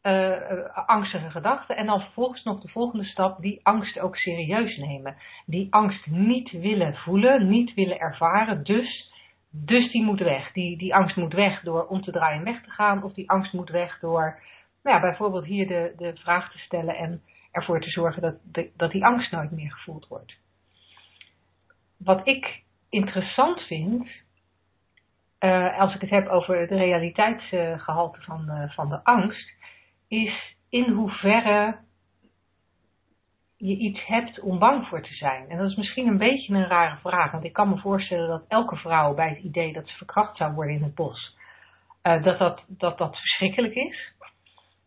uh, 0.05 0.87
angstige 0.87 1.29
gedachten. 1.29 1.77
En 1.77 1.85
dan 1.85 1.99
vervolgens 2.01 2.43
nog 2.43 2.61
de 2.61 2.67
volgende 2.67 3.05
stap, 3.05 3.41
die 3.41 3.59
angst 3.63 3.99
ook 3.99 4.15
serieus 4.15 4.77
nemen. 4.77 5.15
Die 5.45 5.67
angst 5.69 6.05
niet 6.05 6.51
willen 6.51 6.95
voelen, 6.95 7.49
niet 7.49 7.73
willen 7.73 7.99
ervaren. 7.99 8.63
Dus, 8.63 9.11
dus 9.51 9.91
die 9.91 10.03
moet 10.03 10.19
weg. 10.19 10.51
Die, 10.51 10.77
die 10.77 10.95
angst 10.95 11.15
moet 11.15 11.33
weg 11.33 11.61
door 11.61 11.85
om 11.85 12.01
te 12.01 12.11
draaien 12.11 12.43
weg 12.43 12.63
te 12.63 12.69
gaan. 12.69 13.03
Of 13.03 13.13
die 13.13 13.29
angst 13.29 13.53
moet 13.53 13.69
weg 13.69 13.99
door 13.99 14.39
nou 14.83 14.95
ja, 14.95 15.01
bijvoorbeeld 15.01 15.45
hier 15.45 15.67
de, 15.67 15.93
de 15.97 16.15
vraag 16.15 16.51
te 16.51 16.57
stellen 16.57 16.95
en 16.95 17.21
ervoor 17.51 17.81
te 17.81 17.89
zorgen 17.89 18.21
dat, 18.21 18.65
dat 18.77 18.91
die 18.91 19.05
angst 19.05 19.31
nooit 19.31 19.51
meer 19.51 19.71
gevoeld 19.71 20.07
wordt. 20.07 20.37
Wat 21.97 22.27
ik 22.27 22.63
interessant 22.89 23.61
vind, 23.61 24.09
uh, 25.39 25.79
als 25.79 25.95
ik 25.95 26.01
het 26.01 26.09
heb 26.09 26.27
over 26.27 26.59
het 26.59 26.69
realiteitsgehalte 26.69 28.21
van, 28.21 28.69
van 28.69 28.89
de 28.89 29.03
angst, 29.03 29.53
is 30.15 30.55
in 30.69 30.89
hoeverre 30.89 31.83
je 33.57 33.77
iets 33.77 34.05
hebt 34.05 34.39
om 34.39 34.59
bang 34.59 34.87
voor 34.87 35.01
te 35.01 35.13
zijn. 35.13 35.49
En 35.49 35.57
dat 35.57 35.69
is 35.69 35.75
misschien 35.75 36.07
een 36.07 36.17
beetje 36.17 36.53
een 36.53 36.67
rare 36.67 36.97
vraag, 36.97 37.31
want 37.31 37.43
ik 37.43 37.53
kan 37.53 37.69
me 37.69 37.77
voorstellen 37.77 38.27
dat 38.27 38.45
elke 38.47 38.75
vrouw 38.75 39.13
bij 39.13 39.29
het 39.29 39.43
idee 39.43 39.73
dat 39.73 39.87
ze 39.87 39.97
verkracht 39.97 40.37
zou 40.37 40.53
worden 40.53 40.75
in 40.75 40.83
het 40.83 40.95
bos, 40.95 41.37
uh, 42.03 42.23
dat, 42.23 42.39
dat, 42.39 42.63
dat 42.67 42.97
dat 42.97 43.17
verschrikkelijk 43.17 43.73
is. 43.73 44.13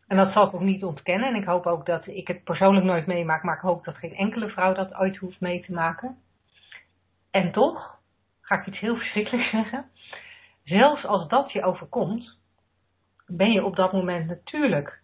En 0.07 0.17
dat 0.17 0.33
zal 0.33 0.47
ik 0.47 0.55
ook 0.55 0.61
niet 0.61 0.85
ontkennen. 0.85 1.29
En 1.29 1.41
ik 1.41 1.47
hoop 1.47 1.67
ook 1.67 1.87
dat 1.87 2.07
ik 2.07 2.29
het 2.29 2.45
persoonlijk 2.45 2.87
nooit 2.87 3.07
meemaak, 3.07 3.43
maar 3.43 3.55
ik 3.55 3.61
hoop 3.61 3.85
dat 3.85 3.97
geen 3.97 4.15
enkele 4.15 4.49
vrouw 4.49 4.75
dat 4.75 4.95
ooit 4.95 5.17
hoeft 5.17 5.41
mee 5.41 5.65
te 5.65 5.73
maken. 5.73 6.17
En 7.31 7.53
toch, 7.53 7.99
ga 8.41 8.61
ik 8.61 8.67
iets 8.67 8.81
heel 8.81 8.97
verschrikkelijks 8.97 9.51
zeggen. 9.51 9.91
Zelfs 10.65 11.05
als 11.05 11.29
dat 11.29 11.53
je 11.53 11.63
overkomt, 11.63 12.39
ben 13.27 13.53
je 13.53 13.65
op 13.65 13.77
dat 13.77 13.93
moment 13.93 14.27
natuurlijk 14.27 15.03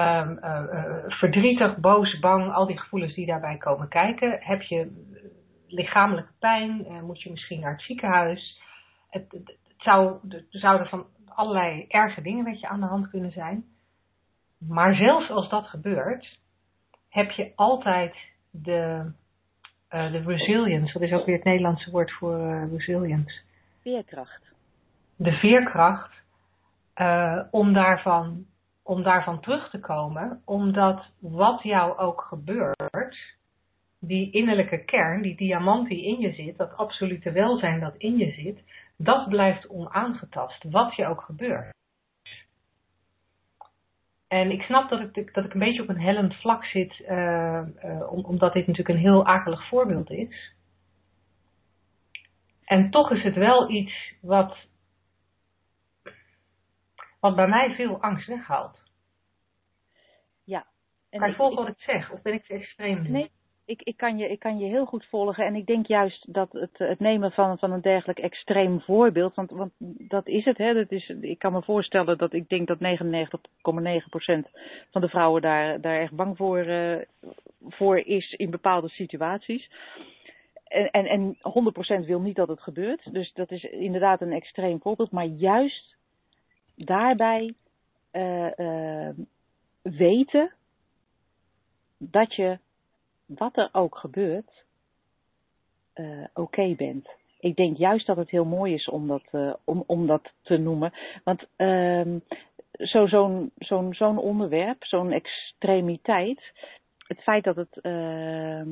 um, 0.00 0.38
uh, 0.42 0.62
verdrietig, 1.06 1.76
boos, 1.76 2.18
bang, 2.18 2.52
al 2.52 2.66
die 2.66 2.78
gevoelens 2.78 3.14
die 3.14 3.26
daarbij 3.26 3.56
komen 3.56 3.88
kijken. 3.88 4.38
Heb 4.40 4.62
je 4.62 5.06
lichamelijke 5.66 6.32
pijn? 6.38 6.86
Uh, 6.86 7.00
moet 7.00 7.22
je 7.22 7.30
misschien 7.30 7.60
naar 7.60 7.72
het 7.72 7.82
ziekenhuis? 7.82 8.60
Het, 9.10 9.32
het, 9.32 9.46
het 9.46 9.76
zou, 9.76 10.18
er 10.28 10.44
zouden 10.50 10.86
van 10.86 11.06
allerlei 11.28 11.84
erge 11.88 12.22
dingen 12.22 12.44
met 12.44 12.60
je 12.60 12.68
aan 12.68 12.80
de 12.80 12.86
hand 12.86 13.10
kunnen 13.10 13.30
zijn. 13.30 13.64
Maar 14.58 14.94
zelfs 14.94 15.30
als 15.30 15.48
dat 15.48 15.66
gebeurt, 15.66 16.38
heb 17.08 17.30
je 17.30 17.52
altijd 17.54 18.16
de, 18.50 19.12
uh, 19.90 20.12
de 20.12 20.22
resilience. 20.22 20.92
Dat 20.92 21.02
is 21.02 21.12
ook 21.12 21.26
weer 21.26 21.36
het 21.36 21.44
Nederlandse 21.44 21.90
woord 21.90 22.12
voor 22.12 22.68
resilience. 22.70 23.40
Veerkracht. 23.82 24.52
De 25.16 25.32
veerkracht 25.32 26.18
om 27.50 27.72
daarvan 27.72 28.46
om 28.90 29.02
daarvan 29.02 29.40
terug 29.40 29.70
te 29.70 29.80
komen, 29.80 30.42
omdat 30.44 31.10
wat 31.18 31.62
jou 31.62 31.98
ook 31.98 32.20
gebeurt, 32.20 33.36
die 34.00 34.30
innerlijke 34.30 34.84
kern, 34.84 35.22
die 35.22 35.36
diamant 35.36 35.88
die 35.88 36.04
in 36.04 36.20
je 36.20 36.32
zit, 36.32 36.56
dat 36.56 36.76
absolute 36.76 37.32
welzijn 37.32 37.80
dat 37.80 37.94
in 37.96 38.16
je 38.16 38.30
zit, 38.32 38.62
dat 38.96 39.28
blijft 39.28 39.68
onaangetast, 39.68 40.64
wat 40.64 40.94
je 40.94 41.06
ook 41.06 41.20
gebeurt. 41.20 41.74
En 44.28 44.50
ik 44.50 44.62
snap 44.62 44.88
dat 44.88 45.16
ik, 45.16 45.34
dat 45.34 45.44
ik 45.44 45.52
een 45.52 45.60
beetje 45.60 45.82
op 45.82 45.88
een 45.88 46.00
hellend 46.00 46.34
vlak 46.34 46.64
zit, 46.64 46.98
uh, 46.98 47.60
uh, 47.84 48.12
omdat 48.12 48.52
dit 48.52 48.66
natuurlijk 48.66 48.88
een 48.88 49.04
heel 49.04 49.26
akelig 49.26 49.68
voorbeeld 49.68 50.10
is. 50.10 50.54
En 52.64 52.90
toch 52.90 53.10
is 53.10 53.22
het 53.22 53.34
wel 53.34 53.70
iets 53.70 54.14
wat 54.20 54.56
wat 57.20 57.36
bij 57.36 57.48
mij 57.48 57.74
veel 57.74 58.00
angst 58.00 58.26
weghaalt. 58.26 58.79
En 61.10 61.20
kan 61.20 61.28
je 61.28 61.34
volgen 61.34 61.56
wat 61.56 61.68
ik 61.68 61.80
zeg? 61.80 62.12
Of 62.12 62.22
ben 62.22 62.32
ik 62.32 62.44
te 62.44 62.54
extreem 62.54 63.02
nu? 63.02 63.08
Nee, 63.08 63.30
ik, 63.64 63.82
ik, 63.82 63.96
kan 63.96 64.18
je, 64.18 64.28
ik 64.28 64.38
kan 64.38 64.58
je 64.58 64.66
heel 64.66 64.84
goed 64.84 65.06
volgen. 65.06 65.44
En 65.44 65.54
ik 65.54 65.66
denk 65.66 65.86
juist 65.86 66.34
dat 66.34 66.52
het, 66.52 66.78
het 66.78 67.00
nemen 67.00 67.32
van, 67.32 67.58
van 67.58 67.72
een 67.72 67.80
dergelijk 67.80 68.18
extreem 68.18 68.80
voorbeeld, 68.80 69.34
want, 69.34 69.50
want 69.50 69.72
dat 69.98 70.26
is 70.26 70.44
het. 70.44 70.58
Hè, 70.58 70.74
dat 70.74 70.90
is, 70.90 71.08
ik 71.20 71.38
kan 71.38 71.52
me 71.52 71.62
voorstellen 71.62 72.18
dat 72.18 72.32
ik 72.32 72.48
denk 72.48 72.66
dat 72.66 72.78
99,9% 72.78 72.82
van 74.90 75.00
de 75.00 75.08
vrouwen 75.08 75.42
daar, 75.42 75.80
daar 75.80 76.00
echt 76.00 76.12
bang 76.12 76.36
voor, 76.36 76.66
uh, 76.66 76.96
voor 77.68 77.98
is 77.98 78.32
in 78.32 78.50
bepaalde 78.50 78.88
situaties. 78.88 79.70
En, 80.64 80.90
en, 80.90 81.06
en 81.06 81.36
100% 82.02 82.06
wil 82.06 82.20
niet 82.20 82.36
dat 82.36 82.48
het 82.48 82.60
gebeurt. 82.60 83.12
Dus 83.12 83.32
dat 83.32 83.50
is 83.50 83.62
inderdaad 83.62 84.20
een 84.20 84.32
extreem 84.32 84.80
voorbeeld. 84.80 85.10
Maar 85.10 85.24
juist 85.24 85.96
daarbij 86.74 87.54
uh, 88.12 89.08
weten 89.82 90.52
dat 92.02 92.34
je, 92.34 92.58
wat 93.26 93.56
er 93.56 93.68
ook 93.72 93.96
gebeurt, 93.96 94.64
uh, 95.94 96.24
oké 96.34 96.74
bent. 96.74 97.08
Ik 97.40 97.56
denk 97.56 97.76
juist 97.76 98.06
dat 98.06 98.16
het 98.16 98.30
heel 98.30 98.44
mooi 98.44 98.74
is 98.74 98.88
om 98.88 99.06
dat, 99.06 99.22
uh, 99.32 99.54
om, 99.64 99.84
om 99.86 100.06
dat 100.06 100.32
te 100.42 100.56
noemen. 100.56 100.92
Want 101.24 101.46
uh, 101.56 102.16
zo'n 102.72 103.08
zo 103.08 103.48
zo'n 103.58 103.94
zo'n 103.94 104.18
onderwerp, 104.18 104.84
zo'n 104.84 105.12
extremiteit, 105.12 106.52
het 106.98 107.22
feit 107.22 107.44
dat 107.44 107.56
het 107.56 107.78
uh, 107.82 108.62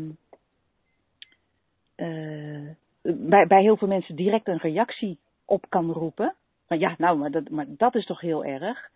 bij, 3.02 3.46
bij 3.46 3.62
heel 3.62 3.76
veel 3.76 3.88
mensen 3.88 4.16
direct 4.16 4.48
een 4.48 4.58
reactie 4.58 5.18
op 5.44 5.64
kan 5.68 5.92
roepen. 5.92 6.34
Maar 6.68 6.78
ja, 6.78 6.94
nou, 6.98 7.18
maar 7.18 7.30
dat, 7.30 7.48
maar 7.48 7.66
dat 7.68 7.94
is 7.94 8.06
toch 8.06 8.20
heel 8.20 8.44
erg. 8.44 8.90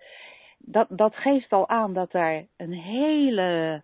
Dat, 0.59 0.87
dat 0.91 1.17
geeft 1.17 1.53
al 1.53 1.69
aan 1.69 1.93
dat 1.93 2.11
daar 2.11 2.45
een 2.57 2.73
hele 2.73 3.83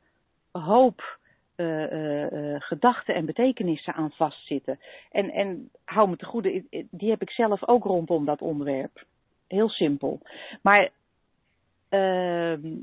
hoop 0.59 1.19
uh, 1.57 1.93
uh, 1.93 2.57
gedachten 2.59 3.15
en 3.15 3.27
betekenissen 3.27 3.95
aan 3.95 4.11
vastzitten. 4.11 4.79
En, 5.11 5.31
en 5.31 5.71
hou 5.85 6.09
me 6.09 6.17
te 6.17 6.25
goede, 6.25 6.65
die 6.91 7.11
heb 7.11 7.23
ik 7.23 7.31
zelf 7.31 7.69
ook 7.69 7.85
rondom 7.85 8.25
dat 8.25 8.43
onderwerp. 8.43 9.05
Heel 9.49 9.69
simpel. 9.69 10.21
Maar 10.63 10.91
ehm, 11.89 12.77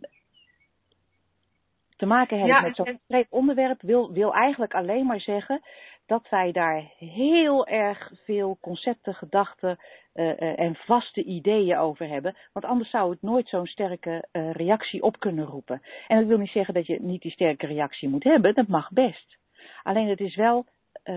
te 1.96 2.06
maken 2.06 2.38
hebben 2.40 2.62
met 2.62 2.76
zo'n 2.76 3.00
en... 3.08 3.26
onderwerp 3.30 3.82
wil, 3.82 4.12
wil 4.12 4.34
eigenlijk 4.34 4.74
alleen 4.74 5.06
maar 5.06 5.22
zeggen 5.22 5.62
dat 6.06 6.30
wij 6.30 6.52
daar 6.52 6.92
heel 6.98 7.68
erg 7.68 8.12
veel 8.24 8.58
concepten, 8.62 9.14
gedachten 9.14 9.78
uh, 10.14 10.26
uh, 10.26 10.60
en 10.60 10.76
vaste 10.76 11.24
ideeën 11.24 11.78
over 11.78 12.08
hebben. 12.08 12.36
Want 12.54 12.66
anders 12.66 12.90
zou 12.90 13.12
het 13.12 13.22
nooit 13.22 13.50
zo'n 13.50 13.66
sterke 13.66 14.28
uh, 14.32 14.52
reactie 14.52 15.02
op 15.02 15.20
kunnen 15.20 15.46
roepen. 15.46 15.82
En 16.08 16.18
dat 16.20 16.28
wil 16.28 16.38
niet 16.38 16.50
zeggen 16.50 16.74
dat 16.74 16.86
je 16.86 17.02
niet 17.02 17.22
die 17.22 17.32
sterke 17.32 17.68
reactie 17.68 18.10
moet 18.10 18.24
hebben, 18.24 18.56
dat 18.56 18.68
mag 18.68 18.92
best. 18.92 19.38
Alleen 19.84 20.08
het 20.08 20.20
is 20.20 20.36
wel 20.36 20.66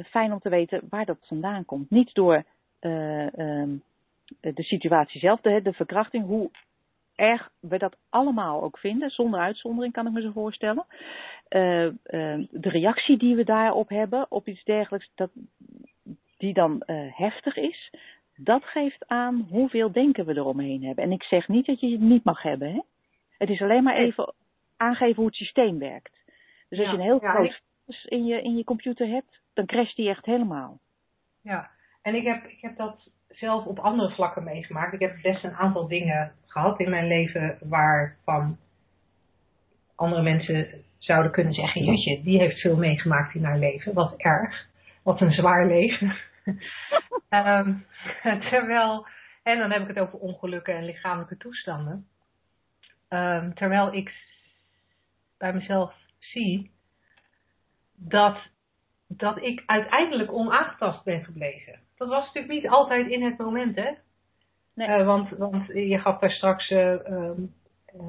fijn 0.06 0.32
om 0.32 0.38
te 0.38 0.48
weten 0.48 0.82
waar 0.90 1.04
dat 1.04 1.26
vandaan 1.26 1.64
komt. 1.64 1.90
Niet 1.90 2.14
door 2.14 2.44
ehm, 2.78 3.76
de 4.40 4.62
situatie 4.62 5.20
zelf, 5.20 5.40
de 5.40 5.72
verkrachting, 5.72 6.26
hoe 6.26 6.50
erg 7.18 7.50
we 7.60 7.78
dat 7.78 7.96
allemaal 8.08 8.62
ook 8.62 8.78
vinden, 8.78 9.10
zonder 9.10 9.40
uitzondering 9.40 9.92
kan 9.92 10.06
ik 10.06 10.12
me 10.12 10.20
zo 10.20 10.30
voorstellen. 10.30 10.86
Uh, 11.48 11.84
uh, 11.84 11.92
de 12.50 12.68
reactie 12.68 13.16
die 13.16 13.36
we 13.36 13.44
daarop 13.44 13.88
hebben, 13.88 14.26
op 14.30 14.48
iets 14.48 14.64
dergelijks, 14.64 15.10
dat, 15.14 15.30
die 16.36 16.54
dan 16.54 16.82
uh, 16.86 16.96
heftig 17.16 17.56
is, 17.56 17.90
dat 18.36 18.64
geeft 18.64 19.08
aan 19.08 19.46
hoeveel 19.50 19.92
denken 19.92 20.26
we 20.26 20.36
eromheen 20.36 20.84
hebben. 20.84 21.04
En 21.04 21.12
ik 21.12 21.22
zeg 21.22 21.48
niet 21.48 21.66
dat 21.66 21.80
je 21.80 21.90
het 21.90 22.00
niet 22.00 22.24
mag 22.24 22.42
hebben. 22.42 22.72
Hè? 22.72 22.80
Het 23.38 23.48
is 23.48 23.62
alleen 23.62 23.82
maar 23.82 23.96
even 23.96 24.34
aangeven 24.76 25.16
hoe 25.16 25.26
het 25.26 25.34
systeem 25.34 25.78
werkt. 25.78 26.18
Dus 26.68 26.78
als 26.78 26.88
ja, 26.88 26.92
je 26.92 26.98
een 26.98 27.04
heel 27.04 27.22
ja, 27.22 27.30
groot 27.30 27.60
in, 28.04 28.26
je, 28.26 28.42
in 28.42 28.56
je 28.56 28.64
computer 28.64 29.08
hebt, 29.08 29.40
dan 29.52 29.66
crasht 29.66 29.96
die 29.96 30.08
echt 30.08 30.24
helemaal. 30.24 30.78
Ja, 31.42 31.70
en 32.02 32.14
ik 32.14 32.24
heb, 32.24 32.44
ik 32.44 32.60
heb 32.60 32.76
dat 32.76 33.10
zelf 33.38 33.64
op 33.64 33.78
andere 33.78 34.10
vlakken 34.10 34.44
meegemaakt. 34.44 34.92
Ik 34.92 35.00
heb 35.00 35.22
best 35.22 35.44
een 35.44 35.56
aantal 35.56 35.88
dingen 35.88 36.32
gehad 36.46 36.80
in 36.80 36.90
mijn 36.90 37.06
leven 37.06 37.58
waarvan 37.60 38.58
andere 39.94 40.22
mensen 40.22 40.84
zouden 40.98 41.32
kunnen 41.32 41.54
zeggen: 41.54 41.84
Jutje, 41.84 42.22
die 42.22 42.38
heeft 42.38 42.60
veel 42.60 42.76
meegemaakt 42.76 43.34
in 43.34 43.44
haar 43.44 43.58
leven. 43.58 43.94
Wat 43.94 44.14
erg. 44.16 44.66
Wat 45.02 45.20
een 45.20 45.32
zwaar 45.32 45.66
leven. 45.66 46.16
um, 47.30 47.86
terwijl, 48.50 49.06
en 49.42 49.58
dan 49.58 49.70
heb 49.70 49.82
ik 49.82 49.88
het 49.88 49.98
over 49.98 50.18
ongelukken 50.18 50.74
en 50.74 50.84
lichamelijke 50.84 51.36
toestanden. 51.36 52.06
Um, 53.08 53.54
terwijl 53.54 53.94
ik 53.94 54.12
bij 55.38 55.52
mezelf 55.52 55.94
zie 56.18 56.70
dat, 57.94 58.38
dat 59.08 59.42
ik 59.42 59.62
uiteindelijk 59.66 60.32
onaangetast 60.32 61.04
ben 61.04 61.24
gebleven 61.24 61.78
dat 61.98 62.08
was 62.08 62.26
natuurlijk 62.26 62.52
niet 62.52 62.68
altijd 62.68 63.06
in 63.06 63.22
het 63.22 63.38
moment, 63.38 63.76
hè? 63.76 63.90
Nee. 64.74 64.88
Uh, 64.88 65.06
want, 65.06 65.28
want 65.30 65.66
je 65.66 65.98
gaf 65.98 66.18
daar 66.18 66.30
straks, 66.30 66.70
uh, 66.70 66.90
um, 66.90 67.54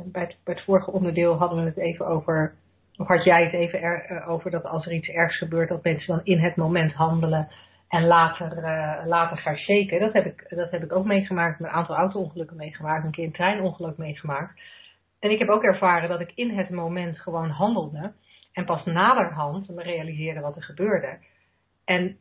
bij, 0.06 0.22
het, 0.22 0.38
bij, 0.44 0.54
het, 0.54 0.64
vorige 0.64 0.92
onderdeel 0.92 1.38
hadden 1.38 1.60
we 1.60 1.66
het 1.66 1.78
even 1.78 2.08
over, 2.08 2.54
of 2.98 3.08
had 3.08 3.24
jij 3.24 3.44
het 3.44 3.54
even 3.54 3.82
er, 3.82 4.26
over 4.28 4.52
dat 4.52 4.66
als 4.66 4.86
er 4.86 4.94
iets 4.94 5.08
ergs 5.08 5.38
gebeurt, 5.38 5.70
dat 5.70 5.84
mensen 5.84 6.16
dan 6.16 6.26
in 6.26 6.40
het 6.40 6.56
moment 6.56 6.94
handelen 6.94 7.48
en 7.88 8.06
later, 8.06 8.62
later 9.08 9.38
gaan 9.38 9.58
shaken. 9.58 10.00
Dat 10.00 10.14
heb, 10.14 10.26
ik, 10.26 10.46
dat 10.50 10.72
heb 10.72 10.84
ik 10.84 10.92
ook 10.92 11.06
meegemaakt, 11.06 11.60
een 11.60 11.68
aantal 11.68 11.96
auto-ongelukken 11.96 12.58
meegemaakt, 12.58 13.06
een 13.06 13.12
keer 13.12 13.26
een 13.26 13.32
treinongeluk 13.32 13.98
meegemaakt. 13.98 14.62
En 15.20 15.32
ik 15.32 15.40
heb 15.40 15.50
ook 15.50 15.64
ervaren 15.64 16.10
dat 16.10 16.20
ik 16.20 16.32
in 16.36 16.58
het 16.58 16.70
moment 16.70 17.20
gewoon 17.20 17.50
handelde 17.50 18.14
en 18.60 18.66
pas 18.66 18.86
naderhand 18.86 19.70
me 19.70 19.84
realiseerde 19.84 20.40
wat 20.40 20.56
er 20.56 20.64
gebeurde. 20.64 21.18
En 21.86 22.18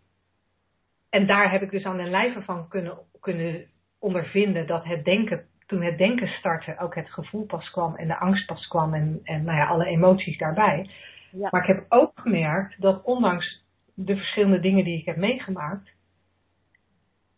en 1.11 1.27
daar 1.27 1.51
heb 1.51 1.63
ik 1.63 1.71
dus 1.71 1.85
aan 1.85 1.97
den 1.97 2.11
lijve 2.11 2.43
van 2.43 2.69
kunnen, 2.69 2.99
kunnen 3.21 3.67
ondervinden 3.99 4.67
dat 4.67 4.85
het 4.85 5.05
denken, 5.05 5.47
toen 5.67 5.83
het 5.83 5.99
denken 5.99 6.29
startte, 6.29 6.79
ook 6.79 6.95
het 6.95 7.11
gevoel 7.11 7.47
pas 7.47 7.71
kwam 7.71 7.95
en 7.95 8.09
de 8.09 8.19
angst 8.19 8.47
pas 8.47 8.67
kwam 8.67 8.95
en, 8.95 9.21
en 9.23 9.45
nou 9.45 9.59
ja, 9.59 9.67
alle 9.67 9.87
emoties 9.87 10.39
daarbij. 10.39 10.91
Ja. 11.31 11.49
Maar 11.51 11.61
ik 11.61 11.77
heb 11.77 11.85
ook 11.89 12.13
gemerkt 12.15 12.81
dat 12.81 13.03
ondanks 13.05 13.65
de 13.95 14.17
verschillende 14.17 14.61
dingen 14.61 14.85
die 14.85 14.99
ik 14.99 15.05
heb 15.05 15.17
meegemaakt, 15.17 15.91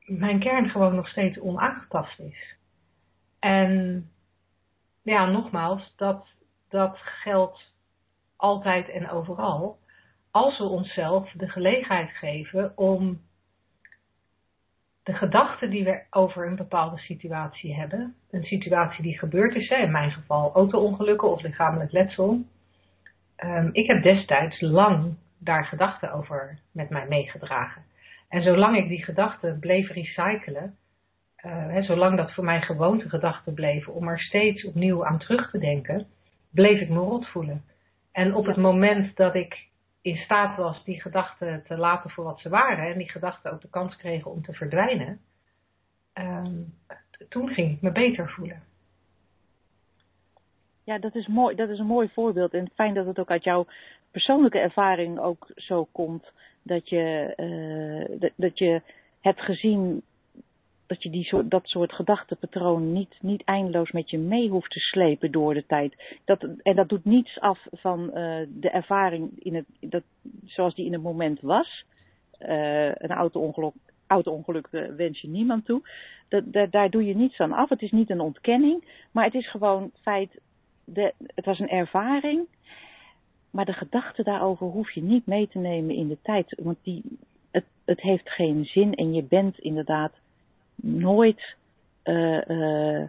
mijn 0.05 0.39
kern 0.39 0.71
gewoon 0.71 0.95
nog 0.95 1.09
steeds 1.09 1.41
onaangetast 1.41 2.19
is. 2.19 2.57
En 3.39 4.05
ja, 5.03 5.27
nogmaals, 5.27 5.95
dat, 5.97 6.27
dat 6.69 6.99
geldt 6.99 7.79
altijd 8.41 8.89
en 8.89 9.11
overal. 9.11 9.79
Als 10.31 10.59
we 10.59 10.65
onszelf 10.65 11.31
de 11.31 11.49
gelegenheid 11.49 12.11
geven 12.11 12.73
om 12.77 13.21
de 15.03 15.13
gedachten 15.13 15.71
die 15.71 15.85
we 15.85 16.03
over 16.11 16.47
een 16.47 16.57
bepaalde 16.57 16.99
situatie 16.99 17.75
hebben, 17.75 18.15
een 18.31 18.45
situatie 18.45 19.03
die 19.03 19.19
gebeurd 19.19 19.55
is, 19.55 19.69
in 19.69 19.91
mijn 19.91 20.11
geval 20.11 20.53
auto-ongelukken 20.55 21.31
of 21.31 21.43
lichamelijk 21.43 21.93
letsel. 21.93 22.43
Um, 23.45 23.69
ik 23.73 23.87
heb 23.87 24.03
destijds 24.03 24.61
lang 24.61 25.15
daar 25.39 25.65
gedachten 25.65 26.13
over 26.13 26.59
met 26.73 26.91
mij 26.91 27.07
meegedragen. 27.09 27.83
En 28.29 28.43
zolang 28.43 28.77
ik 28.77 28.89
die 28.89 29.05
gedachten 29.05 29.59
bleef 29.59 29.91
recyclen, 29.91 30.77
uh, 31.47 31.83
zolang 31.83 32.17
dat 32.17 32.33
voor 32.35 32.45
mij 32.45 32.61
gewoonte 32.61 33.09
gedachten 33.09 33.55
bleven 33.55 33.95
om 33.95 34.09
er 34.09 34.21
steeds 34.21 34.65
opnieuw 34.65 35.07
aan 35.07 35.19
terug 35.19 35.51
te 35.51 35.59
denken, 35.59 36.07
bleef 36.51 36.81
ik 36.81 36.89
me 36.89 36.99
rot 36.99 37.29
voelen. 37.29 37.65
En 38.13 38.35
op 38.35 38.47
het 38.47 38.57
moment 38.57 39.17
dat 39.17 39.35
ik 39.35 39.69
in 40.01 40.17
staat 40.17 40.57
was 40.57 40.85
die 40.85 41.01
gedachten 41.01 41.63
te 41.67 41.77
laten 41.77 42.11
voor 42.11 42.25
wat 42.25 42.41
ze 42.41 42.49
waren 42.49 42.93
en 42.93 42.99
die 42.99 43.11
gedachten 43.11 43.53
ook 43.53 43.61
de 43.61 43.69
kans 43.69 43.97
kregen 43.97 44.31
om 44.31 44.43
te 44.43 44.53
verdwijnen, 44.53 45.21
um, 46.15 46.75
toen 47.29 47.49
ging 47.49 47.73
ik 47.73 47.81
me 47.81 47.93
beter 47.93 48.31
voelen. 48.31 48.63
Ja, 50.85 50.99
dat 50.99 51.15
is 51.15 51.27
mooi. 51.27 51.57
Dat 51.57 51.69
is 51.69 51.79
een 51.79 51.87
mooi 51.87 52.09
voorbeeld. 52.13 52.55
En 52.55 52.71
fijn 52.75 52.95
dat 52.95 53.07
het 53.07 53.19
ook 53.19 53.31
uit 53.31 53.45
jouw 53.45 53.67
persoonlijke 54.11 54.59
ervaring 54.59 55.19
ook 55.19 55.51
zo 55.55 55.89
komt 55.93 56.33
dat 56.63 56.89
je, 56.89 57.33
uh, 57.37 58.21
dat, 58.21 58.31
dat 58.37 58.59
je 58.59 58.83
hebt 59.21 59.41
gezien 59.41 60.03
dat 60.91 61.03
je 61.03 61.11
die 61.11 61.25
soort, 61.25 61.51
dat 61.51 61.69
soort 61.69 61.93
gedachtepatroon 61.93 62.93
niet, 62.93 63.17
niet 63.21 63.45
eindeloos 63.45 63.91
met 63.91 64.11
je 64.11 64.19
mee 64.19 64.49
hoeft 64.49 64.71
te 64.71 64.79
slepen 64.79 65.31
door 65.31 65.55
de 65.55 65.67
tijd. 65.67 66.19
Dat, 66.25 66.47
en 66.63 66.77
dat 66.77 66.89
doet 66.89 67.05
niets 67.05 67.41
af 67.41 67.67
van 67.73 68.01
uh, 68.01 68.13
de 68.49 68.71
ervaring 68.71 69.31
in 69.39 69.55
het, 69.55 69.65
dat, 69.81 70.03
zoals 70.45 70.75
die 70.75 70.87
in 70.87 70.93
het 70.93 71.03
moment 71.03 71.41
was. 71.41 71.85
Uh, 72.41 72.87
een 72.87 73.11
auto-ongeluk, 73.11 73.75
auto-ongeluk 74.07 74.69
wens 74.97 75.21
je 75.21 75.29
niemand 75.29 75.65
toe. 75.65 75.89
Dat, 76.29 76.53
dat, 76.53 76.73
daar 76.73 76.91
doe 76.91 77.05
je 77.05 77.17
niets 77.17 77.39
aan 77.39 77.53
af. 77.53 77.69
Het 77.69 77.83
is 77.83 77.91
niet 77.91 78.11
een 78.11 78.21
ontkenning, 78.21 78.85
maar 79.11 79.25
het 79.25 79.35
is 79.35 79.51
gewoon 79.51 79.91
feit. 80.03 80.41
De, 80.85 81.13
het 81.35 81.45
was 81.45 81.59
een 81.59 81.69
ervaring. 81.69 82.47
Maar 83.51 83.65
de 83.65 83.73
gedachte 83.73 84.23
daarover 84.23 84.67
hoef 84.67 84.91
je 84.91 85.03
niet 85.03 85.27
mee 85.27 85.49
te 85.49 85.59
nemen 85.59 85.95
in 85.95 86.09
de 86.09 86.19
tijd. 86.23 86.61
Want 86.63 86.79
die, 86.83 87.03
het, 87.51 87.65
het 87.85 88.01
heeft 88.01 88.31
geen 88.31 88.65
zin 88.65 88.95
en 88.95 89.15
je 89.15 89.23
bent 89.23 89.59
inderdaad 89.59 90.13
nooit. 90.83 91.57
Uh, 92.05 92.41
uh, 92.49 93.07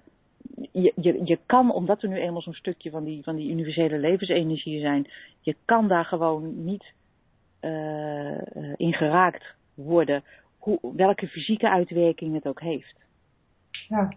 je, 0.72 0.94
je, 0.96 1.22
je 1.24 1.40
kan, 1.46 1.72
omdat 1.72 2.04
er 2.04 2.10
nu 2.10 2.18
eenmaal 2.18 2.42
zo'n 2.42 2.54
stukje 2.54 2.90
van 2.90 3.04
die, 3.04 3.24
van 3.24 3.36
die 3.36 3.52
universele 3.52 3.98
levensenergie 3.98 4.80
zijn, 4.80 5.12
je 5.40 5.56
kan 5.66 5.88
daar 5.88 6.06
gewoon 6.06 6.64
niet 6.64 6.94
uh, 7.62 8.42
in 8.76 8.94
geraakt 8.94 9.56
worden, 9.76 10.24
hoe, 10.58 10.80
welke 10.96 11.28
fysieke 11.28 11.70
uitwerking 11.70 12.34
het 12.34 12.48
ook 12.48 12.60
heeft. 12.60 13.00
Ja. 13.88 14.14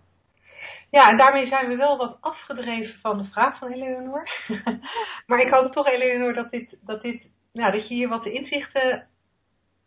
Ja, 0.91 1.11
en 1.11 1.17
daarmee 1.17 1.47
zijn 1.47 1.69
we 1.69 1.77
wel 1.77 1.97
wat 1.97 2.17
afgedreven 2.21 3.01
van 3.01 3.19
de 3.19 3.25
vraag 3.25 3.59
van 3.59 3.73
Eleonor. 3.73 4.29
maar 5.27 5.41
ik 5.41 5.53
hoop 5.53 5.73
toch, 5.73 5.87
Eleonor, 5.87 6.35
dat, 6.35 6.51
dit, 6.51 6.77
dat, 6.81 7.03
dit, 7.03 7.27
nou, 7.53 7.73
dat 7.73 7.89
je 7.89 7.95
hier 7.95 8.09
wat 8.09 8.27
inzichten 8.27 9.07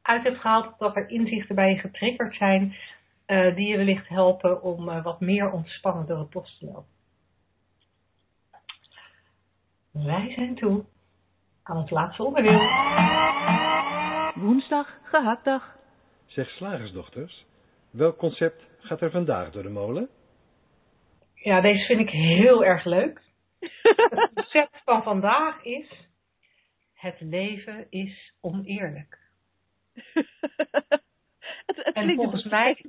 uit 0.01 0.23
hebt 0.23 0.39
gehaald. 0.39 0.79
Dat 0.79 0.95
er 0.95 1.09
inzichten 1.09 1.55
bij 1.55 1.69
je 1.69 1.77
getriggerd 1.77 2.35
zijn. 2.35 2.75
Uh, 3.27 3.55
die 3.55 3.67
je 3.67 3.77
wellicht 3.77 4.07
helpen 4.07 4.61
om 4.61 4.89
uh, 4.89 5.03
wat 5.03 5.19
meer 5.19 5.51
ontspannen 5.51 6.05
door 6.05 6.19
het 6.19 6.29
bos 6.29 6.57
te 6.57 6.65
lopen. 6.65 6.95
Wij 9.91 10.33
zijn 10.35 10.55
toe 10.55 10.85
aan 11.63 11.77
het 11.77 11.91
laatste 11.91 12.23
onderdeel. 12.23 12.59
Woensdag, 14.35 14.99
gehaktdag. 15.03 15.75
Zeg 16.25 16.49
slagersdochters, 16.49 17.45
welk 17.89 18.17
concept 18.17 18.63
gaat 18.79 19.01
er 19.01 19.11
vandaag 19.11 19.51
door 19.51 19.63
de 19.63 19.69
molen? 19.69 20.09
Ja, 21.33 21.61
deze 21.61 21.85
vind 21.85 21.99
ik 21.99 22.09
heel 22.09 22.65
erg 22.65 22.85
leuk. 22.85 23.21
Het 23.59 24.31
concept 24.33 24.81
van 24.85 25.03
vandaag 25.03 25.63
is: 25.63 26.09
het 26.93 27.19
leven 27.19 27.87
is 27.89 28.33
oneerlijk. 28.41 29.19
het, 31.65 31.77
het 31.83 31.93
en 31.93 32.15
volgens 32.15 32.43
mij, 32.43 32.85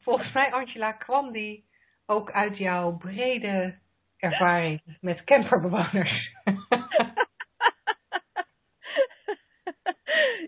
volgens 0.00 0.32
mij, 0.32 0.52
Angela, 0.52 0.92
kwam 0.92 1.32
die 1.32 1.68
ook 2.06 2.30
uit 2.30 2.56
jouw 2.56 2.96
brede 2.96 3.78
ervaring 4.16 4.82
met 5.00 5.24
camperbewoners. 5.24 6.30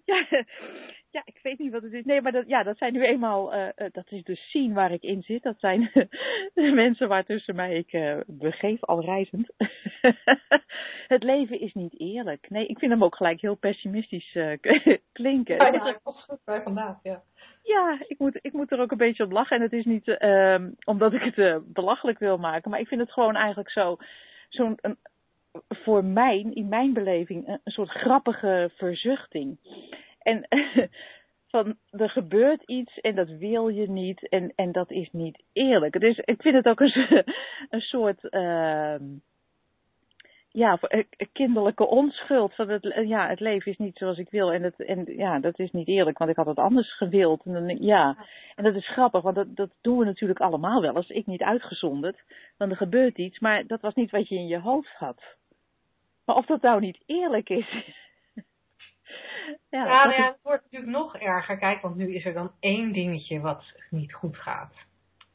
ja, 0.05 0.27
ja, 1.12 1.22
ik 1.24 1.38
weet 1.42 1.58
niet 1.58 1.72
wat 1.72 1.82
het 1.82 1.92
is. 1.92 2.04
Nee, 2.04 2.20
maar 2.20 2.32
dat, 2.32 2.46
ja, 2.46 2.62
dat 2.62 2.76
zijn 2.76 2.92
nu 2.92 3.04
eenmaal, 3.04 3.54
uh, 3.54 3.68
dat 3.92 4.10
is 4.10 4.24
de 4.24 4.34
scene 4.34 4.74
waar 4.74 4.92
ik 4.92 5.02
in 5.02 5.22
zit. 5.22 5.42
Dat 5.42 5.58
zijn 5.58 5.90
de 6.54 6.72
mensen 6.74 7.08
waartussen 7.08 7.54
mij 7.54 7.76
ik 7.76 7.92
uh, 7.92 8.16
begeef, 8.26 8.84
al 8.84 9.04
reizend. 9.04 9.52
het 11.14 11.22
leven 11.22 11.60
is 11.60 11.72
niet 11.72 12.00
eerlijk. 12.00 12.50
Nee, 12.50 12.66
ik 12.66 12.78
vind 12.78 12.92
hem 12.92 13.04
ook 13.04 13.16
gelijk 13.16 13.40
heel 13.40 13.54
pessimistisch 13.54 14.34
uh, 14.34 14.52
klinken. 15.12 15.56
Ja, 15.56 15.70
dat 15.70 15.86
is 15.86 16.24
goed 16.24 16.44
bij 16.44 16.62
vandaag, 16.62 16.96
ja. 17.02 17.22
Ja, 17.62 17.98
ik 18.06 18.18
moet, 18.18 18.38
ik 18.40 18.52
moet 18.52 18.72
er 18.72 18.80
ook 18.80 18.90
een 18.90 18.96
beetje 18.96 19.24
om 19.24 19.32
lachen. 19.32 19.56
En 19.56 19.62
het 19.62 19.72
is 19.72 19.84
niet 19.84 20.06
uh, 20.06 20.64
omdat 20.84 21.12
ik 21.12 21.34
het 21.34 21.72
belachelijk 21.72 22.18
wil 22.18 22.38
maken, 22.38 22.70
maar 22.70 22.80
ik 22.80 22.88
vind 22.88 23.00
het 23.00 23.12
gewoon 23.12 23.36
eigenlijk 23.36 23.70
zo, 23.70 23.96
zo'n, 24.48 24.78
voor 25.68 26.04
mij, 26.04 26.50
in 26.50 26.68
mijn 26.68 26.92
beleving, 26.92 27.48
een, 27.48 27.60
een 27.64 27.72
soort 27.72 27.90
grappige 27.90 28.70
verzuchting. 28.76 29.58
En 30.23 30.47
van 31.53 31.77
er 31.91 32.11
gebeurt 32.11 32.62
iets 32.62 33.01
en 33.01 33.14
dat 33.14 33.29
wil 33.29 33.68
je 33.68 33.91
niet 33.91 34.29
en, 34.29 34.53
en 34.57 34.73
dat 34.73 34.91
is 34.91 35.09
niet 35.12 35.43
eerlijk. 35.53 36.01
Dus 36.01 36.18
ik 36.18 36.43
vind 36.43 36.55
het 36.55 36.68
ook 36.68 36.81
een, 36.81 37.25
soort 37.93 38.23
uh, 38.31 38.95
ja, 40.53 40.79
kinderlijke 41.33 41.87
onschuld. 41.87 42.55
Van 42.55 42.68
het, 42.68 42.83
ja, 43.07 43.29
het 43.29 43.41
leven 43.41 43.73
is 43.73 43.79
niet 43.79 43.97
zoals 43.97 44.18
ik 44.18 44.31
wil 44.31 44.53
en, 44.53 44.62
het, 44.62 44.85
en 44.85 45.05
ja, 45.07 45.39
dat 45.39 45.59
is 45.59 45.70
niet 45.70 45.89
eerlijk, 45.89 46.18
want 46.18 46.31
ik 46.31 46.37
had 46.37 46.47
het 46.47 46.59
anders 46.59 46.97
gewild. 46.97 47.45
En 47.45 47.53
dan, 47.53 47.77
ja, 47.81 48.16
en 48.57 48.64
dat 48.64 48.75
is 48.75 48.89
grappig, 48.89 49.23
want 49.23 49.37
dat, 49.37 49.57
dat 49.57 49.70
doen 49.81 49.99
we 49.99 50.05
natuurlijk 50.05 50.41
allemaal 50.41 50.81
wel 50.81 50.97
eens. 50.97 51.09
Ik 51.09 51.27
niet 51.27 51.43
uitgezonderd, 51.43 52.23
want 52.57 52.70
er 52.70 52.77
gebeurt 52.77 53.18
iets, 53.18 53.39
maar 53.39 53.66
dat 53.66 53.81
was 53.81 53.95
niet 53.95 54.11
wat 54.11 54.29
je 54.29 54.35
in 54.35 54.47
je 54.47 54.59
hoofd 54.61 54.95
had. 54.95 55.23
Maar 56.25 56.37
of 56.37 56.47
dat 56.47 56.62
nou 56.62 56.81
niet 56.81 57.03
eerlijk 57.07 57.49
is, 57.49 57.66
ja, 59.70 59.84
nou 59.84 60.22
het 60.22 60.38
wordt 60.42 60.62
natuurlijk 60.62 60.92
nog 60.92 61.16
erger. 61.16 61.58
Kijk, 61.58 61.82
want 61.82 61.96
nu 61.96 62.14
is 62.14 62.24
er 62.24 62.32
dan 62.32 62.52
één 62.60 62.92
dingetje 62.92 63.40
wat 63.40 63.72
niet 63.90 64.14
goed 64.14 64.36
gaat. 64.36 64.74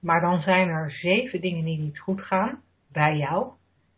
Maar 0.02 0.22
dan 0.22 0.42
zijn 0.42 0.68
er 0.70 0.92
zeven 0.92 1.42
dingen 1.42 1.66
die 1.66 1.80
niet 1.80 2.00
goed 2.00 2.22
gaan 2.22 2.64
bij 2.92 3.16
jou. 3.16 3.52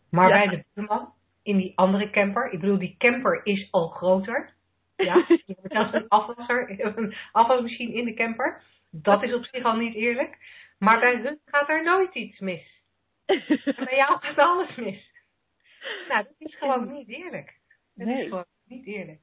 Maar 0.09 0.29
bij 0.29 0.47
de 0.47 0.63
buurman, 0.73 1.13
in 1.43 1.57
die 1.57 1.71
andere 1.75 2.09
camper. 2.09 2.51
Ik 2.51 2.59
bedoel, 2.59 2.77
die 2.77 2.95
camper 2.97 3.45
is 3.45 3.67
al 3.71 3.87
groter. 3.87 4.53
Ja, 4.95 5.15
je 5.45 5.57
hebt 5.61 5.71
zelfs 5.71 5.93
een 5.93 6.07
afwasser, 6.07 6.79
een 6.97 7.15
afwasmachine 7.31 7.93
in 7.93 8.05
de 8.05 8.13
camper. 8.13 8.61
Dat 8.91 9.23
is 9.23 9.33
op 9.33 9.45
zich 9.45 9.63
al 9.63 9.75
niet 9.75 9.95
eerlijk. 9.95 10.37
Maar 10.79 10.99
bij 10.99 11.15
hun 11.15 11.39
gaat 11.45 11.69
er 11.69 11.83
nooit 11.83 12.15
iets 12.15 12.39
mis. 12.39 12.81
En 13.25 13.75
bij 13.85 13.95
jou 13.95 14.19
gaat 14.19 14.37
alles 14.37 14.75
mis. 14.75 15.11
Nou, 16.07 16.23
dat 16.23 16.35
is 16.37 16.55
gewoon 16.55 16.91
niet 16.91 17.09
eerlijk. 17.09 17.59
Dat 17.95 18.07
nee. 18.07 18.23
is 18.23 18.27
gewoon 18.29 18.45
niet 18.65 18.85
eerlijk. 18.85 19.19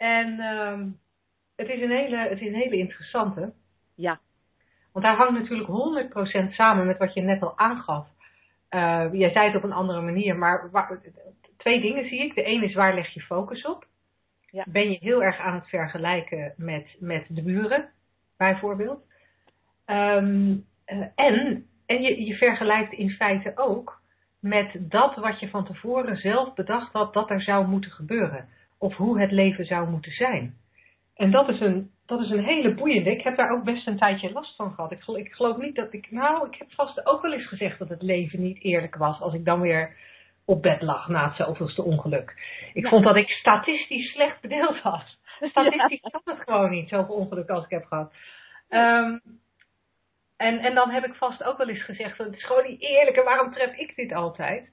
En 0.00 0.40
um, 0.40 0.98
het, 1.56 1.68
is 1.68 1.80
een 1.80 1.90
hele, 1.90 2.16
het 2.16 2.40
is 2.40 2.46
een 2.46 2.54
hele 2.54 2.76
interessante. 2.76 3.52
Ja. 3.94 4.20
Want 4.92 5.04
daar 5.04 5.16
hangt 5.16 5.32
natuurlijk 5.32 5.68
100% 6.48 6.52
samen 6.52 6.86
met 6.86 6.98
wat 6.98 7.14
je 7.14 7.20
net 7.20 7.42
al 7.42 7.58
aangaf. 7.58 8.06
Uh, 8.70 9.12
jij 9.12 9.32
zei 9.32 9.46
het 9.46 9.56
op 9.56 9.62
een 9.62 9.72
andere 9.72 10.00
manier, 10.00 10.36
maar 10.36 10.70
waar, 10.70 11.00
twee 11.56 11.80
dingen 11.80 12.08
zie 12.08 12.20
ik. 12.20 12.34
De 12.34 12.42
ene 12.42 12.64
is 12.64 12.74
waar 12.74 12.94
leg 12.94 13.08
je 13.08 13.20
focus 13.20 13.66
op? 13.66 13.86
Ja. 14.50 14.64
Ben 14.68 14.90
je 14.90 14.98
heel 15.00 15.22
erg 15.22 15.38
aan 15.38 15.54
het 15.54 15.68
vergelijken 15.68 16.54
met, 16.56 16.96
met 16.98 17.26
de 17.28 17.42
buren, 17.42 17.90
bijvoorbeeld? 18.36 19.04
Um, 19.86 20.66
uh, 20.86 21.06
en 21.14 21.66
en 21.86 22.02
je, 22.02 22.24
je 22.24 22.34
vergelijkt 22.34 22.92
in 22.92 23.10
feite 23.10 23.52
ook 23.54 24.00
met 24.40 24.76
dat 24.78 25.16
wat 25.16 25.40
je 25.40 25.48
van 25.48 25.64
tevoren 25.64 26.16
zelf 26.16 26.54
bedacht 26.54 26.92
had 26.92 27.14
dat 27.14 27.30
er 27.30 27.42
zou 27.42 27.66
moeten 27.66 27.90
gebeuren 27.90 28.48
of 28.80 28.94
hoe 28.94 29.20
het 29.20 29.30
leven 29.30 29.64
zou 29.64 29.88
moeten 29.88 30.12
zijn. 30.12 30.54
En 31.14 31.30
dat 31.30 31.48
is 31.48 31.60
een, 31.60 31.90
dat 32.06 32.20
is 32.20 32.30
een 32.30 32.44
hele 32.44 32.74
boeiende. 32.74 33.10
Ik 33.10 33.22
heb 33.22 33.36
daar 33.36 33.50
ook 33.50 33.64
best 33.64 33.86
een 33.86 33.98
tijdje 33.98 34.32
last 34.32 34.56
van 34.56 34.72
gehad. 34.72 34.92
Ik, 34.92 35.06
ik 35.06 35.32
geloof 35.32 35.56
niet 35.56 35.74
dat 35.74 35.92
ik. 35.92 36.10
Nou, 36.10 36.46
ik 36.46 36.54
heb 36.58 36.72
vast 36.72 37.06
ook 37.06 37.22
wel 37.22 37.32
eens 37.32 37.48
gezegd 37.48 37.78
dat 37.78 37.88
het 37.88 38.02
leven 38.02 38.42
niet 38.42 38.62
eerlijk 38.62 38.96
was. 38.96 39.20
Als 39.20 39.34
ik 39.34 39.44
dan 39.44 39.60
weer 39.60 39.96
op 40.44 40.62
bed 40.62 40.82
lag 40.82 41.08
na 41.08 41.26
het 41.26 41.36
zoveelste 41.36 41.82
ongeluk. 41.82 42.34
Ik 42.72 42.86
vond 42.86 43.04
dat 43.04 43.16
ik 43.16 43.28
statistisch 43.28 44.12
slecht 44.12 44.40
bedeeld 44.40 44.82
was. 44.82 45.18
Statistisch 45.50 46.00
ja. 46.02 46.20
het 46.24 46.42
gewoon 46.46 46.70
niet, 46.70 46.88
zoveel 46.88 47.14
ongeluk 47.14 47.48
als 47.48 47.64
ik 47.64 47.70
heb 47.70 47.84
gehad. 47.84 48.12
Um, 48.68 49.20
en, 50.36 50.58
en 50.58 50.74
dan 50.74 50.90
heb 50.90 51.04
ik 51.04 51.14
vast 51.14 51.42
ook 51.42 51.58
wel 51.58 51.68
eens 51.68 51.84
gezegd: 51.84 52.18
dat 52.18 52.26
het 52.26 52.36
is 52.36 52.46
gewoon 52.46 52.66
niet 52.66 52.80
eerlijk 52.82 53.16
en 53.16 53.24
waarom 53.24 53.52
tref 53.52 53.74
ik 53.74 53.96
dit 53.96 54.12
altijd? 54.12 54.68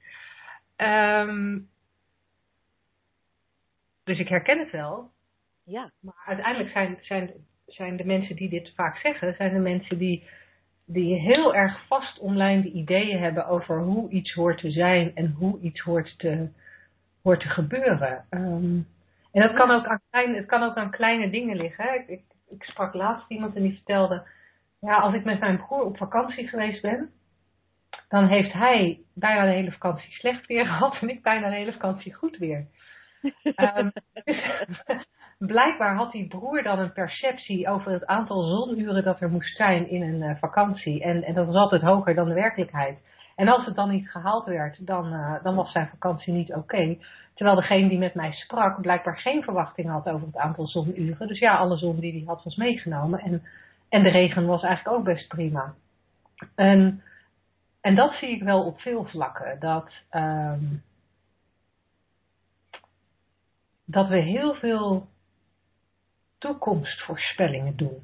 Um, 0.77 1.69
dus 4.07 4.19
ik 4.19 4.27
herken 4.27 4.59
het 4.59 4.71
wel. 4.71 5.11
Ja. 5.63 5.91
Maar 5.99 6.23
uiteindelijk 6.25 6.71
zijn, 6.71 6.97
zijn, 7.01 7.31
zijn 7.65 7.97
de 7.97 8.05
mensen 8.05 8.35
die 8.35 8.49
dit 8.49 8.71
vaak 8.75 8.97
zeggen, 8.97 9.35
zijn 9.35 9.53
de 9.53 9.59
mensen 9.59 9.97
die, 9.97 10.27
die 10.85 11.15
heel 11.15 11.55
erg 11.55 11.87
vast 11.87 12.19
omlijnde 12.19 12.71
ideeën 12.71 13.19
hebben 13.19 13.47
over 13.47 13.79
hoe 13.79 14.09
iets 14.09 14.33
hoort 14.33 14.57
te 14.57 14.71
zijn 14.71 15.15
en 15.15 15.31
hoe 15.31 15.59
iets 15.59 15.79
hoort 15.79 16.19
te, 16.19 16.49
hoort 17.21 17.39
te 17.39 17.49
gebeuren. 17.49 18.25
Um, 18.29 18.87
en 19.31 19.41
dat 19.41 19.53
kan, 19.53 19.71
ook 19.71 19.85
aan 19.85 20.01
kleine, 20.09 20.35
het 20.35 20.45
kan 20.45 20.63
ook 20.63 20.75
aan 20.75 20.91
kleine 20.91 21.29
dingen 21.29 21.57
liggen. 21.57 21.95
Ik, 21.95 22.07
ik, 22.07 22.23
ik 22.49 22.63
sprak 22.63 22.93
laatst 22.93 23.29
iemand 23.29 23.55
en 23.55 23.61
die 23.61 23.75
vertelde, 23.75 24.27
ja, 24.79 24.97
als 24.97 25.13
ik 25.13 25.23
met 25.23 25.39
mijn 25.39 25.57
broer 25.57 25.83
op 25.83 25.97
vakantie 25.97 26.47
geweest 26.47 26.81
ben, 26.81 27.11
dan 28.09 28.27
heeft 28.27 28.53
hij 28.53 28.99
bijna 29.13 29.45
de 29.45 29.51
hele 29.51 29.71
vakantie 29.71 30.11
slecht 30.11 30.45
weer 30.45 30.65
gehad 30.71 30.97
en 31.01 31.09
ik 31.09 31.21
bijna 31.21 31.49
de 31.49 31.55
hele 31.55 31.71
vakantie 31.73 32.13
goed 32.13 32.37
weer. 32.37 32.67
Um, 33.55 33.91
blijkbaar 35.53 35.95
had 35.95 36.11
die 36.11 36.27
broer 36.27 36.63
dan 36.63 36.79
een 36.79 36.93
perceptie 36.93 37.69
over 37.69 37.91
het 37.91 38.05
aantal 38.05 38.41
zonuren 38.41 39.03
dat 39.03 39.21
er 39.21 39.29
moest 39.29 39.55
zijn 39.55 39.89
in 39.89 40.01
een 40.01 40.29
uh, 40.29 40.35
vakantie. 40.39 41.03
En, 41.03 41.23
en 41.23 41.33
dat 41.33 41.45
was 41.45 41.55
altijd 41.55 41.81
hoger 41.81 42.15
dan 42.15 42.27
de 42.27 42.33
werkelijkheid. 42.33 42.99
En 43.35 43.47
als 43.47 43.65
het 43.65 43.75
dan 43.75 43.89
niet 43.89 44.09
gehaald 44.09 44.45
werd, 44.45 44.85
dan, 44.87 45.13
uh, 45.13 45.43
dan 45.43 45.55
was 45.55 45.71
zijn 45.71 45.87
vakantie 45.87 46.33
niet 46.33 46.53
oké. 46.53 46.97
Terwijl 47.33 47.57
degene 47.57 47.89
die 47.89 47.97
met 47.97 48.13
mij 48.13 48.31
sprak 48.31 48.81
blijkbaar 48.81 49.17
geen 49.17 49.43
verwachting 49.43 49.89
had 49.89 50.09
over 50.09 50.27
het 50.27 50.37
aantal 50.37 50.67
zonuren. 50.67 51.27
Dus 51.27 51.39
ja, 51.39 51.57
alle 51.57 51.77
zon 51.77 51.99
die 51.99 52.11
hij 52.11 52.23
had 52.25 52.43
was 52.43 52.55
meegenomen. 52.55 53.19
En, 53.19 53.43
en 53.89 54.03
de 54.03 54.09
regen 54.09 54.45
was 54.45 54.63
eigenlijk 54.63 54.97
ook 54.97 55.03
best 55.03 55.27
prima. 55.27 55.73
En, 56.55 57.03
en 57.81 57.95
dat 57.95 58.13
zie 58.13 58.29
ik 58.29 58.43
wel 58.43 58.65
op 58.65 58.79
veel 58.79 59.05
vlakken. 59.05 59.59
Dat, 59.59 59.91
um, 60.11 60.83
dat 63.89 64.07
we 64.07 64.17
heel 64.17 64.53
veel 64.53 65.07
toekomstvoorspellingen 66.37 67.77
doen. 67.77 68.03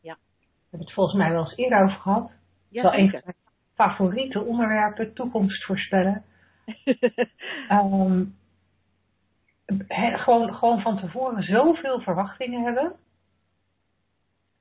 Ja. 0.00 0.14
We 0.14 0.66
hebben 0.70 0.86
het 0.86 0.92
volgens 0.92 1.16
mij 1.16 1.30
wel 1.30 1.44
eens 1.44 1.56
eerder 1.56 1.82
over 1.82 2.00
gehad. 2.00 2.30
Ja, 2.68 2.92
is 2.92 2.98
een 2.98 3.10
van 3.10 3.20
mijn 3.24 3.36
favoriete 3.74 4.40
onderwerpen, 4.40 5.14
toekomst 5.14 5.64
voorspellen. 5.64 6.24
um, 7.70 8.36
gewoon, 9.96 10.54
gewoon 10.54 10.80
van 10.80 11.00
tevoren 11.00 11.42
zoveel 11.42 12.00
verwachtingen 12.00 12.64
hebben, 12.64 12.96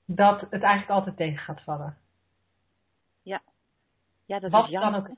dat 0.05 0.41
het 0.41 0.61
eigenlijk 0.61 0.89
altijd 0.89 1.17
tegen 1.17 1.37
gaat 1.37 1.61
vallen. 1.61 1.97
Ja, 3.21 3.41
ja 4.25 4.39
dat 4.39 4.51
Wat 4.51 4.63
is 4.63 4.69
jammer. 4.69 4.91
Dan 4.91 5.01
ook, 5.01 5.17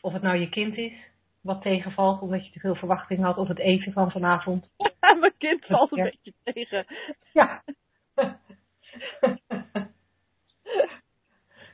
of 0.00 0.12
het 0.12 0.22
nou 0.22 0.36
je 0.36 0.48
kind 0.48 0.76
is, 0.76 0.92
wat 1.40 1.62
tegenvalt 1.62 2.20
omdat 2.20 2.46
je 2.46 2.52
te 2.52 2.60
veel 2.60 2.74
verwachting 2.74 3.22
had 3.22 3.36
op 3.36 3.48
het 3.48 3.58
eten 3.58 3.92
van 3.92 4.10
vanavond. 4.10 4.68
Ja, 5.00 5.14
mijn 5.14 5.36
kind 5.38 5.64
valt 5.66 5.92
een 5.92 6.02
beetje 6.02 6.32
tegen. 6.44 6.86
Ja. 7.32 7.62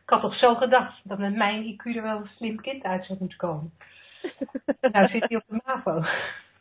Ik 0.03 0.11
had 0.11 0.21
toch 0.21 0.37
zo 0.37 0.55
gedacht 0.55 1.01
dat 1.05 1.19
met 1.19 1.35
mijn 1.35 1.65
IQ 1.65 1.97
er 1.97 2.03
wel 2.03 2.17
een 2.17 2.31
slim 2.37 2.61
kind 2.61 2.83
uit 2.83 3.05
zou 3.05 3.19
moeten 3.19 3.39
komen. 3.39 3.73
nou 4.93 5.09
zit 5.09 5.29
hij 5.29 5.37
op 5.37 5.45
de 5.47 5.61
MAVO. 5.65 6.05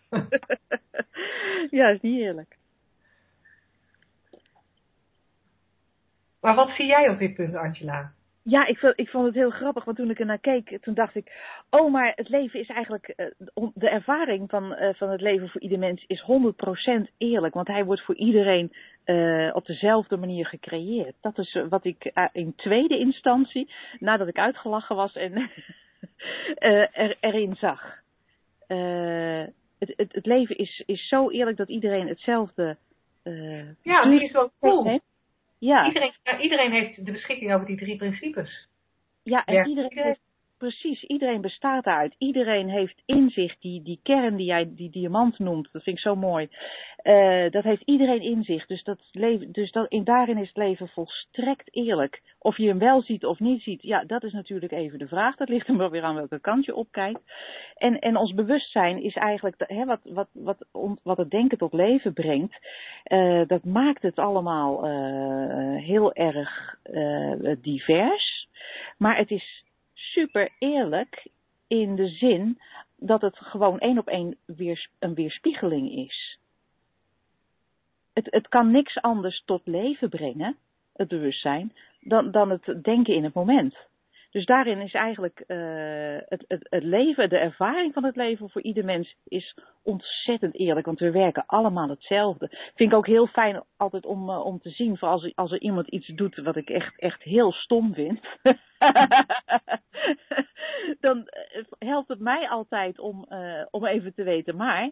ja, 1.77 1.87
is 1.87 2.01
niet 2.01 2.19
eerlijk. 2.19 2.57
Maar 6.39 6.55
wat 6.55 6.69
zie 6.69 6.85
jij 6.85 7.09
op 7.09 7.19
dit 7.19 7.33
punt, 7.33 7.55
Angela? 7.55 8.11
Ja, 8.45 8.65
ik 8.65 8.77
vond, 8.77 8.99
ik 8.99 9.09
vond 9.09 9.25
het 9.25 9.35
heel 9.35 9.49
grappig, 9.49 9.83
want 9.83 9.97
toen 9.97 10.09
ik 10.09 10.19
er 10.19 10.25
naar 10.25 10.39
keek, 10.39 10.77
toen 10.81 10.93
dacht 10.93 11.15
ik, 11.15 11.31
oh, 11.69 11.91
maar 11.91 12.13
het 12.15 12.29
leven 12.29 12.59
is 12.59 12.67
eigenlijk, 12.67 13.13
uh, 13.17 13.67
de 13.73 13.89
ervaring 13.89 14.49
van, 14.49 14.73
uh, 14.73 14.93
van 14.93 15.09
het 15.09 15.21
leven 15.21 15.49
voor 15.49 15.61
ieder 15.61 15.79
mens 15.79 16.03
is 16.07 16.21
100% 16.21 17.11
eerlijk, 17.17 17.53
want 17.53 17.67
hij 17.67 17.85
wordt 17.85 18.01
voor 18.01 18.15
iedereen 18.15 18.73
uh, 19.05 19.55
op 19.55 19.65
dezelfde 19.65 20.17
manier 20.17 20.45
gecreëerd. 20.45 21.15
Dat 21.21 21.37
is 21.37 21.59
wat 21.69 21.85
ik 21.85 22.11
in 22.31 22.55
tweede 22.55 22.97
instantie, 22.97 23.73
nadat 23.99 24.27
ik 24.27 24.37
uitgelachen 24.37 24.95
was 24.95 25.15
en 25.15 25.49
er, 26.55 27.17
erin 27.19 27.55
zag. 27.55 28.01
Het, 29.77 29.93
het, 29.95 30.13
het, 30.13 30.25
leven 30.25 30.57
is, 30.57 30.83
is 30.85 31.07
zo 31.07 31.29
eerlijk 31.29 31.57
dat 31.57 31.69
iedereen 31.69 32.07
hetzelfde. 32.07 32.77
ja, 33.81 34.05
die 34.05 34.23
is 34.23 34.31
wel 34.31 34.51
cool. 34.59 34.85
Heeft. 34.85 35.12
Ja. 35.63 35.85
Iedereen, 35.85 36.13
iedereen 36.39 36.71
heeft 36.71 37.05
de 37.05 37.11
beschikking 37.11 37.53
over 37.53 37.65
die 37.67 37.77
drie 37.77 37.95
principes. 37.95 38.67
Ja, 39.23 39.45
en 39.45 39.67
iedereen, 39.67 40.03
heeft, 40.03 40.19
precies, 40.63 41.03
iedereen 41.03 41.41
bestaat 41.41 41.83
daaruit. 41.83 42.15
Iedereen 42.17 42.69
heeft 42.69 43.01
in 43.05 43.29
zich 43.29 43.59
die, 43.59 43.81
die 43.81 43.99
kern 44.03 44.35
die 44.35 44.45
jij 44.45 44.69
die 44.75 44.89
diamant 44.89 45.39
noemt. 45.39 45.69
Dat 45.71 45.83
vind 45.83 45.97
ik 45.97 46.03
zo 46.03 46.15
mooi. 46.15 46.49
Uh, 47.03 47.51
dat 47.51 47.63
heeft 47.63 47.81
iedereen 47.81 48.21
in 48.21 48.43
zich. 48.43 48.65
Dus, 48.65 48.83
dat 48.83 48.99
leven, 49.11 49.51
dus 49.51 49.71
dat, 49.71 49.89
in, 49.89 50.03
daarin 50.03 50.37
is 50.37 50.47
het 50.47 50.57
leven 50.57 50.87
volstrekt 50.87 51.75
eerlijk. 51.75 52.21
Of 52.39 52.57
je 52.57 52.67
hem 52.67 52.79
wel 52.79 53.01
ziet 53.01 53.25
of 53.25 53.39
niet 53.39 53.61
ziet, 53.61 53.81
ja, 53.81 54.03
dat 54.03 54.23
is 54.23 54.31
natuurlijk 54.31 54.71
even 54.71 54.99
de 54.99 55.07
vraag. 55.07 55.35
Dat 55.35 55.49
ligt 55.49 55.67
er 55.67 55.77
wel 55.77 55.89
weer 55.89 56.03
aan 56.03 56.15
welke 56.15 56.39
kant 56.39 56.65
je 56.65 56.75
opkijkt. 56.75 57.21
En, 57.75 57.99
en 57.99 58.17
ons 58.17 58.33
bewustzijn 58.33 59.03
is 59.03 59.15
eigenlijk 59.15 59.55
hè, 59.67 59.85
wat, 59.85 60.01
wat, 60.03 60.27
wat, 60.31 60.65
wat 61.03 61.17
het 61.17 61.29
denken 61.29 61.57
tot 61.57 61.73
leven 61.73 62.13
brengt. 62.13 62.55
Uh, 63.07 63.41
dat 63.47 63.63
maakt 63.63 64.01
het 64.01 64.19
allemaal 64.19 64.87
uh, 64.87 65.83
heel 65.83 66.13
erg 66.13 66.77
divers. 67.61 68.47
Maar 68.97 69.17
het 69.17 69.31
is 69.31 69.63
super 70.13 70.49
eerlijk 70.59 71.27
in 71.67 71.95
de 71.95 72.07
zin 72.07 72.59
dat 72.95 73.21
het 73.21 73.37
gewoon 73.37 73.79
één 73.79 73.97
op 73.97 74.07
één 74.07 74.37
weer, 74.45 74.87
een 74.99 75.13
weerspiegeling 75.13 75.91
is. 75.91 76.39
Het, 78.13 78.27
het 78.29 78.47
kan 78.47 78.71
niks 78.71 79.01
anders 79.01 79.43
tot 79.45 79.61
leven 79.65 80.09
brengen, 80.09 80.57
het 80.93 81.07
bewustzijn, 81.07 81.73
dan, 81.99 82.31
dan 82.31 82.49
het 82.49 82.83
denken 82.83 83.13
in 83.13 83.23
het 83.23 83.33
moment. 83.33 83.75
Dus 84.33 84.45
daarin 84.45 84.81
is 84.81 84.93
eigenlijk 84.93 85.43
uh, 85.47 85.57
het, 86.25 86.45
het, 86.47 86.67
het, 86.69 86.83
leven, 86.83 87.29
de 87.29 87.37
ervaring 87.37 87.93
van 87.93 88.03
het 88.03 88.15
leven 88.15 88.49
voor 88.49 88.61
ieder 88.61 88.85
mens 88.85 89.15
is 89.27 89.57
ontzettend 89.83 90.55
eerlijk. 90.55 90.85
Want 90.85 90.99
we 90.99 91.11
werken 91.11 91.43
allemaal 91.45 91.89
hetzelfde. 91.89 92.47
Vind 92.75 92.91
ik 92.91 92.97
ook 92.97 93.07
heel 93.07 93.27
fijn 93.27 93.63
altijd 93.77 94.05
om, 94.05 94.29
uh, 94.29 94.45
om 94.45 94.59
te 94.59 94.69
zien. 94.69 94.97
Voor 94.97 95.09
als, 95.09 95.35
als 95.35 95.51
er 95.51 95.61
iemand 95.61 95.87
iets 95.87 96.07
doet 96.07 96.35
wat 96.35 96.55
ik 96.55 96.69
echt, 96.69 96.99
echt 96.99 97.23
heel 97.23 97.51
stom 97.51 97.93
vind. 97.93 98.19
dan 101.05 101.27
eh, 101.27 101.63
helpt 101.79 102.07
het 102.07 102.19
mij 102.19 102.49
altijd 102.49 102.99
om, 102.99 103.27
om 103.71 103.85
even 103.85 104.13
te 104.13 104.23
weten. 104.23 104.55
Maar 104.55 104.91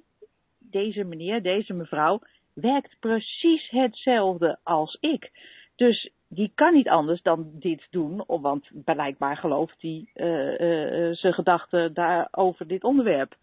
deze 0.59 1.03
meneer, 1.03 1.41
deze 1.41 1.73
mevrouw 1.73 2.21
werkt 2.53 2.95
precies 2.99 3.69
hetzelfde 3.69 4.59
als 4.63 4.97
ik. 4.99 5.31
Dus 5.75 6.11
die 6.33 6.51
kan 6.55 6.73
niet 6.73 6.89
anders 6.89 7.21
dan 7.21 7.49
dit 7.53 7.87
doen, 7.89 8.23
want 8.27 8.69
blijkbaar 8.73 9.37
gelooft 9.37 9.81
hij 9.81 10.05
uh, 10.15 10.59
uh, 10.59 11.15
zijn 11.15 11.33
gedachten 11.33 11.93
daar 11.93 12.27
over 12.31 12.67
dit 12.67 12.83
onderwerp. 12.83 13.35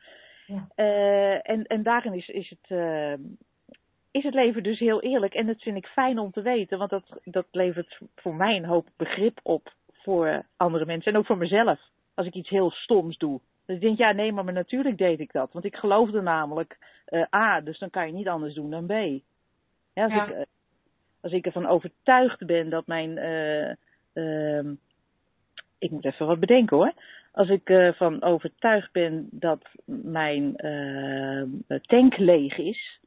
Ja. 0.47 0.68
Uh, 0.76 1.51
en, 1.51 1.66
en 1.66 1.82
daarin 1.82 2.12
is, 2.12 2.28
is, 2.28 2.51
het, 2.51 2.78
is 4.11 4.22
het 4.24 4.34
leven 4.34 4.62
dus 4.62 4.78
heel 4.78 5.03
eerlijk. 5.03 5.34
En 5.34 5.47
dat 5.47 5.62
vind 5.62 5.76
ik 5.76 5.86
fijn 5.86 6.18
om 6.18 6.30
te 6.30 6.43
weten, 6.43 6.78
want 6.78 6.91
dat, 6.91 7.20
dat 7.24 7.47
levert 7.51 7.99
voor 8.16 8.34
mij 8.34 8.57
een 8.57 8.64
hoop 8.64 8.89
begrip 8.97 9.41
op 9.43 9.72
voor 9.93 10.45
andere 10.57 10.86
mensen 10.86 11.12
en 11.12 11.18
ook 11.18 11.26
voor 11.26 11.39
mezelf. 11.39 11.80
Als 12.14 12.26
ik 12.26 12.34
iets 12.34 12.51
heel 12.51 12.70
stoms 12.70 13.18
doe. 13.18 13.41
Dan 13.66 13.78
denk 13.78 13.93
ik, 13.93 13.99
ja, 13.99 14.12
nee, 14.12 14.32
maar, 14.32 14.45
maar 14.45 14.53
natuurlijk 14.53 14.99
deed 14.99 15.20
ik 15.20 15.32
dat. 15.32 15.53
Want 15.53 15.64
ik 15.64 15.76
geloofde 15.76 16.20
namelijk 16.20 16.78
A, 17.34 17.61
dus 17.61 17.78
dan 17.78 17.91
kan 17.91 18.07
je 18.07 18.12
niet 18.12 18.28
anders 18.28 18.55
doen 18.55 18.70
dan 18.70 18.86
B. 18.86 18.93
Ja, 19.93 20.05
als 20.05 20.12
ja. 20.12 20.26
ik 20.26 20.47
als 21.21 21.33
ik 21.33 21.47
ervan 21.47 21.66
overtuigd 21.66 22.47
ben 22.47 22.69
dat 22.69 22.87
mijn. 22.87 23.16
Uh, 24.14 24.73
ik 25.79 25.91
moet 25.91 26.05
even 26.05 26.27
wat 26.27 26.41
bedenken 26.41 26.77
hoor. 26.77 26.93
Als 27.33 27.49
ik 27.49 27.69
ervan 27.71 28.14
uh, 28.14 28.29
overtuigd 28.29 28.93
ben 28.93 29.29
dat 29.31 29.69
mijn 29.85 30.66
uh, 30.66 31.79
tank 31.81 32.16
leeg 32.16 32.59
is, 32.59 33.01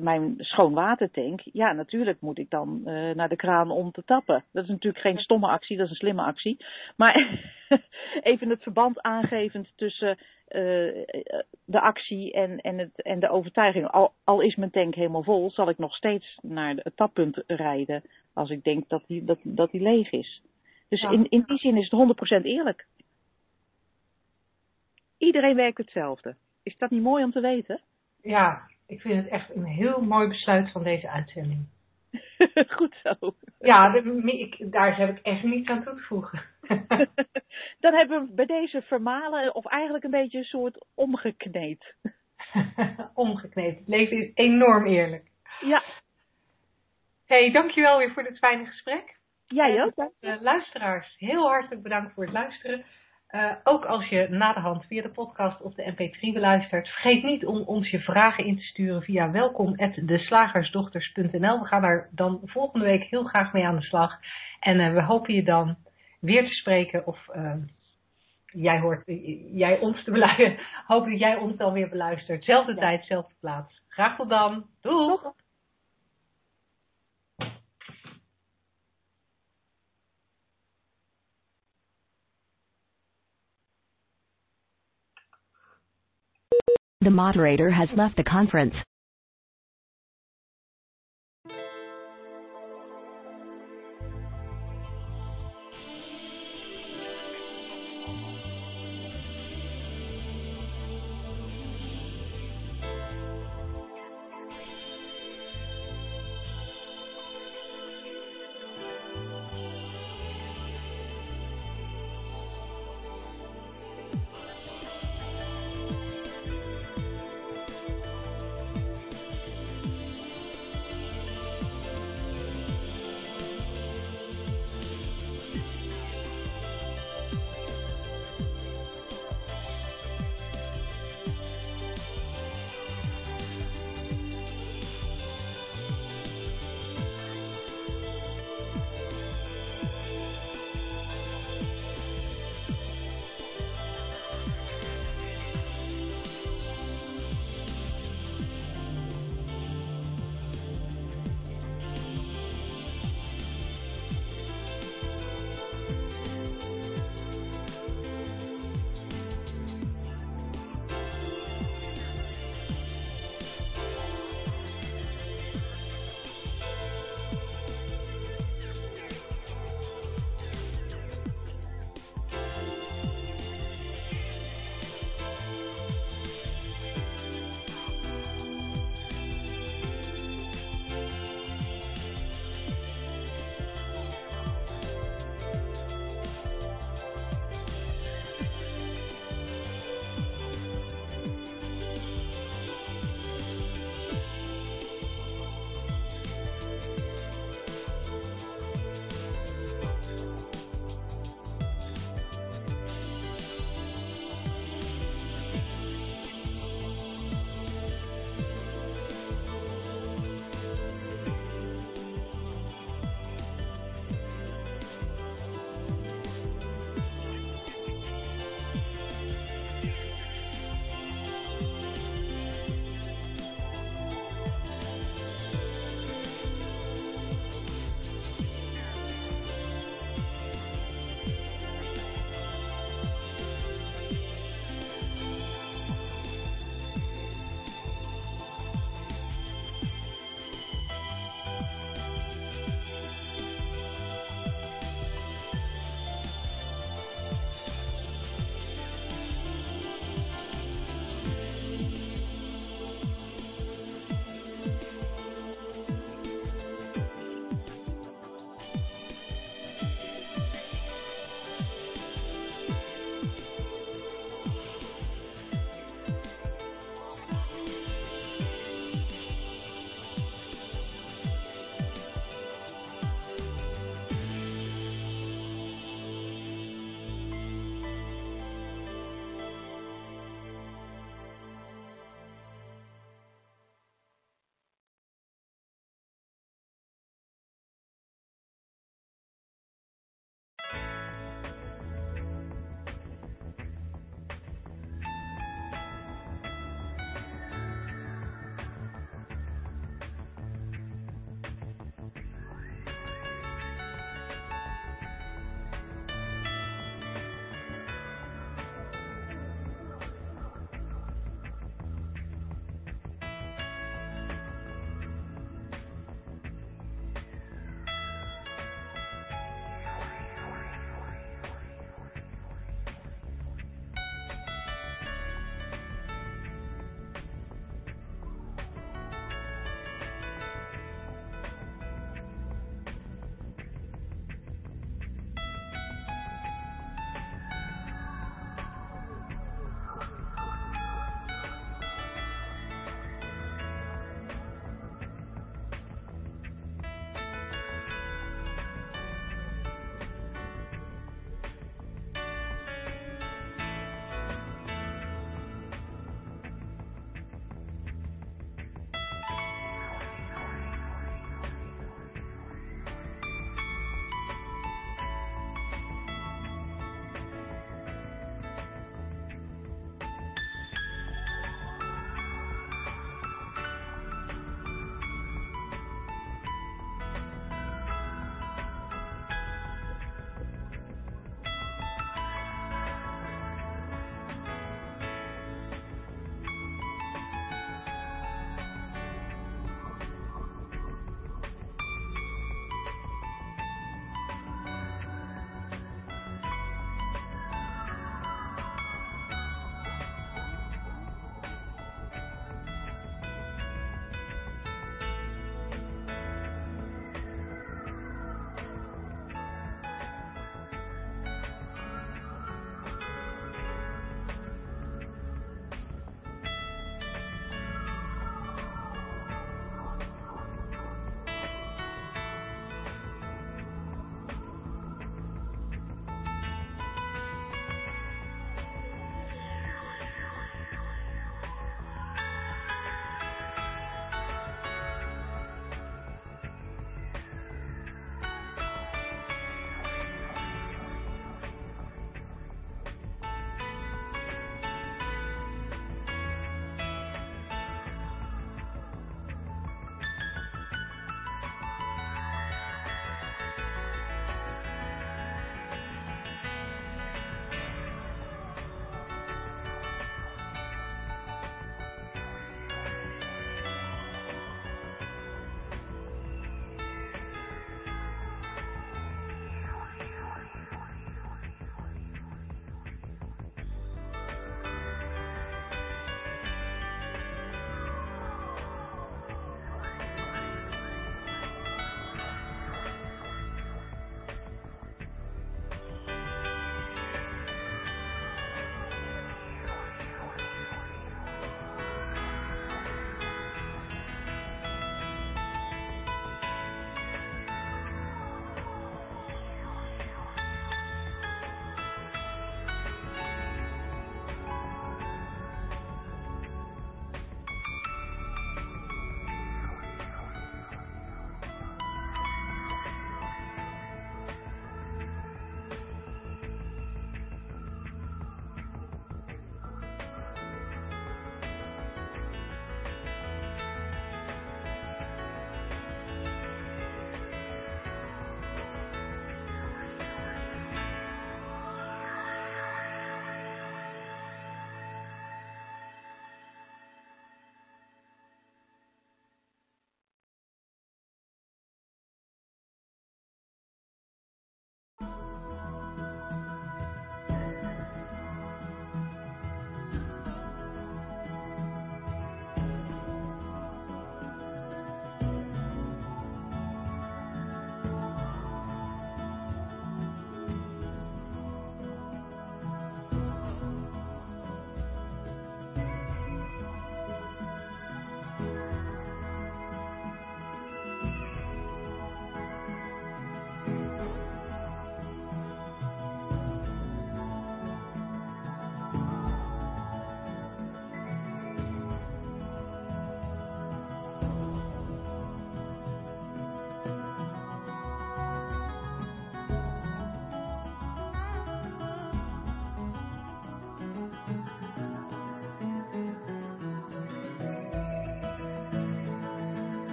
mijn 0.00 0.34
schoonwatertank, 0.38 1.40
ja, 1.40 1.72
natuurlijk 1.72 2.20
moet 2.20 2.38
ik 2.38 2.50
dan 2.50 2.82
uh, 2.84 3.14
naar 3.14 3.28
de 3.28 3.36
kraan 3.36 3.70
om 3.70 3.90
te 3.90 4.04
tappen. 4.04 4.44
Dat 4.52 4.64
is 4.64 4.70
natuurlijk 4.70 5.02
geen 5.02 5.18
stomme 5.18 5.46
actie, 5.48 5.76
dat 5.76 5.84
is 5.84 5.90
een 5.90 5.96
slimme 5.96 6.22
actie. 6.22 6.64
Maar 6.96 7.40
even 8.22 8.48
het 8.48 8.62
verband 8.62 9.02
aangevend 9.02 9.72
tussen 9.76 10.18
uh, 10.48 11.04
de 11.64 11.80
actie 11.80 12.32
en, 12.32 12.60
en, 12.60 12.78
het, 12.78 13.02
en 13.02 13.20
de 13.20 13.28
overtuiging. 13.28 13.86
Al, 13.86 14.12
al 14.24 14.40
is 14.40 14.56
mijn 14.56 14.70
tank 14.70 14.94
helemaal 14.94 15.22
vol, 15.22 15.50
zal 15.50 15.68
ik 15.68 15.78
nog 15.78 15.94
steeds 15.94 16.38
naar 16.42 16.74
het 16.76 16.96
tappunt 16.96 17.42
rijden 17.46 18.02
als 18.32 18.50
ik 18.50 18.64
denk 18.64 18.88
dat 18.88 19.02
die, 19.06 19.24
dat, 19.24 19.38
dat 19.42 19.70
die 19.70 19.80
leeg 19.82 20.10
is. 20.10 20.42
Dus 20.88 21.00
ja. 21.00 21.10
in, 21.10 21.28
in 21.28 21.44
die 21.46 21.58
zin 21.58 21.76
is 21.76 21.90
het 21.90 22.40
100% 22.40 22.42
eerlijk. 22.42 22.86
Iedereen 25.18 25.56
werkt 25.56 25.78
hetzelfde. 25.78 26.36
Is 26.62 26.76
dat 26.76 26.90
niet 26.90 27.02
mooi 27.02 27.24
om 27.24 27.30
te 27.30 27.40
weten? 27.40 27.80
Ja, 28.22 28.68
ik 28.88 29.00
vind 29.00 29.16
het 29.16 29.28
echt 29.28 29.54
een 29.54 29.64
heel 29.64 30.00
mooi 30.00 30.28
besluit 30.28 30.72
van 30.72 30.82
deze 30.82 31.10
uitzending. 31.10 31.66
Goed 32.76 33.00
zo. 33.02 33.34
Ja, 33.58 33.94
ik, 34.24 34.72
daar 34.72 34.96
heb 34.96 35.16
ik 35.16 35.24
echt 35.24 35.42
niets 35.42 35.68
aan 35.68 35.84
toe 35.84 35.94
te 35.94 36.02
voegen. 36.02 36.42
Dan 37.80 37.94
hebben 37.94 38.26
we 38.26 38.34
bij 38.34 38.46
deze 38.46 38.82
vermalen, 38.82 39.54
of 39.54 39.66
eigenlijk 39.66 40.04
een 40.04 40.10
beetje 40.10 40.38
een 40.38 40.44
soort 40.44 40.86
omgekneed. 40.94 41.94
omgekneed. 43.14 43.78
Het 43.78 43.88
leven 43.88 44.16
is 44.16 44.30
enorm 44.34 44.86
eerlijk. 44.86 45.30
Ja. 45.60 45.82
hey, 47.26 47.50
dankjewel 47.50 47.98
weer 47.98 48.12
voor 48.12 48.22
dit 48.22 48.38
fijne 48.38 48.66
gesprek. 48.66 49.16
Jij 49.46 49.82
ook. 49.82 50.12
Uh, 50.20 50.40
luisteraars, 50.40 51.16
heel 51.18 51.48
hartelijk 51.48 51.82
bedankt 51.82 52.12
voor 52.12 52.24
het 52.24 52.32
luisteren. 52.32 52.84
Uh, 53.34 53.52
ook 53.64 53.84
als 53.84 54.08
je 54.08 54.26
na 54.30 54.52
de 54.52 54.60
hand 54.60 54.84
via 54.84 55.02
de 55.02 55.08
podcast 55.08 55.60
of 55.60 55.74
de 55.74 55.92
mp3 55.92 56.32
beluistert, 56.32 56.88
vergeet 56.88 57.22
niet 57.22 57.46
om 57.46 57.60
ons 57.60 57.90
je 57.90 58.00
vragen 58.00 58.44
in 58.44 58.56
te 58.56 58.62
sturen 58.62 59.02
via 59.02 59.30
welkom@deslagersdochters.nl. 59.30 61.60
We 61.60 61.66
gaan 61.66 61.82
daar 61.82 62.08
dan 62.10 62.40
volgende 62.44 62.84
week 62.84 63.02
heel 63.02 63.24
graag 63.24 63.52
mee 63.52 63.66
aan 63.66 63.76
de 63.76 63.82
slag. 63.82 64.18
En 64.60 64.80
uh, 64.80 64.92
we 64.92 65.02
hopen 65.02 65.34
je 65.34 65.42
dan 65.42 65.76
weer 66.20 66.46
te 66.46 66.52
spreken 66.52 67.06
of 67.06 67.28
uh, 67.36 67.52
jij 68.44 68.80
hoort 68.80 69.02
jij 69.52 69.78
ons 69.78 70.04
te 70.04 70.10
beluisteren. 70.10 70.58
Hopen 70.86 71.10
dat 71.10 71.20
jij 71.20 71.36
ons 71.36 71.56
dan 71.56 71.72
weer 71.72 71.88
beluistert. 71.88 72.44
Zelfde 72.44 72.74
ja. 72.74 72.80
tijd, 72.80 73.04
zelfde 73.04 73.34
plaats. 73.40 73.82
Graag 73.88 74.16
tot 74.16 74.28
dan. 74.28 74.66
Doeg. 74.80 75.32
The 87.00 87.10
moderator 87.10 87.70
has 87.70 87.88
left 87.96 88.16
the 88.16 88.24
conference. 88.24 88.74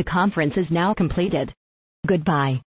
The 0.00 0.04
conference 0.04 0.54
is 0.56 0.64
now 0.70 0.94
completed. 0.94 1.52
Goodbye. 2.08 2.62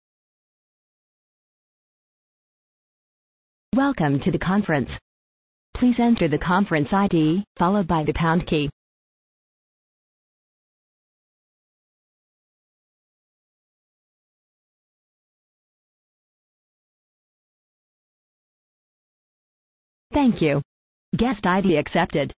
Welcome 3.77 4.19
to 4.25 4.33
the 4.33 4.39
conference. 4.41 4.91
Please 5.77 5.95
enter 6.01 6.27
the 6.27 6.39
conference 6.39 6.89
ID, 6.91 7.45
followed 7.57 7.87
by 7.87 8.03
the 8.03 8.15
pound 8.15 8.49
key. 8.49 8.69
Thank 20.13 20.43
you. 20.43 20.63
Guest 21.17 21.47
ID 21.47 21.77
accepted. 21.77 22.33